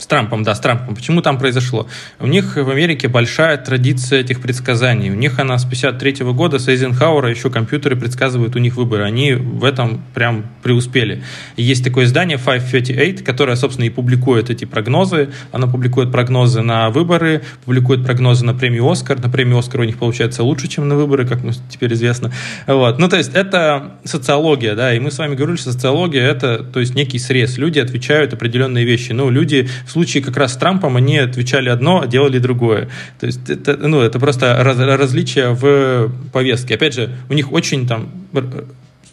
С 0.00 0.06
Трампом, 0.06 0.44
да, 0.44 0.54
с 0.54 0.60
Трампом. 0.60 0.94
Почему 0.94 1.20
там 1.20 1.38
произошло? 1.38 1.86
У 2.20 2.26
них 2.26 2.56
в 2.56 2.70
Америке 2.70 3.08
большая 3.08 3.58
традиция 3.58 4.20
этих 4.20 4.40
предсказаний. 4.40 5.10
У 5.10 5.14
них 5.14 5.38
она 5.38 5.58
с 5.58 5.66
53 5.66 6.24
года, 6.32 6.58
с 6.58 6.68
Эйзенхауэра 6.68 7.28
еще 7.28 7.50
компьютеры 7.50 7.96
предсказывают 7.96 8.56
у 8.56 8.60
них 8.60 8.76
выборы. 8.76 9.04
Они 9.04 9.34
в 9.34 9.62
этом 9.62 10.02
прям 10.14 10.46
преуспели. 10.62 11.22
Есть 11.58 11.84
такое 11.84 12.06
издание 12.06 12.38
538, 12.38 13.22
которое, 13.22 13.56
собственно, 13.56 13.84
и 13.84 13.90
публикует 13.90 14.48
эти 14.48 14.64
прогнозы. 14.64 15.32
Оно 15.52 15.68
публикует 15.68 16.10
прогнозы 16.10 16.62
на 16.62 16.88
выборы, 16.88 17.42
публикует 17.66 18.02
прогнозы 18.02 18.46
на 18.46 18.54
премию 18.54 18.88
«Оскар». 18.88 19.20
На 19.20 19.28
премию 19.28 19.58
«Оскар» 19.58 19.82
у 19.82 19.84
них 19.84 19.98
получается 19.98 20.42
лучше, 20.44 20.66
чем 20.66 20.88
на 20.88 20.96
выборы, 20.96 21.26
как 21.26 21.44
мы 21.44 21.52
теперь 21.68 21.92
известно. 21.92 22.32
Вот. 22.66 22.98
Ну, 22.98 23.06
то 23.10 23.18
есть 23.18 23.32
это 23.34 23.96
социология, 24.04 24.74
да, 24.74 24.94
и 24.94 24.98
мы 24.98 25.10
с 25.10 25.18
вами 25.18 25.34
говорили, 25.34 25.58
что 25.58 25.72
социология— 25.72 26.26
это, 26.30 26.64
то 26.64 26.80
есть, 26.80 26.94
некий 26.94 27.18
срез. 27.18 27.58
Люди 27.58 27.78
отвечают 27.78 28.32
определенные 28.32 28.86
вещи. 28.86 29.12
Ну, 29.12 29.28
люди 29.28 29.68
случае 29.90 30.22
как 30.22 30.36
раз 30.36 30.54
с 30.54 30.56
Трампом 30.56 30.96
они 30.96 31.18
отвечали 31.18 31.68
одно, 31.68 32.00
а 32.02 32.06
делали 32.06 32.38
другое. 32.38 32.88
То 33.18 33.26
есть 33.26 33.48
это, 33.48 33.76
ну, 33.76 34.00
это 34.00 34.18
просто 34.18 34.56
раз, 34.62 34.78
различие 34.78 35.50
в 35.50 36.10
повестке. 36.32 36.74
Опять 36.74 36.94
же, 36.94 37.10
у 37.28 37.34
них 37.34 37.52
очень 37.52 37.86
там 37.86 38.10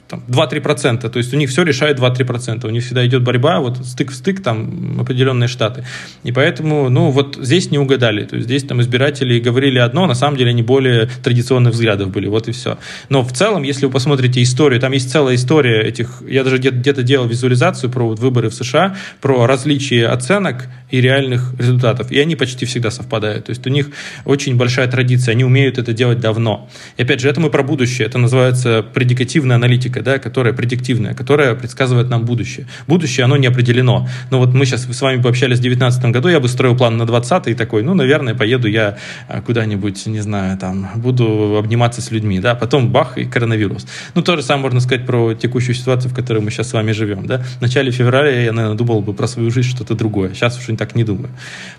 там, 0.07 0.23
2-3%, 0.27 1.09
то 1.09 1.17
есть 1.17 1.33
у 1.33 1.37
них 1.37 1.49
все 1.49 1.63
решает 1.63 1.99
2-3%, 1.99 2.65
у 2.65 2.69
них 2.69 2.83
всегда 2.83 3.05
идет 3.05 3.23
борьба, 3.23 3.59
вот 3.59 3.77
стык 3.85 4.11
в 4.11 4.15
стык, 4.15 4.41
там 4.41 4.99
определенные 4.99 5.47
штаты. 5.47 5.83
И 6.23 6.31
поэтому, 6.31 6.89
ну, 6.89 7.11
вот 7.11 7.37
здесь 7.41 7.71
не 7.71 7.79
угадали, 7.79 8.25
то 8.25 8.35
есть 8.35 8.47
здесь 8.47 8.63
там 8.63 8.81
избиратели 8.81 9.39
говорили 9.39 9.79
одно, 9.79 10.05
на 10.05 10.15
самом 10.15 10.37
деле 10.37 10.51
они 10.51 10.63
более 10.63 11.09
традиционных 11.23 11.73
взглядов 11.73 12.11
были, 12.11 12.27
вот 12.27 12.47
и 12.47 12.51
все. 12.51 12.77
Но 13.09 13.23
в 13.23 13.31
целом, 13.33 13.63
если 13.63 13.85
вы 13.85 13.91
посмотрите 13.91 14.41
историю, 14.41 14.79
там 14.79 14.91
есть 14.91 15.11
целая 15.11 15.35
история 15.35 15.81
этих, 15.81 16.21
я 16.27 16.43
даже 16.43 16.57
где-то 16.57 17.03
делал 17.03 17.27
визуализацию 17.27 17.89
про 17.89 18.07
вот 18.07 18.19
выборы 18.19 18.49
в 18.49 18.53
США, 18.53 18.95
про 19.21 19.45
различие 19.45 20.07
оценок 20.07 20.67
и 20.89 21.01
реальных 21.01 21.53
результатов, 21.57 22.11
и 22.11 22.19
они 22.19 22.35
почти 22.35 22.65
всегда 22.65 22.91
совпадают, 22.91 23.45
то 23.45 23.49
есть 23.51 23.65
у 23.67 23.69
них 23.69 23.89
очень 24.25 24.55
большая 24.55 24.87
традиция, 24.87 25.33
они 25.33 25.43
умеют 25.43 25.77
это 25.77 25.93
делать 25.93 26.19
давно. 26.19 26.69
И 26.97 27.03
опять 27.03 27.19
же, 27.19 27.29
это 27.29 27.39
мы 27.39 27.49
про 27.49 27.63
будущее, 27.63 28.07
это 28.07 28.17
называется 28.17 28.83
предикативная 28.93 29.55
аналитика, 29.55 29.96
аналитика, 29.97 30.03
да, 30.03 30.19
которая 30.19 30.53
предиктивная, 30.53 31.13
которая 31.13 31.55
предсказывает 31.55 32.09
нам 32.09 32.25
будущее. 32.25 32.65
Будущее, 32.87 33.25
оно 33.25 33.37
не 33.37 33.47
определено. 33.47 34.07
Но 34.31 34.39
вот 34.39 34.53
мы 34.53 34.65
сейчас 34.65 34.85
с 34.85 35.01
вами 35.01 35.21
пообщались 35.21 35.59
в 35.59 35.61
2019 35.61 36.11
году, 36.13 36.29
я 36.29 36.39
бы 36.39 36.47
строил 36.47 36.75
план 36.75 36.97
на 36.97 37.05
20 37.05 37.47
и 37.47 37.53
такой, 37.53 37.83
ну, 37.83 37.93
наверное, 37.93 38.35
поеду 38.35 38.67
я 38.67 38.97
а, 39.27 39.41
куда-нибудь, 39.41 40.07
не 40.07 40.21
знаю, 40.21 40.57
там, 40.57 40.89
буду 40.95 41.57
обниматься 41.57 42.01
с 42.01 42.11
людьми, 42.11 42.39
да, 42.39 42.55
потом 42.55 42.91
бах, 42.91 43.17
и 43.17 43.25
коронавирус. 43.25 43.87
Ну, 44.15 44.21
то 44.21 44.35
же 44.35 44.43
самое 44.43 44.63
можно 44.63 44.79
сказать 44.79 45.05
про 45.05 45.33
текущую 45.33 45.75
ситуацию, 45.75 46.11
в 46.11 46.15
которой 46.15 46.39
мы 46.39 46.51
сейчас 46.51 46.69
с 46.69 46.73
вами 46.73 46.93
живем, 46.93 47.25
да. 47.25 47.39
В 47.59 47.61
начале 47.61 47.91
февраля 47.91 48.41
я, 48.41 48.53
наверное, 48.53 48.77
думал 48.77 49.01
бы 49.01 49.13
про 49.13 49.27
свою 49.27 49.51
жизнь 49.51 49.69
что-то 49.69 49.95
другое. 49.95 50.33
Сейчас 50.33 50.57
уже 50.57 50.75
так 50.77 50.95
не 50.95 51.03
думаю. 51.03 51.29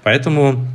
Поэтому 0.02 0.66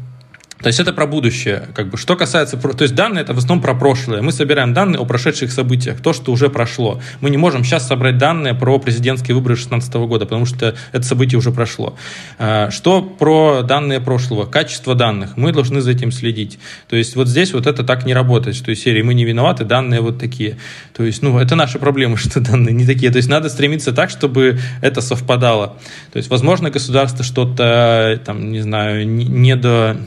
то 0.63 0.67
есть 0.67 0.79
это 0.79 0.93
про 0.93 1.05
будущее. 1.05 1.67
Как 1.75 1.89
бы. 1.89 1.97
Что 1.97 2.15
касается... 2.15 2.57
То 2.57 2.83
есть 2.83 2.95
данные 2.95 3.23
это 3.23 3.33
в 3.33 3.37
основном 3.37 3.61
про 3.61 3.75
прошлое. 3.75 4.21
Мы 4.21 4.31
собираем 4.31 4.73
данные 4.73 4.97
о 4.97 5.05
прошедших 5.05 5.51
событиях, 5.51 6.01
то, 6.01 6.13
что 6.13 6.31
уже 6.31 6.49
прошло. 6.49 7.01
Мы 7.19 7.29
не 7.29 7.37
можем 7.37 7.65
сейчас 7.65 7.85
собрать 7.85 8.17
данные 8.17 8.53
про 8.53 8.79
президентские 8.79 9.35
выборы 9.35 9.55
2016 9.55 9.93
года, 9.95 10.25
потому 10.25 10.45
что 10.45 10.73
это 10.93 11.03
событие 11.05 11.37
уже 11.37 11.51
прошло. 11.51 11.97
А, 12.39 12.71
что 12.71 13.01
про 13.01 13.61
данные 13.63 13.99
прошлого? 13.99 14.45
Качество 14.45 14.95
данных. 14.95 15.35
Мы 15.35 15.51
должны 15.51 15.81
за 15.81 15.91
этим 15.91 16.13
следить. 16.13 16.59
То 16.87 16.95
есть 16.95 17.17
вот 17.17 17.27
здесь 17.27 17.53
вот 17.53 17.67
это 17.67 17.83
так 17.83 18.05
не 18.05 18.13
работает, 18.13 18.55
что 18.55 18.71
из 18.71 18.81
серии 18.81 19.01
мы 19.01 19.15
не 19.15 19.25
виноваты, 19.25 19.65
данные 19.65 19.99
вот 19.99 20.17
такие. 20.17 20.57
То 20.95 21.03
есть, 21.03 21.21
ну, 21.21 21.39
это 21.39 21.55
наши 21.55 21.77
проблемы, 21.77 22.15
что 22.23 22.39
данные 22.39 22.73
не 22.73 22.85
такие. 22.85 23.11
То 23.11 23.17
есть 23.17 23.27
надо 23.27 23.49
стремиться 23.49 23.91
так, 23.91 24.09
чтобы 24.09 24.59
это 24.81 25.01
совпадало. 25.01 25.77
То 26.13 26.17
есть, 26.17 26.29
возможно, 26.29 26.69
государство 26.69 27.25
что-то, 27.25 28.17
там, 28.25 28.53
не 28.53 28.61
знаю, 28.61 29.05
не 29.05 29.57
до 29.57 29.97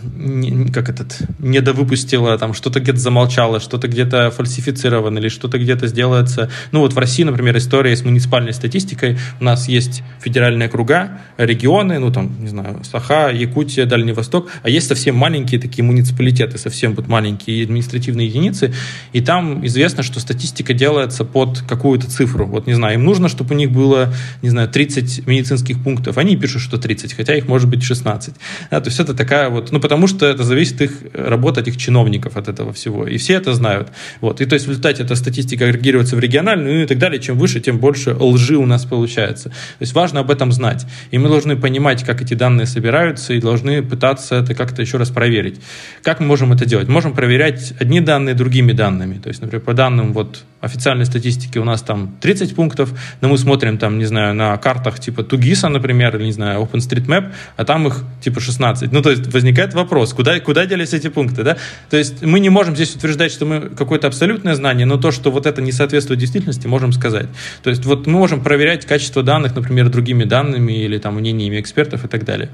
не, 0.50 0.70
как 0.70 0.88
этот, 0.88 1.18
недовыпустила, 1.38 2.38
там 2.38 2.54
что-то 2.54 2.80
где-то 2.80 2.98
замолчало, 2.98 3.60
что-то 3.60 3.88
где-то 3.88 4.30
фальсифицировано 4.30 5.18
или 5.18 5.28
что-то 5.28 5.58
где-то 5.58 5.86
сделается. 5.86 6.50
Ну 6.72 6.80
вот 6.80 6.92
в 6.92 6.98
России, 6.98 7.22
например, 7.22 7.56
история 7.56 7.96
с 7.96 8.04
муниципальной 8.04 8.52
статистикой. 8.52 9.18
У 9.40 9.44
нас 9.44 9.68
есть 9.68 10.02
федеральные 10.20 10.68
круга, 10.68 11.20
регионы, 11.36 11.98
ну 11.98 12.12
там, 12.12 12.32
не 12.40 12.48
знаю, 12.48 12.80
Саха, 12.84 13.30
Якутия, 13.30 13.86
Дальний 13.86 14.12
Восток, 14.12 14.48
а 14.62 14.68
есть 14.68 14.88
совсем 14.88 15.16
маленькие 15.16 15.60
такие 15.60 15.84
муниципалитеты, 15.84 16.58
совсем 16.58 16.94
вот 16.94 17.08
маленькие 17.08 17.64
административные 17.64 18.28
единицы, 18.28 18.72
и 19.12 19.20
там 19.20 19.64
известно, 19.66 20.02
что 20.02 20.20
статистика 20.20 20.74
делается 20.74 21.24
под 21.24 21.60
какую-то 21.60 22.08
цифру. 22.10 22.46
Вот, 22.46 22.66
не 22.66 22.74
знаю, 22.74 22.94
им 22.94 23.04
нужно, 23.04 23.28
чтобы 23.28 23.54
у 23.54 23.58
них 23.58 23.70
было, 23.70 24.12
не 24.42 24.50
знаю, 24.50 24.68
30 24.68 25.26
медицинских 25.26 25.82
пунктов. 25.82 26.18
Они 26.18 26.36
пишут, 26.36 26.62
что 26.62 26.78
30, 26.78 27.14
хотя 27.14 27.34
их 27.34 27.48
может 27.48 27.68
быть 27.68 27.82
16. 27.82 28.34
Да, 28.70 28.80
то 28.80 28.88
есть 28.88 29.00
это 29.00 29.14
такая 29.14 29.50
вот, 29.50 29.72
ну 29.72 29.80
потому 29.80 30.06
что 30.06 30.25
это 30.26 30.44
зависит 30.44 30.80
их 30.80 30.90
работа 31.12 31.60
этих 31.60 31.76
чиновников 31.76 32.36
от 32.36 32.48
этого 32.48 32.72
всего. 32.72 33.06
И 33.06 33.16
все 33.18 33.34
это 33.34 33.54
знают. 33.54 33.88
Вот. 34.20 34.40
И 34.40 34.46
то 34.46 34.54
есть 34.54 34.66
в 34.66 34.68
результате 34.68 35.02
эта 35.02 35.14
статистика 35.14 35.66
агрегируется 35.66 36.16
в 36.16 36.20
региональную 36.20 36.84
и 36.84 36.86
так 36.86 36.98
далее. 36.98 37.20
Чем 37.20 37.38
выше, 37.38 37.60
тем 37.60 37.78
больше 37.78 38.14
лжи 38.14 38.56
у 38.56 38.66
нас 38.66 38.84
получается. 38.84 39.50
То 39.50 39.54
есть 39.80 39.94
важно 39.94 40.20
об 40.20 40.30
этом 40.30 40.52
знать. 40.52 40.86
И 41.10 41.18
мы 41.18 41.28
должны 41.28 41.56
понимать, 41.56 42.04
как 42.04 42.22
эти 42.22 42.34
данные 42.34 42.66
собираются, 42.66 43.34
и 43.34 43.40
должны 43.40 43.82
пытаться 43.82 44.36
это 44.36 44.54
как-то 44.54 44.82
еще 44.82 44.98
раз 44.98 45.10
проверить. 45.10 45.60
Как 46.02 46.20
мы 46.20 46.26
можем 46.26 46.52
это 46.52 46.66
делать? 46.66 46.88
Можем 46.88 47.14
проверять 47.14 47.72
одни 47.80 48.00
данные 48.00 48.34
другими 48.34 48.72
данными. 48.72 49.18
То 49.18 49.28
есть, 49.28 49.40
например, 49.40 49.64
по 49.64 49.74
данным 49.74 50.12
вот 50.12 50.44
официальной 50.60 51.04
статистики 51.04 51.58
у 51.58 51.64
нас 51.64 51.82
там 51.82 52.16
30 52.20 52.54
пунктов, 52.54 52.92
но 53.20 53.28
мы 53.28 53.38
смотрим 53.38 53.78
там, 53.78 53.98
не 53.98 54.04
знаю, 54.04 54.34
на 54.34 54.56
картах 54.56 54.98
типа 54.98 55.22
Тугиса, 55.22 55.68
например, 55.68 56.16
или, 56.16 56.24
не 56.24 56.32
знаю, 56.32 56.60
OpenStreetMap, 56.62 57.32
а 57.56 57.64
там 57.64 57.86
их 57.86 58.04
типа 58.22 58.40
16. 58.40 58.92
Ну, 58.92 59.02
то 59.02 59.10
есть 59.10 59.32
возникает 59.32 59.74
вопрос, 59.74 60.12
куда 60.12 60.38
куда, 60.40 60.66
делись 60.66 60.92
эти 60.94 61.08
пункты, 61.08 61.42
да? 61.42 61.56
То 61.90 61.96
есть 61.96 62.22
мы 62.22 62.40
не 62.40 62.48
можем 62.50 62.74
здесь 62.74 62.94
утверждать, 62.94 63.32
что 63.32 63.46
мы 63.46 63.60
какое-то 63.60 64.06
абсолютное 64.06 64.54
знание, 64.54 64.86
но 64.86 64.96
то, 64.96 65.10
что 65.10 65.30
вот 65.30 65.46
это 65.46 65.62
не 65.62 65.72
соответствует 65.72 66.20
действительности, 66.20 66.66
можем 66.66 66.92
сказать. 66.92 67.28
То 67.62 67.70
есть 67.70 67.84
вот 67.84 68.06
мы 68.06 68.18
можем 68.18 68.42
проверять 68.42 68.86
качество 68.86 69.22
данных, 69.22 69.54
например, 69.54 69.88
другими 69.88 70.24
данными 70.24 70.72
или 70.72 70.98
там 70.98 71.16
мнениями 71.16 71.60
экспертов 71.60 72.04
и 72.04 72.08
так 72.08 72.24
далее. 72.24 72.50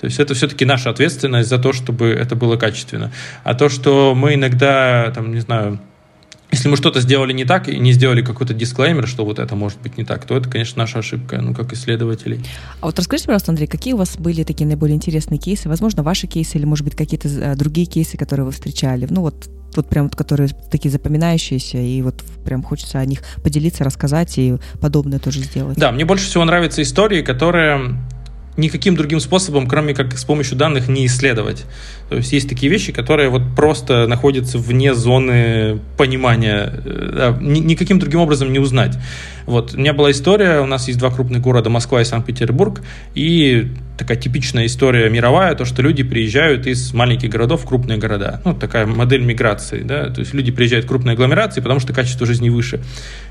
То 0.00 0.06
есть 0.06 0.18
это 0.18 0.34
все-таки 0.34 0.64
наша 0.64 0.90
ответственность 0.90 1.48
за 1.48 1.58
то, 1.58 1.72
чтобы 1.72 2.08
это 2.08 2.34
было 2.34 2.56
качественно. 2.56 3.12
А 3.44 3.54
то, 3.54 3.68
что 3.68 4.16
мы 4.16 4.34
иногда, 4.34 5.12
там, 5.14 5.32
не 5.32 5.40
знаю, 5.40 5.78
если 6.52 6.68
мы 6.68 6.76
что-то 6.76 7.00
сделали 7.00 7.32
не 7.32 7.44
так 7.44 7.68
и 7.68 7.78
не 7.78 7.92
сделали 7.92 8.22
какой-то 8.22 8.54
дисклеймер, 8.54 9.08
что 9.08 9.24
вот 9.24 9.38
это 9.38 9.56
может 9.56 9.80
быть 9.80 9.96
не 9.96 10.04
так, 10.04 10.26
то 10.26 10.36
это, 10.36 10.48
конечно, 10.48 10.78
наша 10.78 10.98
ошибка, 10.98 11.40
ну, 11.40 11.54
как 11.54 11.72
исследователей. 11.72 12.44
А 12.80 12.86
вот 12.86 12.98
расскажите, 12.98 13.26
пожалуйста, 13.26 13.52
Андрей, 13.52 13.66
какие 13.66 13.94
у 13.94 13.96
вас 13.96 14.16
были 14.16 14.44
такие 14.44 14.66
наиболее 14.66 14.96
интересные 14.96 15.38
кейсы? 15.38 15.68
Возможно, 15.68 16.02
ваши 16.02 16.26
кейсы 16.26 16.58
или, 16.58 16.66
может 16.66 16.84
быть, 16.84 16.94
какие-то 16.94 17.28
э, 17.28 17.54
другие 17.56 17.86
кейсы, 17.86 18.16
которые 18.16 18.46
вы 18.46 18.52
встречали? 18.52 19.06
Ну, 19.08 19.22
вот 19.22 19.48
вот 19.74 19.88
прям 19.88 20.04
вот, 20.04 20.16
которые 20.16 20.50
такие 20.70 20.90
запоминающиеся, 20.90 21.78
и 21.78 22.02
вот 22.02 22.22
прям 22.44 22.62
хочется 22.62 22.98
о 22.98 23.06
них 23.06 23.22
поделиться, 23.42 23.84
рассказать 23.84 24.36
и 24.36 24.56
подобное 24.82 25.18
тоже 25.18 25.40
сделать. 25.40 25.78
Да, 25.78 25.92
мне 25.92 26.04
больше 26.04 26.26
всего 26.26 26.44
нравятся 26.44 26.82
истории, 26.82 27.22
которые 27.22 27.96
никаким 28.56 28.96
другим 28.96 29.20
способом, 29.20 29.66
кроме 29.66 29.94
как 29.94 30.16
с 30.18 30.24
помощью 30.24 30.56
данных, 30.56 30.88
не 30.88 31.06
исследовать. 31.06 31.64
То 32.08 32.16
есть 32.16 32.32
есть 32.32 32.48
такие 32.48 32.70
вещи, 32.70 32.92
которые 32.92 33.30
вот 33.30 33.42
просто 33.56 34.06
находятся 34.06 34.58
вне 34.58 34.94
зоны 34.94 35.80
понимания, 35.96 36.72
э, 36.84 37.12
да, 37.16 37.38
никаким 37.40 37.98
другим 37.98 38.20
образом 38.20 38.52
не 38.52 38.58
узнать. 38.58 38.98
Вот. 39.46 39.74
У 39.74 39.78
меня 39.78 39.94
была 39.94 40.10
история, 40.10 40.60
у 40.60 40.66
нас 40.66 40.86
есть 40.88 40.98
два 40.98 41.10
крупных 41.10 41.40
города, 41.40 41.70
Москва 41.70 42.02
и 42.02 42.04
Санкт-Петербург, 42.04 42.82
и 43.14 43.68
такая 43.98 44.16
типичная 44.16 44.66
история 44.66 45.08
мировая, 45.08 45.54
то, 45.54 45.64
что 45.64 45.82
люди 45.82 46.02
приезжают 46.02 46.66
из 46.66 46.92
маленьких 46.92 47.28
городов 47.28 47.62
в 47.62 47.66
крупные 47.66 47.98
города. 47.98 48.40
Ну, 48.44 48.54
такая 48.54 48.86
модель 48.86 49.22
миграции, 49.22 49.82
да, 49.82 50.10
то 50.10 50.20
есть 50.20 50.34
люди 50.34 50.50
приезжают 50.50 50.86
в 50.86 50.88
крупные 50.88 51.14
агломерации, 51.14 51.60
потому 51.60 51.80
что 51.80 51.92
качество 51.92 52.26
жизни 52.26 52.48
выше. 52.48 52.80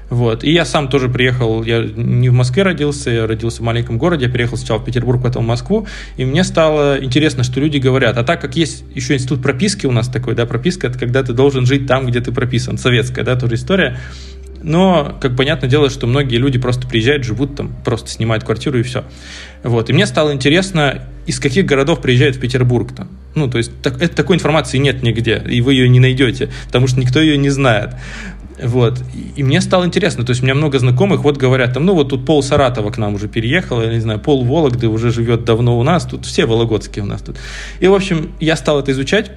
Вот. 0.10 0.44
И 0.44 0.52
я 0.52 0.66
сам 0.66 0.90
тоже 0.90 1.10
приехал, 1.10 1.64
я 1.64 1.84
не 1.84 2.30
в 2.30 2.34
Москве 2.34 2.64
родился, 2.64 3.10
я 3.10 3.28
родился 3.28 3.62
в 3.62 3.66
маленьком 3.66 3.98
городе, 3.98 4.26
я 4.26 4.32
приехал 4.32 4.58
сначала 4.58 4.80
в 4.80 4.86
Петербург, 4.86 5.24
потом 5.24 5.46
в 5.46 5.48
Москву, 5.48 5.88
и 6.18 6.26
мне 6.26 6.44
стало 6.44 6.98
интересно, 7.02 7.44
что 7.44 7.60
люди 7.60 7.78
говорят, 7.78 8.18
а 8.18 8.24
так 8.24 8.42
как 8.42 8.56
есть 8.56 8.84
еще 8.94 9.14
институт 9.14 9.42
прописки 9.42 9.86
у 9.86 9.92
нас 9.92 10.10
такой, 10.10 10.36
да, 10.36 10.46
прописка, 10.46 10.88
это 10.88 11.00
когда 11.00 11.24
ты 11.24 11.34
должен 11.34 11.66
жить 11.66 11.88
там, 11.88 12.06
где 12.06 12.20
ты 12.20 12.32
прописан, 12.32 12.78
советская, 12.78 13.24
да, 13.24 13.36
тоже 13.36 13.56
история, 13.56 13.98
но, 14.64 15.18
как 15.20 15.36
понятное 15.36 15.70
дело, 15.70 15.90
что 15.90 16.08
многие 16.08 16.38
люди 16.38 16.60
просто 16.60 16.88
приезжают, 16.88 17.24
живут 17.24 17.56
там, 17.56 17.74
просто 17.84 18.10
снимают 18.10 18.44
квартиру 18.44 18.80
и 18.80 18.84
все. 18.84 19.04
Вот. 19.64 19.90
И 19.90 19.94
мне 19.94 20.06
стало 20.06 20.34
интересно, 20.34 21.04
из 21.26 21.40
каких 21.40 21.66
городов 21.66 22.02
приезжают 22.02 22.36
в 22.36 22.40
Петербург-то. 22.40 23.08
Ну, 23.36 23.50
то 23.50 23.58
есть 23.58 23.72
так, 23.82 24.02
это, 24.02 24.16
такой 24.16 24.36
информации 24.36 24.78
нет 24.78 25.04
нигде, 25.04 25.42
и 25.48 25.62
вы 25.62 25.74
ее 25.74 25.88
не 25.88 26.00
найдете, 26.00 26.50
потому 26.66 26.88
что 26.88 27.00
никто 27.00 27.20
ее 27.20 27.38
не 27.38 27.50
знает. 27.50 27.92
Вот. 28.62 29.02
И 29.36 29.44
мне 29.44 29.62
стало 29.62 29.86
интересно, 29.86 30.24
то 30.24 30.32
есть 30.32 30.42
у 30.42 30.46
меня 30.46 30.56
много 30.56 30.78
знакомых, 30.80 31.24
вот 31.24 31.38
говорят, 31.38 31.74
там, 31.74 31.86
ну 31.86 31.96
вот 31.96 32.10
тут 32.10 32.26
пол 32.26 32.44
Саратова 32.44 32.92
к 32.92 32.98
нам 32.98 33.16
уже 33.16 33.28
переехал, 33.28 33.82
я 33.82 33.92
не 33.92 34.00
знаю, 34.00 34.20
пол 34.20 34.44
Вологды 34.46 34.88
уже 34.88 35.12
живет 35.12 35.46
давно 35.46 35.80
у 35.80 35.84
нас, 35.84 36.06
тут 36.06 36.26
все 36.26 36.46
вологодские 36.46 37.04
у 37.04 37.08
нас 37.08 37.22
тут. 37.22 37.38
И, 37.80 37.88
в 37.88 37.94
общем, 37.94 38.32
я 38.40 38.56
стал 38.56 38.80
это 38.80 38.92
изучать, 38.92 39.32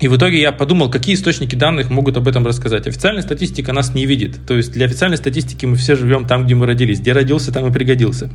и 0.00 0.08
в 0.08 0.16
итоге 0.16 0.40
я 0.40 0.52
подумал, 0.52 0.90
какие 0.90 1.14
источники 1.14 1.54
данных 1.54 1.88
могут 1.88 2.16
об 2.16 2.26
этом 2.26 2.46
рассказать. 2.46 2.86
Официальная 2.86 3.22
статистика 3.22 3.72
нас 3.72 3.94
не 3.94 4.06
видит. 4.06 4.38
То 4.46 4.54
есть 4.54 4.72
для 4.72 4.86
официальной 4.86 5.16
статистики 5.16 5.66
мы 5.66 5.76
все 5.76 5.94
живем 5.94 6.26
там, 6.26 6.44
где 6.44 6.54
мы 6.54 6.66
родились. 6.66 7.00
Где 7.00 7.12
родился, 7.12 7.52
там 7.52 7.66
и 7.68 7.72
пригодился. 7.72 8.28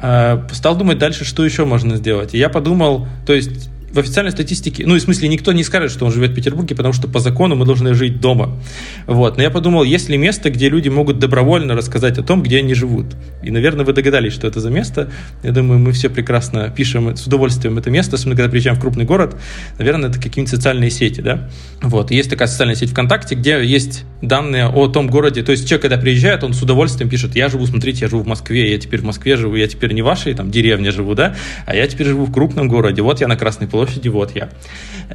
А, 0.00 0.46
стал 0.52 0.76
думать 0.76 0.98
дальше, 0.98 1.24
что 1.24 1.44
еще 1.44 1.64
можно 1.64 1.96
сделать. 1.96 2.34
И 2.34 2.38
я 2.38 2.48
подумал, 2.48 3.06
то 3.26 3.32
есть 3.32 3.70
в 3.92 3.98
официальной 3.98 4.32
статистике, 4.32 4.86
ну, 4.86 4.94
в 4.94 5.00
смысле, 5.00 5.28
никто 5.28 5.52
не 5.52 5.64
скажет, 5.64 5.90
что 5.90 6.04
он 6.04 6.12
живет 6.12 6.32
в 6.32 6.34
Петербурге, 6.34 6.74
потому 6.74 6.92
что 6.92 7.08
по 7.08 7.20
закону 7.20 7.56
мы 7.56 7.64
должны 7.64 7.94
жить 7.94 8.20
дома. 8.20 8.58
Вот. 9.06 9.36
Но 9.36 9.42
я 9.42 9.50
подумал, 9.50 9.84
есть 9.84 10.08
ли 10.08 10.18
место, 10.18 10.50
где 10.50 10.68
люди 10.68 10.88
могут 10.88 11.18
добровольно 11.18 11.74
рассказать 11.74 12.18
о 12.18 12.22
том, 12.22 12.42
где 12.42 12.58
они 12.58 12.74
живут. 12.74 13.06
И, 13.42 13.50
наверное, 13.50 13.84
вы 13.84 13.92
догадались, 13.92 14.32
что 14.32 14.46
это 14.46 14.60
за 14.60 14.70
место. 14.70 15.10
Я 15.42 15.52
думаю, 15.52 15.78
мы 15.78 15.92
все 15.92 16.10
прекрасно 16.10 16.72
пишем 16.74 17.16
с 17.16 17.26
удовольствием 17.26 17.78
это 17.78 17.90
место, 17.90 18.16
особенно 18.16 18.36
когда 18.36 18.50
приезжаем 18.50 18.76
в 18.76 18.80
крупный 18.80 19.04
город. 19.04 19.36
Наверное, 19.78 20.10
это 20.10 20.18
какие-нибудь 20.18 20.50
социальные 20.50 20.90
сети, 20.90 21.20
да? 21.20 21.48
Вот. 21.80 22.10
есть 22.10 22.30
такая 22.30 22.48
социальная 22.48 22.74
сеть 22.76 22.90
ВКонтакте, 22.90 23.34
где 23.34 23.64
есть 23.64 24.04
данные 24.22 24.66
о 24.66 24.88
том 24.88 25.08
городе. 25.08 25.42
То 25.42 25.52
есть 25.52 25.66
человек, 25.66 25.82
когда 25.82 25.96
приезжает, 25.96 26.44
он 26.44 26.52
с 26.52 26.62
удовольствием 26.62 27.08
пишет, 27.08 27.36
я 27.36 27.48
живу, 27.48 27.66
смотрите, 27.66 28.00
я 28.02 28.08
живу 28.08 28.22
в 28.22 28.26
Москве, 28.26 28.72
я 28.72 28.78
теперь 28.78 29.00
в 29.00 29.04
Москве 29.04 29.36
живу, 29.36 29.54
я 29.56 29.68
теперь 29.68 29.92
не 29.92 30.02
в 30.02 30.04
вашей 30.04 30.34
там 30.34 30.50
деревне 30.50 30.90
живу, 30.90 31.14
да, 31.14 31.36
а 31.66 31.74
я 31.74 31.86
теперь 31.86 32.08
живу 32.08 32.24
в 32.24 32.32
крупном 32.32 32.68
городе. 32.68 33.02
Вот 33.02 33.20
я 33.20 33.28
на 33.28 33.36
Красной 33.36 33.68
вот 34.08 34.34
я. 34.34 34.50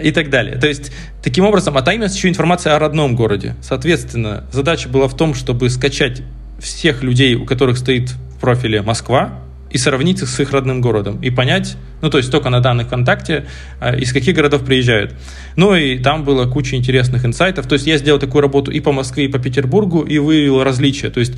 И 0.02 0.12
так 0.12 0.30
далее. 0.30 0.58
То 0.58 0.68
есть, 0.68 0.92
таким 1.22 1.46
образом, 1.46 1.78
а 1.78 1.82
там 1.82 2.02
есть 2.02 2.16
еще 2.16 2.30
информация 2.30 2.76
о 2.76 2.80
родном 2.80 3.16
городе. 3.16 3.56
Соответственно, 3.62 4.46
задача 4.52 4.90
была 4.90 5.08
в 5.08 5.16
том, 5.16 5.34
чтобы 5.34 5.70
скачать 5.70 6.24
всех 6.60 7.04
людей, 7.04 7.36
у 7.36 7.46
которых 7.46 7.78
стоит 7.78 8.10
в 8.10 8.40
профиле 8.40 8.82
Москва, 8.82 9.40
и 9.74 9.78
сравнить 9.80 10.22
их 10.22 10.30
с 10.30 10.40
их 10.40 10.52
родным 10.52 10.82
городом, 10.82 11.20
и 11.22 11.32
понять, 11.32 11.78
ну, 12.02 12.10
то 12.12 12.20
есть 12.20 12.32
только 12.32 12.50
на 12.50 12.60
данных 12.60 12.88
ВКонтакте, 12.88 13.48
а, 13.80 13.96
из 13.96 14.14
каких 14.14 14.36
городов 14.36 14.64
приезжают. 14.64 15.16
Ну, 15.56 15.74
и 15.74 15.98
там 15.98 16.24
было 16.24 16.46
куча 16.46 16.76
интересных 16.76 17.26
инсайтов. 17.26 17.68
То 17.68 17.74
есть 17.74 17.88
я 17.88 17.98
сделал 17.98 18.20
такую 18.20 18.44
работу 18.44 18.72
и 18.72 18.80
по 18.80 18.92
Москве, 18.92 19.26
и 19.26 19.28
по 19.28 19.40
Петербургу, 19.40 20.02
и 20.02 20.20
выявил 20.20 20.64
различия. 20.64 21.10
То 21.10 21.20
есть 21.20 21.34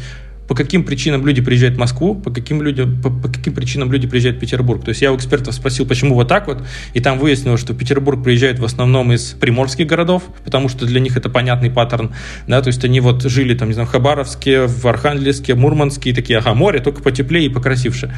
по 0.48 0.56
каким 0.56 0.84
причинам 0.84 1.26
люди 1.26 1.42
приезжают 1.42 1.76
в 1.76 1.80
Москву, 1.80 2.16
по 2.16 2.32
каким, 2.32 2.62
людям, 2.62 3.02
по, 3.02 3.10
по 3.10 3.28
каким 3.28 3.54
причинам 3.54 3.92
люди 3.92 4.08
приезжают 4.08 4.38
в 4.38 4.40
Петербург. 4.40 4.84
То 4.84 4.90
есть 4.90 5.02
я 5.02 5.12
у 5.12 5.16
экспертов 5.16 5.54
спросил, 5.54 5.86
почему 5.86 6.16
вот 6.16 6.28
так 6.28 6.48
вот, 6.48 6.64
и 6.94 7.00
там 7.00 7.18
выяснилось, 7.20 7.62
что 7.62 7.74
в 7.74 7.78
Петербург 7.78 8.24
приезжают 8.24 8.60
в 8.60 8.66
основном 8.66 9.12
из 9.12 9.32
приморских 9.32 9.88
городов, 9.88 10.24
потому 10.44 10.70
что 10.70 10.86
для 10.86 11.00
них 11.00 11.18
это 11.18 11.30
понятный 11.30 11.72
паттерн, 11.72 12.14
да, 12.48 12.62
то 12.62 12.68
есть 12.68 12.84
они 12.86 13.00
вот 13.00 13.24
жили 13.24 13.56
там, 13.56 13.70
не 13.70 13.74
знаю, 13.74 13.88
в 13.88 13.92
Хабаровске, 13.92 14.68
в 14.68 14.86
Архангельске, 14.88 15.56
Мурманске, 15.56 16.12
и 16.12 16.14
такие, 16.14 16.40
ага, 16.40 16.54
море, 16.54 16.80
только 16.80 17.02
потеплее 17.02 17.48
и 17.48 17.50
покрасивше. 17.50 18.14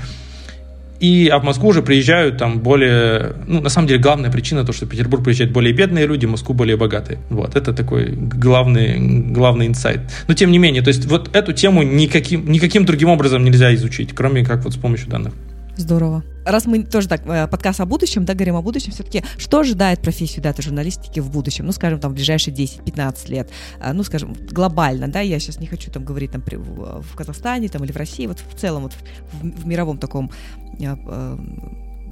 И, 0.99 1.27
а 1.27 1.39
в 1.39 1.43
Москву 1.43 1.69
уже 1.69 1.81
приезжают 1.81 2.37
там 2.37 2.59
более... 2.59 3.35
Ну, 3.45 3.61
на 3.61 3.69
самом 3.69 3.87
деле, 3.87 3.99
главная 3.99 4.31
причина 4.31 4.63
то, 4.63 4.73
что 4.73 4.85
в 4.85 4.89
Петербург 4.89 5.23
приезжают 5.23 5.53
более 5.53 5.73
бедные 5.73 6.07
люди, 6.07 6.25
в 6.25 6.31
Москву 6.31 6.55
более 6.55 6.77
богатые. 6.77 7.19
Вот, 7.29 7.55
это 7.55 7.73
такой 7.73 8.07
главный, 8.11 8.97
главный 9.31 9.67
инсайт. 9.67 10.01
Но, 10.27 10.33
тем 10.33 10.51
не 10.51 10.57
менее, 10.57 10.81
то 10.81 10.89
есть 10.89 11.05
вот 11.05 11.35
эту 11.35 11.53
тему 11.53 11.83
никаким, 11.83 12.51
никаким 12.51 12.85
другим 12.85 13.09
образом 13.09 13.43
нельзя 13.43 13.73
изучить, 13.75 14.13
кроме 14.13 14.43
как 14.43 14.63
вот 14.63 14.73
с 14.73 14.77
помощью 14.77 15.09
данных. 15.09 15.33
Здорово. 15.77 16.23
Раз 16.43 16.65
мы 16.65 16.83
тоже 16.83 17.07
так, 17.07 17.21
э, 17.27 17.47
подкаст 17.47 17.81
о 17.81 17.85
будущем, 17.85 18.25
да, 18.25 18.33
говорим 18.33 18.55
о 18.55 18.63
будущем, 18.63 18.91
все-таки 18.91 19.23
что 19.37 19.59
ожидает 19.59 20.01
профессию 20.01 20.41
дата-журналистики 20.41 21.19
в 21.19 21.29
будущем? 21.29 21.67
Ну, 21.67 21.71
скажем, 21.71 21.99
там, 21.99 22.13
в 22.13 22.15
ближайшие 22.15 22.55
10-15 22.55 23.29
лет. 23.29 23.49
А, 23.79 23.93
ну, 23.93 24.03
скажем, 24.03 24.35
глобально, 24.49 25.07
да, 25.07 25.19
я 25.19 25.39
сейчас 25.39 25.59
не 25.59 25.67
хочу 25.67 25.91
там 25.91 26.03
говорить 26.03 26.31
там 26.31 26.41
в 26.41 27.15
Казахстане 27.15 27.69
там 27.69 27.83
или 27.83 27.91
в 27.91 27.97
России, 27.97 28.25
вот 28.25 28.39
в 28.39 28.59
целом, 28.59 28.83
вот 28.83 28.93
в, 28.93 29.61
в 29.61 29.67
мировом 29.67 29.99
таком 29.99 30.31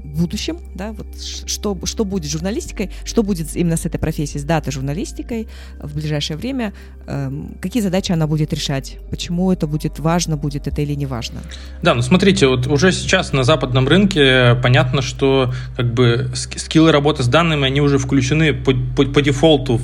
будущем, 0.05 0.57
да, 0.75 0.91
вот 0.91 1.07
что, 1.45 1.77
что 1.83 2.05
будет 2.05 2.25
с 2.25 2.31
журналистикой, 2.31 2.91
что 3.03 3.23
будет 3.23 3.55
именно 3.55 3.77
с 3.77 3.85
этой 3.85 3.99
профессией, 3.99 4.39
с 4.39 4.43
дата-журналистикой 4.43 5.47
в 5.79 5.95
ближайшее 5.95 6.37
время, 6.37 6.73
э, 7.07 7.31
какие 7.61 7.81
задачи 7.81 8.11
она 8.11 8.27
будет 8.27 8.53
решать, 8.53 8.97
почему 9.09 9.51
это 9.51 9.67
будет 9.67 9.99
важно, 9.99 10.37
будет 10.37 10.67
это 10.67 10.81
или 10.81 10.93
не 10.93 11.05
важно. 11.05 11.41
Да, 11.81 11.93
ну 11.93 12.01
смотрите, 12.01 12.47
вот 12.47 12.67
уже 12.67 12.91
сейчас 12.91 13.33
на 13.33 13.43
западном 13.43 13.87
рынке 13.87 14.55
понятно, 14.61 15.01
что 15.01 15.53
как 15.75 15.93
бы 15.93 16.31
скиллы 16.33 16.91
работы 16.91 17.23
с 17.23 17.27
данными, 17.27 17.65
они 17.65 17.81
уже 17.81 17.97
включены 17.97 18.53
по, 18.53 18.73
по, 18.95 19.05
по 19.05 19.21
дефолту 19.21 19.81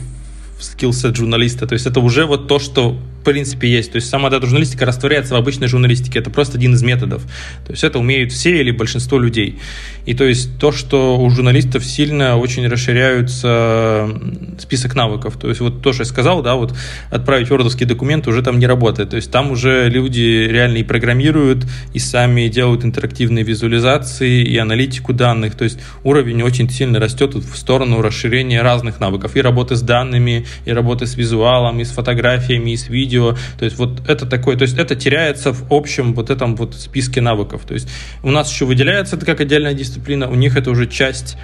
в 0.57 0.63
скиллсет 0.63 1.15
журналиста, 1.15 1.67
то 1.67 1.73
есть 1.73 1.85
это 1.85 1.99
уже 1.99 2.25
вот 2.25 2.47
то, 2.47 2.59
что 2.59 2.97
в 3.21 3.23
принципе 3.23 3.69
есть. 3.69 3.91
То 3.91 3.97
есть 3.97 4.09
сама 4.09 4.29
дата 4.29 4.47
журналистика 4.47 4.85
растворяется 4.85 5.35
в 5.35 5.37
обычной 5.37 5.67
журналистике. 5.67 6.19
Это 6.19 6.31
просто 6.31 6.57
один 6.57 6.73
из 6.73 6.81
методов. 6.81 7.21
То 7.65 7.71
есть 7.71 7.83
это 7.83 7.99
умеют 7.99 8.31
все 8.31 8.59
или 8.59 8.71
большинство 8.71 9.19
людей. 9.19 9.59
И 10.05 10.15
то 10.15 10.23
есть 10.23 10.57
то, 10.57 10.71
что 10.71 11.19
у 11.19 11.29
журналистов 11.29 11.85
сильно 11.85 12.37
очень 12.37 12.67
расширяются 12.67 14.09
список 14.57 14.95
навыков. 14.95 15.37
То 15.39 15.49
есть 15.49 15.61
вот 15.61 15.83
то, 15.83 15.93
что 15.93 16.01
я 16.01 16.05
сказал, 16.05 16.41
да, 16.41 16.55
вот 16.55 16.73
отправить 17.11 17.49
вордовский 17.49 17.85
документ 17.85 18.27
уже 18.27 18.41
там 18.41 18.57
не 18.57 18.65
работает. 18.65 19.11
То 19.11 19.17
есть 19.17 19.29
там 19.31 19.51
уже 19.51 19.87
люди 19.87 20.47
реально 20.49 20.77
и 20.77 20.83
программируют, 20.83 21.65
и 21.93 21.99
сами 21.99 22.47
делают 22.47 22.83
интерактивные 22.83 23.43
визуализации, 23.43 24.43
и 24.43 24.57
аналитику 24.57 25.13
данных. 25.13 25.55
То 25.55 25.63
есть 25.63 25.79
уровень 26.03 26.41
очень 26.41 26.69
сильно 26.69 26.99
растет 26.99 27.35
в 27.35 27.55
сторону 27.55 28.01
расширения 28.01 28.63
разных 28.63 28.99
навыков. 28.99 29.35
И 29.35 29.41
работы 29.41 29.75
с 29.75 29.81
данными, 29.81 30.45
и 30.65 30.71
работы 30.71 31.05
с 31.05 31.15
визуалом, 31.15 31.79
и 31.79 31.83
с 31.83 31.91
фотографиями, 31.91 32.71
и 32.71 32.77
с 32.77 32.89
видео 32.89 33.10
видео. 33.11 33.35
То 33.57 33.65
есть 33.65 33.77
вот 33.77 34.01
это 34.07 34.25
такое, 34.25 34.55
то 34.55 34.63
есть 34.63 34.77
это 34.77 34.95
теряется 34.95 35.53
в 35.53 35.65
общем 35.69 36.13
вот 36.13 36.29
этом 36.29 36.55
вот 36.55 36.75
списке 36.75 37.21
навыков. 37.21 37.63
То 37.67 37.73
есть 37.73 37.89
у 38.23 38.31
нас 38.31 38.51
еще 38.51 38.65
выделяется 38.65 39.15
это 39.15 39.25
как 39.25 39.41
отдельная 39.41 39.73
дисциплина, 39.73 40.29
у 40.29 40.35
них 40.35 40.55
это 40.55 40.71
уже 40.71 40.87
часть 40.87 41.37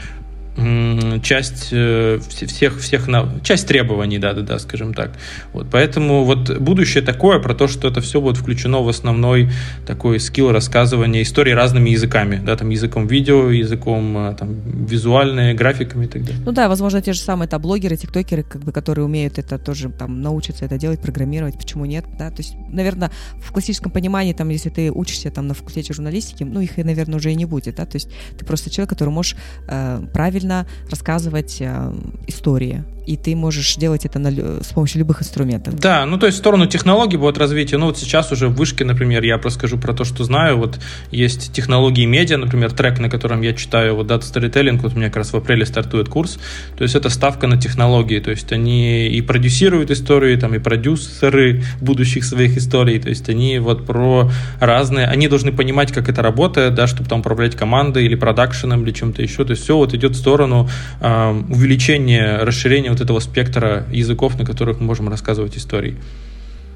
часть 1.21 1.69
э, 1.71 2.19
всех, 2.29 2.79
всех 2.79 3.07
на, 3.07 3.39
часть 3.43 3.67
требований, 3.67 4.17
да, 4.17 4.33
да, 4.33 4.41
да, 4.41 4.59
скажем 4.59 4.93
так. 4.93 5.11
Вот, 5.53 5.67
поэтому 5.71 6.23
вот 6.23 6.57
будущее 6.59 7.03
такое 7.03 7.39
про 7.39 7.53
то, 7.53 7.67
что 7.67 7.87
это 7.87 8.01
все 8.01 8.19
будет 8.19 8.37
включено 8.37 8.81
в 8.81 8.89
основной 8.89 9.51
такой 9.85 10.19
скилл 10.19 10.51
рассказывания 10.51 11.21
истории 11.21 11.51
разными 11.51 11.91
языками, 11.91 12.41
да, 12.43 12.55
там 12.55 12.69
языком 12.69 13.05
видео, 13.05 13.51
языком 13.51 14.17
э, 14.17 14.35
там 14.35 14.55
визуальные, 14.65 15.53
графиками 15.53 16.05
и 16.05 16.07
так 16.07 16.23
далее. 16.23 16.41
Ну 16.43 16.51
да, 16.51 16.69
возможно, 16.69 17.01
те 17.01 17.13
же 17.13 17.19
самые 17.19 17.47
там 17.47 17.61
блогеры, 17.61 17.95
тиктокеры, 17.95 18.41
как 18.41 18.63
бы, 18.63 18.71
которые 18.71 19.05
умеют 19.05 19.37
это 19.37 19.59
тоже 19.59 19.89
там 19.89 20.21
научиться 20.21 20.65
это 20.65 20.79
делать, 20.79 21.01
программировать, 21.01 21.57
почему 21.57 21.85
нет, 21.85 22.05
да, 22.17 22.31
то 22.31 22.37
есть, 22.41 22.55
наверное, 22.69 23.11
в 23.35 23.51
классическом 23.51 23.91
понимании, 23.91 24.33
там, 24.33 24.49
если 24.49 24.69
ты 24.69 24.91
учишься 24.91 25.29
там 25.29 25.47
на 25.47 25.53
факультете 25.53 25.93
журналистики, 25.93 26.43
ну, 26.43 26.61
их, 26.61 26.77
наверное, 26.77 27.17
уже 27.17 27.31
и 27.31 27.35
не 27.35 27.45
будет, 27.45 27.75
да, 27.75 27.85
то 27.85 27.95
есть 27.95 28.09
ты 28.39 28.43
просто 28.43 28.71
человек, 28.71 28.89
который 28.89 29.09
можешь 29.09 29.35
э, 29.67 30.01
правильно 30.13 30.46
правильно 30.47 30.65
рассказывать 30.89 31.57
э, 31.59 31.93
истории. 32.27 32.83
И 33.07 33.15
ты 33.15 33.35
можешь 33.35 33.77
делать 33.77 34.05
это 34.05 34.19
на, 34.19 34.29
с 34.61 34.73
помощью 34.73 34.99
любых 34.99 35.21
инструментов. 35.21 35.79
Да, 35.79 36.05
ну 36.05 36.17
то 36.17 36.25
есть 36.25 36.37
в 36.37 36.41
сторону 36.41 36.67
технологий 36.67 37.15
будет 37.15 37.37
развитие. 37.37 37.77
Ну 37.79 37.85
вот 37.85 37.97
сейчас 37.97 38.33
уже 38.33 38.49
в 38.49 38.55
вышке, 38.55 38.83
например, 38.83 39.23
я 39.23 39.37
расскажу 39.37 39.77
про 39.77 39.93
то, 39.93 40.03
что 40.03 40.25
знаю. 40.25 40.57
Вот 40.57 40.77
есть 41.09 41.53
технологии 41.53 42.05
медиа, 42.05 42.37
например, 42.37 42.71
трек, 42.73 42.99
на 42.99 43.09
котором 43.09 43.41
я 43.41 43.53
читаю 43.53 43.95
вот 43.95 44.07
Data 44.07 44.21
Storytelling, 44.21 44.79
вот 44.81 44.93
у 44.93 44.97
меня 44.97 45.07
как 45.07 45.17
раз 45.17 45.31
в 45.31 45.37
апреле 45.37 45.65
стартует 45.65 46.09
курс. 46.09 46.37
То 46.77 46.83
есть 46.83 46.95
это 46.95 47.09
ставка 47.09 47.47
на 47.47 47.55
технологии. 47.55 48.19
То 48.19 48.31
есть 48.31 48.51
они 48.51 49.07
и 49.07 49.21
продюсируют 49.21 49.89
истории, 49.89 50.35
там 50.35 50.53
и 50.53 50.59
продюсеры 50.59 51.63
будущих 51.79 52.25
своих 52.25 52.57
историй. 52.57 52.99
То 52.99 53.07
есть 53.07 53.29
они 53.29 53.59
вот 53.59 53.85
про 53.85 54.29
разные, 54.59 55.07
они 55.07 55.29
должны 55.29 55.53
понимать, 55.53 55.93
как 55.93 56.09
это 56.09 56.21
работает, 56.21 56.75
да, 56.75 56.87
чтобы 56.87 57.09
там 57.09 57.21
управлять 57.21 57.55
командой 57.55 58.05
или 58.05 58.15
продакшеном 58.15 58.83
или 58.83 58.91
чем-то 58.91 59.21
еще. 59.21 59.45
То 59.45 59.51
есть 59.51 59.63
все 59.63 59.77
вот 59.77 59.93
идет 59.93 60.11
в 60.11 60.17
сторону 60.17 60.69
э, 60.99 61.43
увеличения, 61.49 62.39
расширения 62.41 62.96
вот 62.99 63.05
этого 63.05 63.19
спектра 63.19 63.85
языков, 63.91 64.37
на 64.37 64.45
которых 64.45 64.79
мы 64.79 64.87
можем 64.87 65.09
рассказывать 65.09 65.57
истории. 65.57 65.97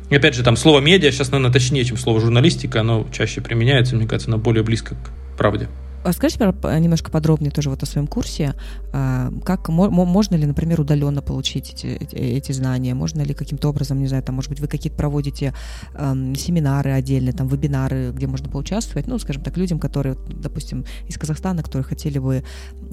И 0.10 0.16
опять 0.16 0.36
же, 0.36 0.44
там 0.44 0.58
слово 0.58 0.80
медиа 0.80 1.12
сейчас, 1.12 1.32
наверное, 1.32 1.54
точнее, 1.54 1.86
чем 1.86 1.98
слово 1.98 2.20
журналистика, 2.20 2.82
оно 2.82 3.08
чаще 3.12 3.42
применяется, 3.42 3.96
мне 3.96 4.08
кажется, 4.08 4.30
оно 4.30 4.38
более 4.38 4.64
близко 4.64 4.96
к 4.96 5.38
правде. 5.38 5.70
А 6.04 6.14
скажите 6.14 6.44
немножко 6.80 7.12
подробнее 7.12 7.52
тоже 7.52 7.70
вот 7.70 7.84
о 7.84 7.86
своем 7.86 8.08
курсе. 8.08 8.56
А, 8.94 9.32
как 9.44 9.70
можно 9.70 10.36
ли, 10.36 10.46
например, 10.46 10.82
удаленно 10.82 11.22
получить 11.22 11.74
эти, 11.74 11.88
эти 12.16 12.52
знания? 12.52 12.94
Можно 12.94 13.22
ли 13.22 13.34
каким-то 13.34 13.70
образом, 13.70 14.00
не 14.00 14.08
знаю, 14.08 14.24
там, 14.24 14.36
может 14.36 14.50
быть, 14.50 14.60
вы 14.60 14.68
какие-то 14.68 14.98
проводите 14.98 15.54
семинары 15.94 16.92
отдельные, 16.92 17.34
там, 17.34 17.48
вебинары, 17.48 18.12
где 18.12 18.28
можно 18.28 18.50
поучаствовать, 18.50 19.08
ну, 19.08 19.20
скажем 19.20 19.44
так, 19.44 19.58
людям, 19.58 19.80
которые, 19.80 20.16
допустим, 20.28 20.86
из 21.08 21.18
Казахстана, 21.18 21.64
которые 21.64 21.84
хотели 21.84 22.20
бы 22.20 22.44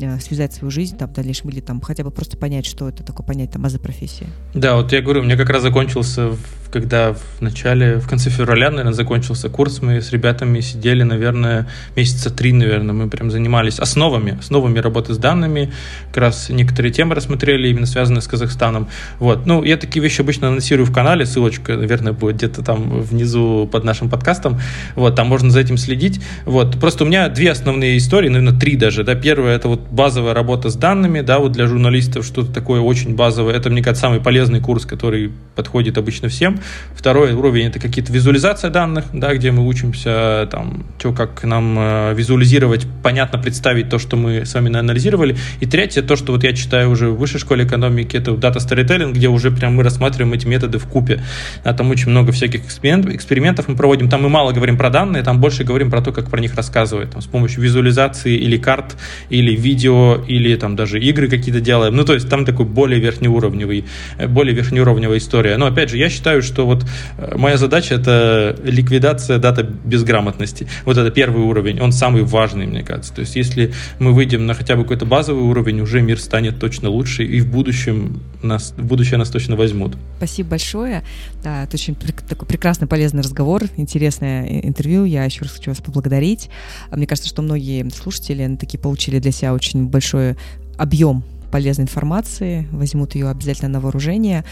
э, 0.00 0.20
связать 0.20 0.52
свою 0.54 0.70
жизнь 0.70 0.96
там 0.96 1.08
в 1.08 1.12
дальнейшем 1.12 1.50
или 1.50 1.60
там 1.60 1.80
хотя 1.80 2.04
бы 2.04 2.10
просто 2.10 2.36
понять, 2.36 2.66
что 2.66 2.88
это 2.88 3.02
такое, 3.02 3.26
понять 3.26 3.52
там 3.52 3.64
азы 3.64 3.78
профессии? 3.78 4.26
Да, 4.54 4.76
вот 4.76 4.92
я 4.92 5.00
говорю, 5.00 5.20
у 5.20 5.24
меня 5.24 5.36
как 5.36 5.50
раз 5.50 5.62
закончился, 5.62 6.32
когда 6.70 7.14
в 7.14 7.40
начале, 7.40 7.96
в 7.98 8.08
конце 8.08 8.30
февраля, 8.30 8.70
наверное, 8.70 8.92
закончился 8.92 9.48
курс, 9.48 9.82
мы 9.82 10.00
с 10.00 10.12
ребятами 10.12 10.60
сидели, 10.60 11.02
наверное, 11.02 11.68
месяца 11.96 12.30
три, 12.30 12.52
наверное, 12.52 12.94
мы 12.98 13.08
прям 13.08 13.30
занимались 13.30 13.78
основами, 13.78 14.36
основами 14.38 14.78
работы 14.78 15.14
с 15.14 15.18
данными, 15.18 15.72
как 16.08 16.18
раз 16.18 16.48
некоторые 16.50 16.92
темы 16.92 17.14
рассмотрели, 17.14 17.68
именно 17.68 17.86
связанные 17.86 18.22
с 18.22 18.26
Казахстаном. 18.26 18.88
Вот. 19.18 19.46
Ну, 19.46 19.62
я 19.64 19.76
такие 19.76 20.02
вещи 20.02 20.20
обычно 20.20 20.48
анонсирую 20.48 20.86
в 20.86 20.92
канале, 20.92 21.26
ссылочка, 21.26 21.76
наверное, 21.76 22.12
будет 22.12 22.36
где-то 22.36 22.62
там 22.62 23.00
внизу 23.00 23.68
под 23.70 23.84
нашим 23.84 24.08
подкастом, 24.08 24.60
вот, 24.96 25.14
там 25.14 25.28
можно 25.28 25.50
за 25.50 25.60
этим 25.60 25.76
следить. 25.76 26.20
Вот. 26.44 26.78
Просто 26.80 27.04
у 27.04 27.06
меня 27.06 27.28
две 27.28 27.50
основные 27.50 27.96
истории, 27.96 28.28
наверное, 28.28 28.58
три 28.58 28.76
даже, 28.76 29.04
да, 29.04 29.14
первое, 29.14 29.56
это 29.56 29.68
вот 29.68 29.80
базовая 29.90 30.34
работа 30.34 30.70
с 30.70 30.76
данными, 30.76 31.20
да, 31.20 31.38
вот 31.38 31.52
для 31.52 31.66
журналистов 31.66 32.24
что-то 32.24 32.52
такое 32.52 32.80
очень 32.80 33.14
базовое, 33.14 33.54
это, 33.54 33.70
мне 33.70 33.82
кажется, 33.82 34.02
самый 34.02 34.20
полезный 34.20 34.60
курс, 34.60 34.84
который 34.86 35.32
подходит 35.54 35.98
обычно 35.98 36.28
всем. 36.28 36.60
Второй 36.94 37.32
уровень, 37.32 37.66
это 37.66 37.78
какие-то 37.78 38.12
визуализация 38.12 38.70
данных, 38.70 39.06
да, 39.12 39.34
где 39.34 39.52
мы 39.52 39.66
учимся, 39.66 40.48
там, 40.50 40.86
что, 40.98 41.12
как 41.12 41.44
нам 41.44 41.76
э, 41.78 42.14
визуализировать 42.14 42.86
понятно 43.02 43.38
представить 43.38 43.88
то, 43.88 43.98
что 43.98 44.16
мы 44.16 44.44
с 44.44 44.54
вами 44.54 44.76
анализировали. 44.76 45.36
И 45.60 45.66
третье, 45.66 46.02
то, 46.02 46.16
что 46.16 46.32
вот 46.32 46.44
я 46.44 46.52
читаю 46.52 46.90
уже 46.90 47.10
в 47.10 47.16
высшей 47.16 47.40
школе 47.40 47.64
экономики, 47.64 48.16
это 48.16 48.36
дата 48.36 48.58
storytelling, 48.58 49.12
где 49.12 49.28
уже 49.28 49.50
прям 49.50 49.74
мы 49.74 49.82
рассматриваем 49.82 50.32
эти 50.32 50.46
методы 50.46 50.78
в 50.78 50.86
купе. 50.86 51.22
А 51.64 51.74
там 51.74 51.90
очень 51.90 52.10
много 52.10 52.32
всяких 52.32 52.66
экспериментов 52.66 53.68
мы 53.68 53.76
проводим. 53.76 54.08
Там 54.08 54.22
мы 54.22 54.28
мало 54.28 54.52
говорим 54.52 54.76
про 54.76 54.90
данные, 54.90 55.22
там 55.22 55.40
больше 55.40 55.64
говорим 55.64 55.90
про 55.90 56.00
то, 56.00 56.12
как 56.12 56.30
про 56.30 56.40
них 56.40 56.54
рассказывать. 56.54 57.10
Там, 57.10 57.22
с 57.22 57.26
помощью 57.26 57.62
визуализации 57.62 58.36
или 58.36 58.56
карт, 58.56 58.96
или 59.30 59.54
видео, 59.54 60.22
или 60.26 60.54
там 60.56 60.76
даже 60.76 61.00
игры 61.00 61.28
какие-то 61.28 61.60
делаем. 61.60 61.94
Ну, 61.96 62.04
то 62.04 62.14
есть 62.14 62.28
там 62.28 62.44
такой 62.44 62.66
более 62.66 63.00
верхнеуровневый, 63.00 63.84
э, 64.18 64.26
более 64.26 64.54
верхнеуровневая 64.54 65.18
история. 65.18 65.56
Но 65.56 65.66
опять 65.66 65.90
же, 65.90 65.96
я 65.96 66.08
считаю, 66.08 66.42
что 66.42 66.66
вот 66.66 66.84
э, 67.18 67.36
моя 67.36 67.56
задача 67.56 67.94
это 67.94 68.56
ликвидация 68.64 69.38
дата 69.38 69.62
безграмотности. 69.62 70.68
Вот 70.84 70.96
это 70.96 71.10
первый 71.10 71.42
уровень, 71.42 71.80
он 71.80 71.92
самый 71.92 72.22
важный, 72.22 72.77
мне 72.78 72.86
кажется. 72.86 73.12
То 73.12 73.20
есть 73.20 73.34
если 73.36 73.72
мы 73.98 74.12
выйдем 74.12 74.46
на 74.46 74.54
хотя 74.54 74.76
бы 74.76 74.82
какой-то 74.82 75.04
базовый 75.04 75.42
уровень, 75.42 75.80
уже 75.80 76.00
мир 76.00 76.20
станет 76.20 76.58
точно 76.60 76.88
лучше, 76.88 77.24
и 77.24 77.40
в 77.40 77.50
будущем 77.50 78.22
нас, 78.42 78.72
в 78.76 78.84
будущее 78.84 79.18
нас 79.18 79.30
точно 79.30 79.56
возьмут. 79.56 79.96
Спасибо 80.16 80.50
большое. 80.50 81.02
Да, 81.42 81.64
это 81.64 81.74
очень 81.74 81.96
такой 81.96 82.46
прекрасный, 82.46 82.86
полезный 82.86 83.22
разговор, 83.22 83.64
интересное 83.76 84.60
интервью. 84.62 85.04
Я 85.04 85.24
еще 85.24 85.42
раз 85.42 85.52
хочу 85.52 85.70
вас 85.70 85.80
поблагодарить. 85.80 86.50
Мне 86.90 87.06
кажется, 87.06 87.28
что 87.28 87.42
многие 87.42 87.88
слушатели 87.90 88.56
такие 88.56 88.78
получили 88.78 89.18
для 89.18 89.32
себя 89.32 89.52
очень 89.52 89.86
большой 89.86 90.36
объем 90.76 91.24
полезной 91.50 91.84
информации, 91.84 92.68
возьмут 92.70 93.14
ее 93.14 93.28
обязательно 93.28 93.70
на 93.70 93.80
вооружение. 93.80 94.44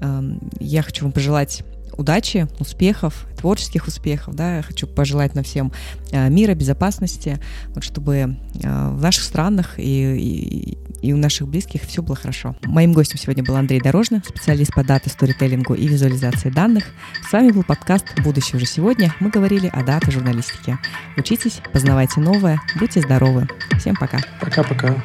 Эм, 0.00 0.38
я 0.60 0.82
хочу 0.82 1.04
вам 1.04 1.12
пожелать 1.12 1.64
удачи, 1.96 2.48
успехов, 2.58 3.26
творческих 3.36 3.86
успехов, 3.86 4.34
да, 4.34 4.56
я 4.56 4.62
хочу 4.62 4.86
пожелать 4.86 5.34
нам 5.34 5.44
всем 5.44 5.72
э, 6.10 6.28
мира, 6.28 6.54
безопасности, 6.54 7.38
вот, 7.68 7.84
чтобы 7.84 8.16
э, 8.16 8.88
в 8.90 9.00
наших 9.00 9.24
странах 9.24 9.78
и, 9.78 10.16
и, 10.16 10.78
и 11.02 11.12
у 11.12 11.16
наших 11.16 11.48
близких 11.48 11.82
все 11.82 12.02
было 12.02 12.16
хорошо. 12.16 12.56
Моим 12.62 12.92
гостем 12.92 13.18
сегодня 13.18 13.44
был 13.44 13.56
Андрей 13.56 13.80
Дорожный, 13.80 14.20
специалист 14.26 14.72
по 14.74 14.84
дата 14.84 15.10
сторителлингу 15.10 15.74
и 15.74 15.86
визуализации 15.86 16.50
данных. 16.50 16.84
С 17.28 17.32
вами 17.32 17.50
был 17.52 17.62
подкаст 17.62 18.06
«Будущее 18.24 18.56
уже 18.56 18.66
сегодня». 18.66 19.14
Мы 19.20 19.30
говорили 19.30 19.68
о 19.68 19.82
дата 19.82 20.10
журналистике. 20.10 20.78
Учитесь, 21.16 21.60
познавайте 21.72 22.20
новое, 22.20 22.60
будьте 22.78 23.00
здоровы. 23.00 23.48
Всем 23.78 23.96
пока. 23.96 24.20
Пока-пока. 24.40 24.96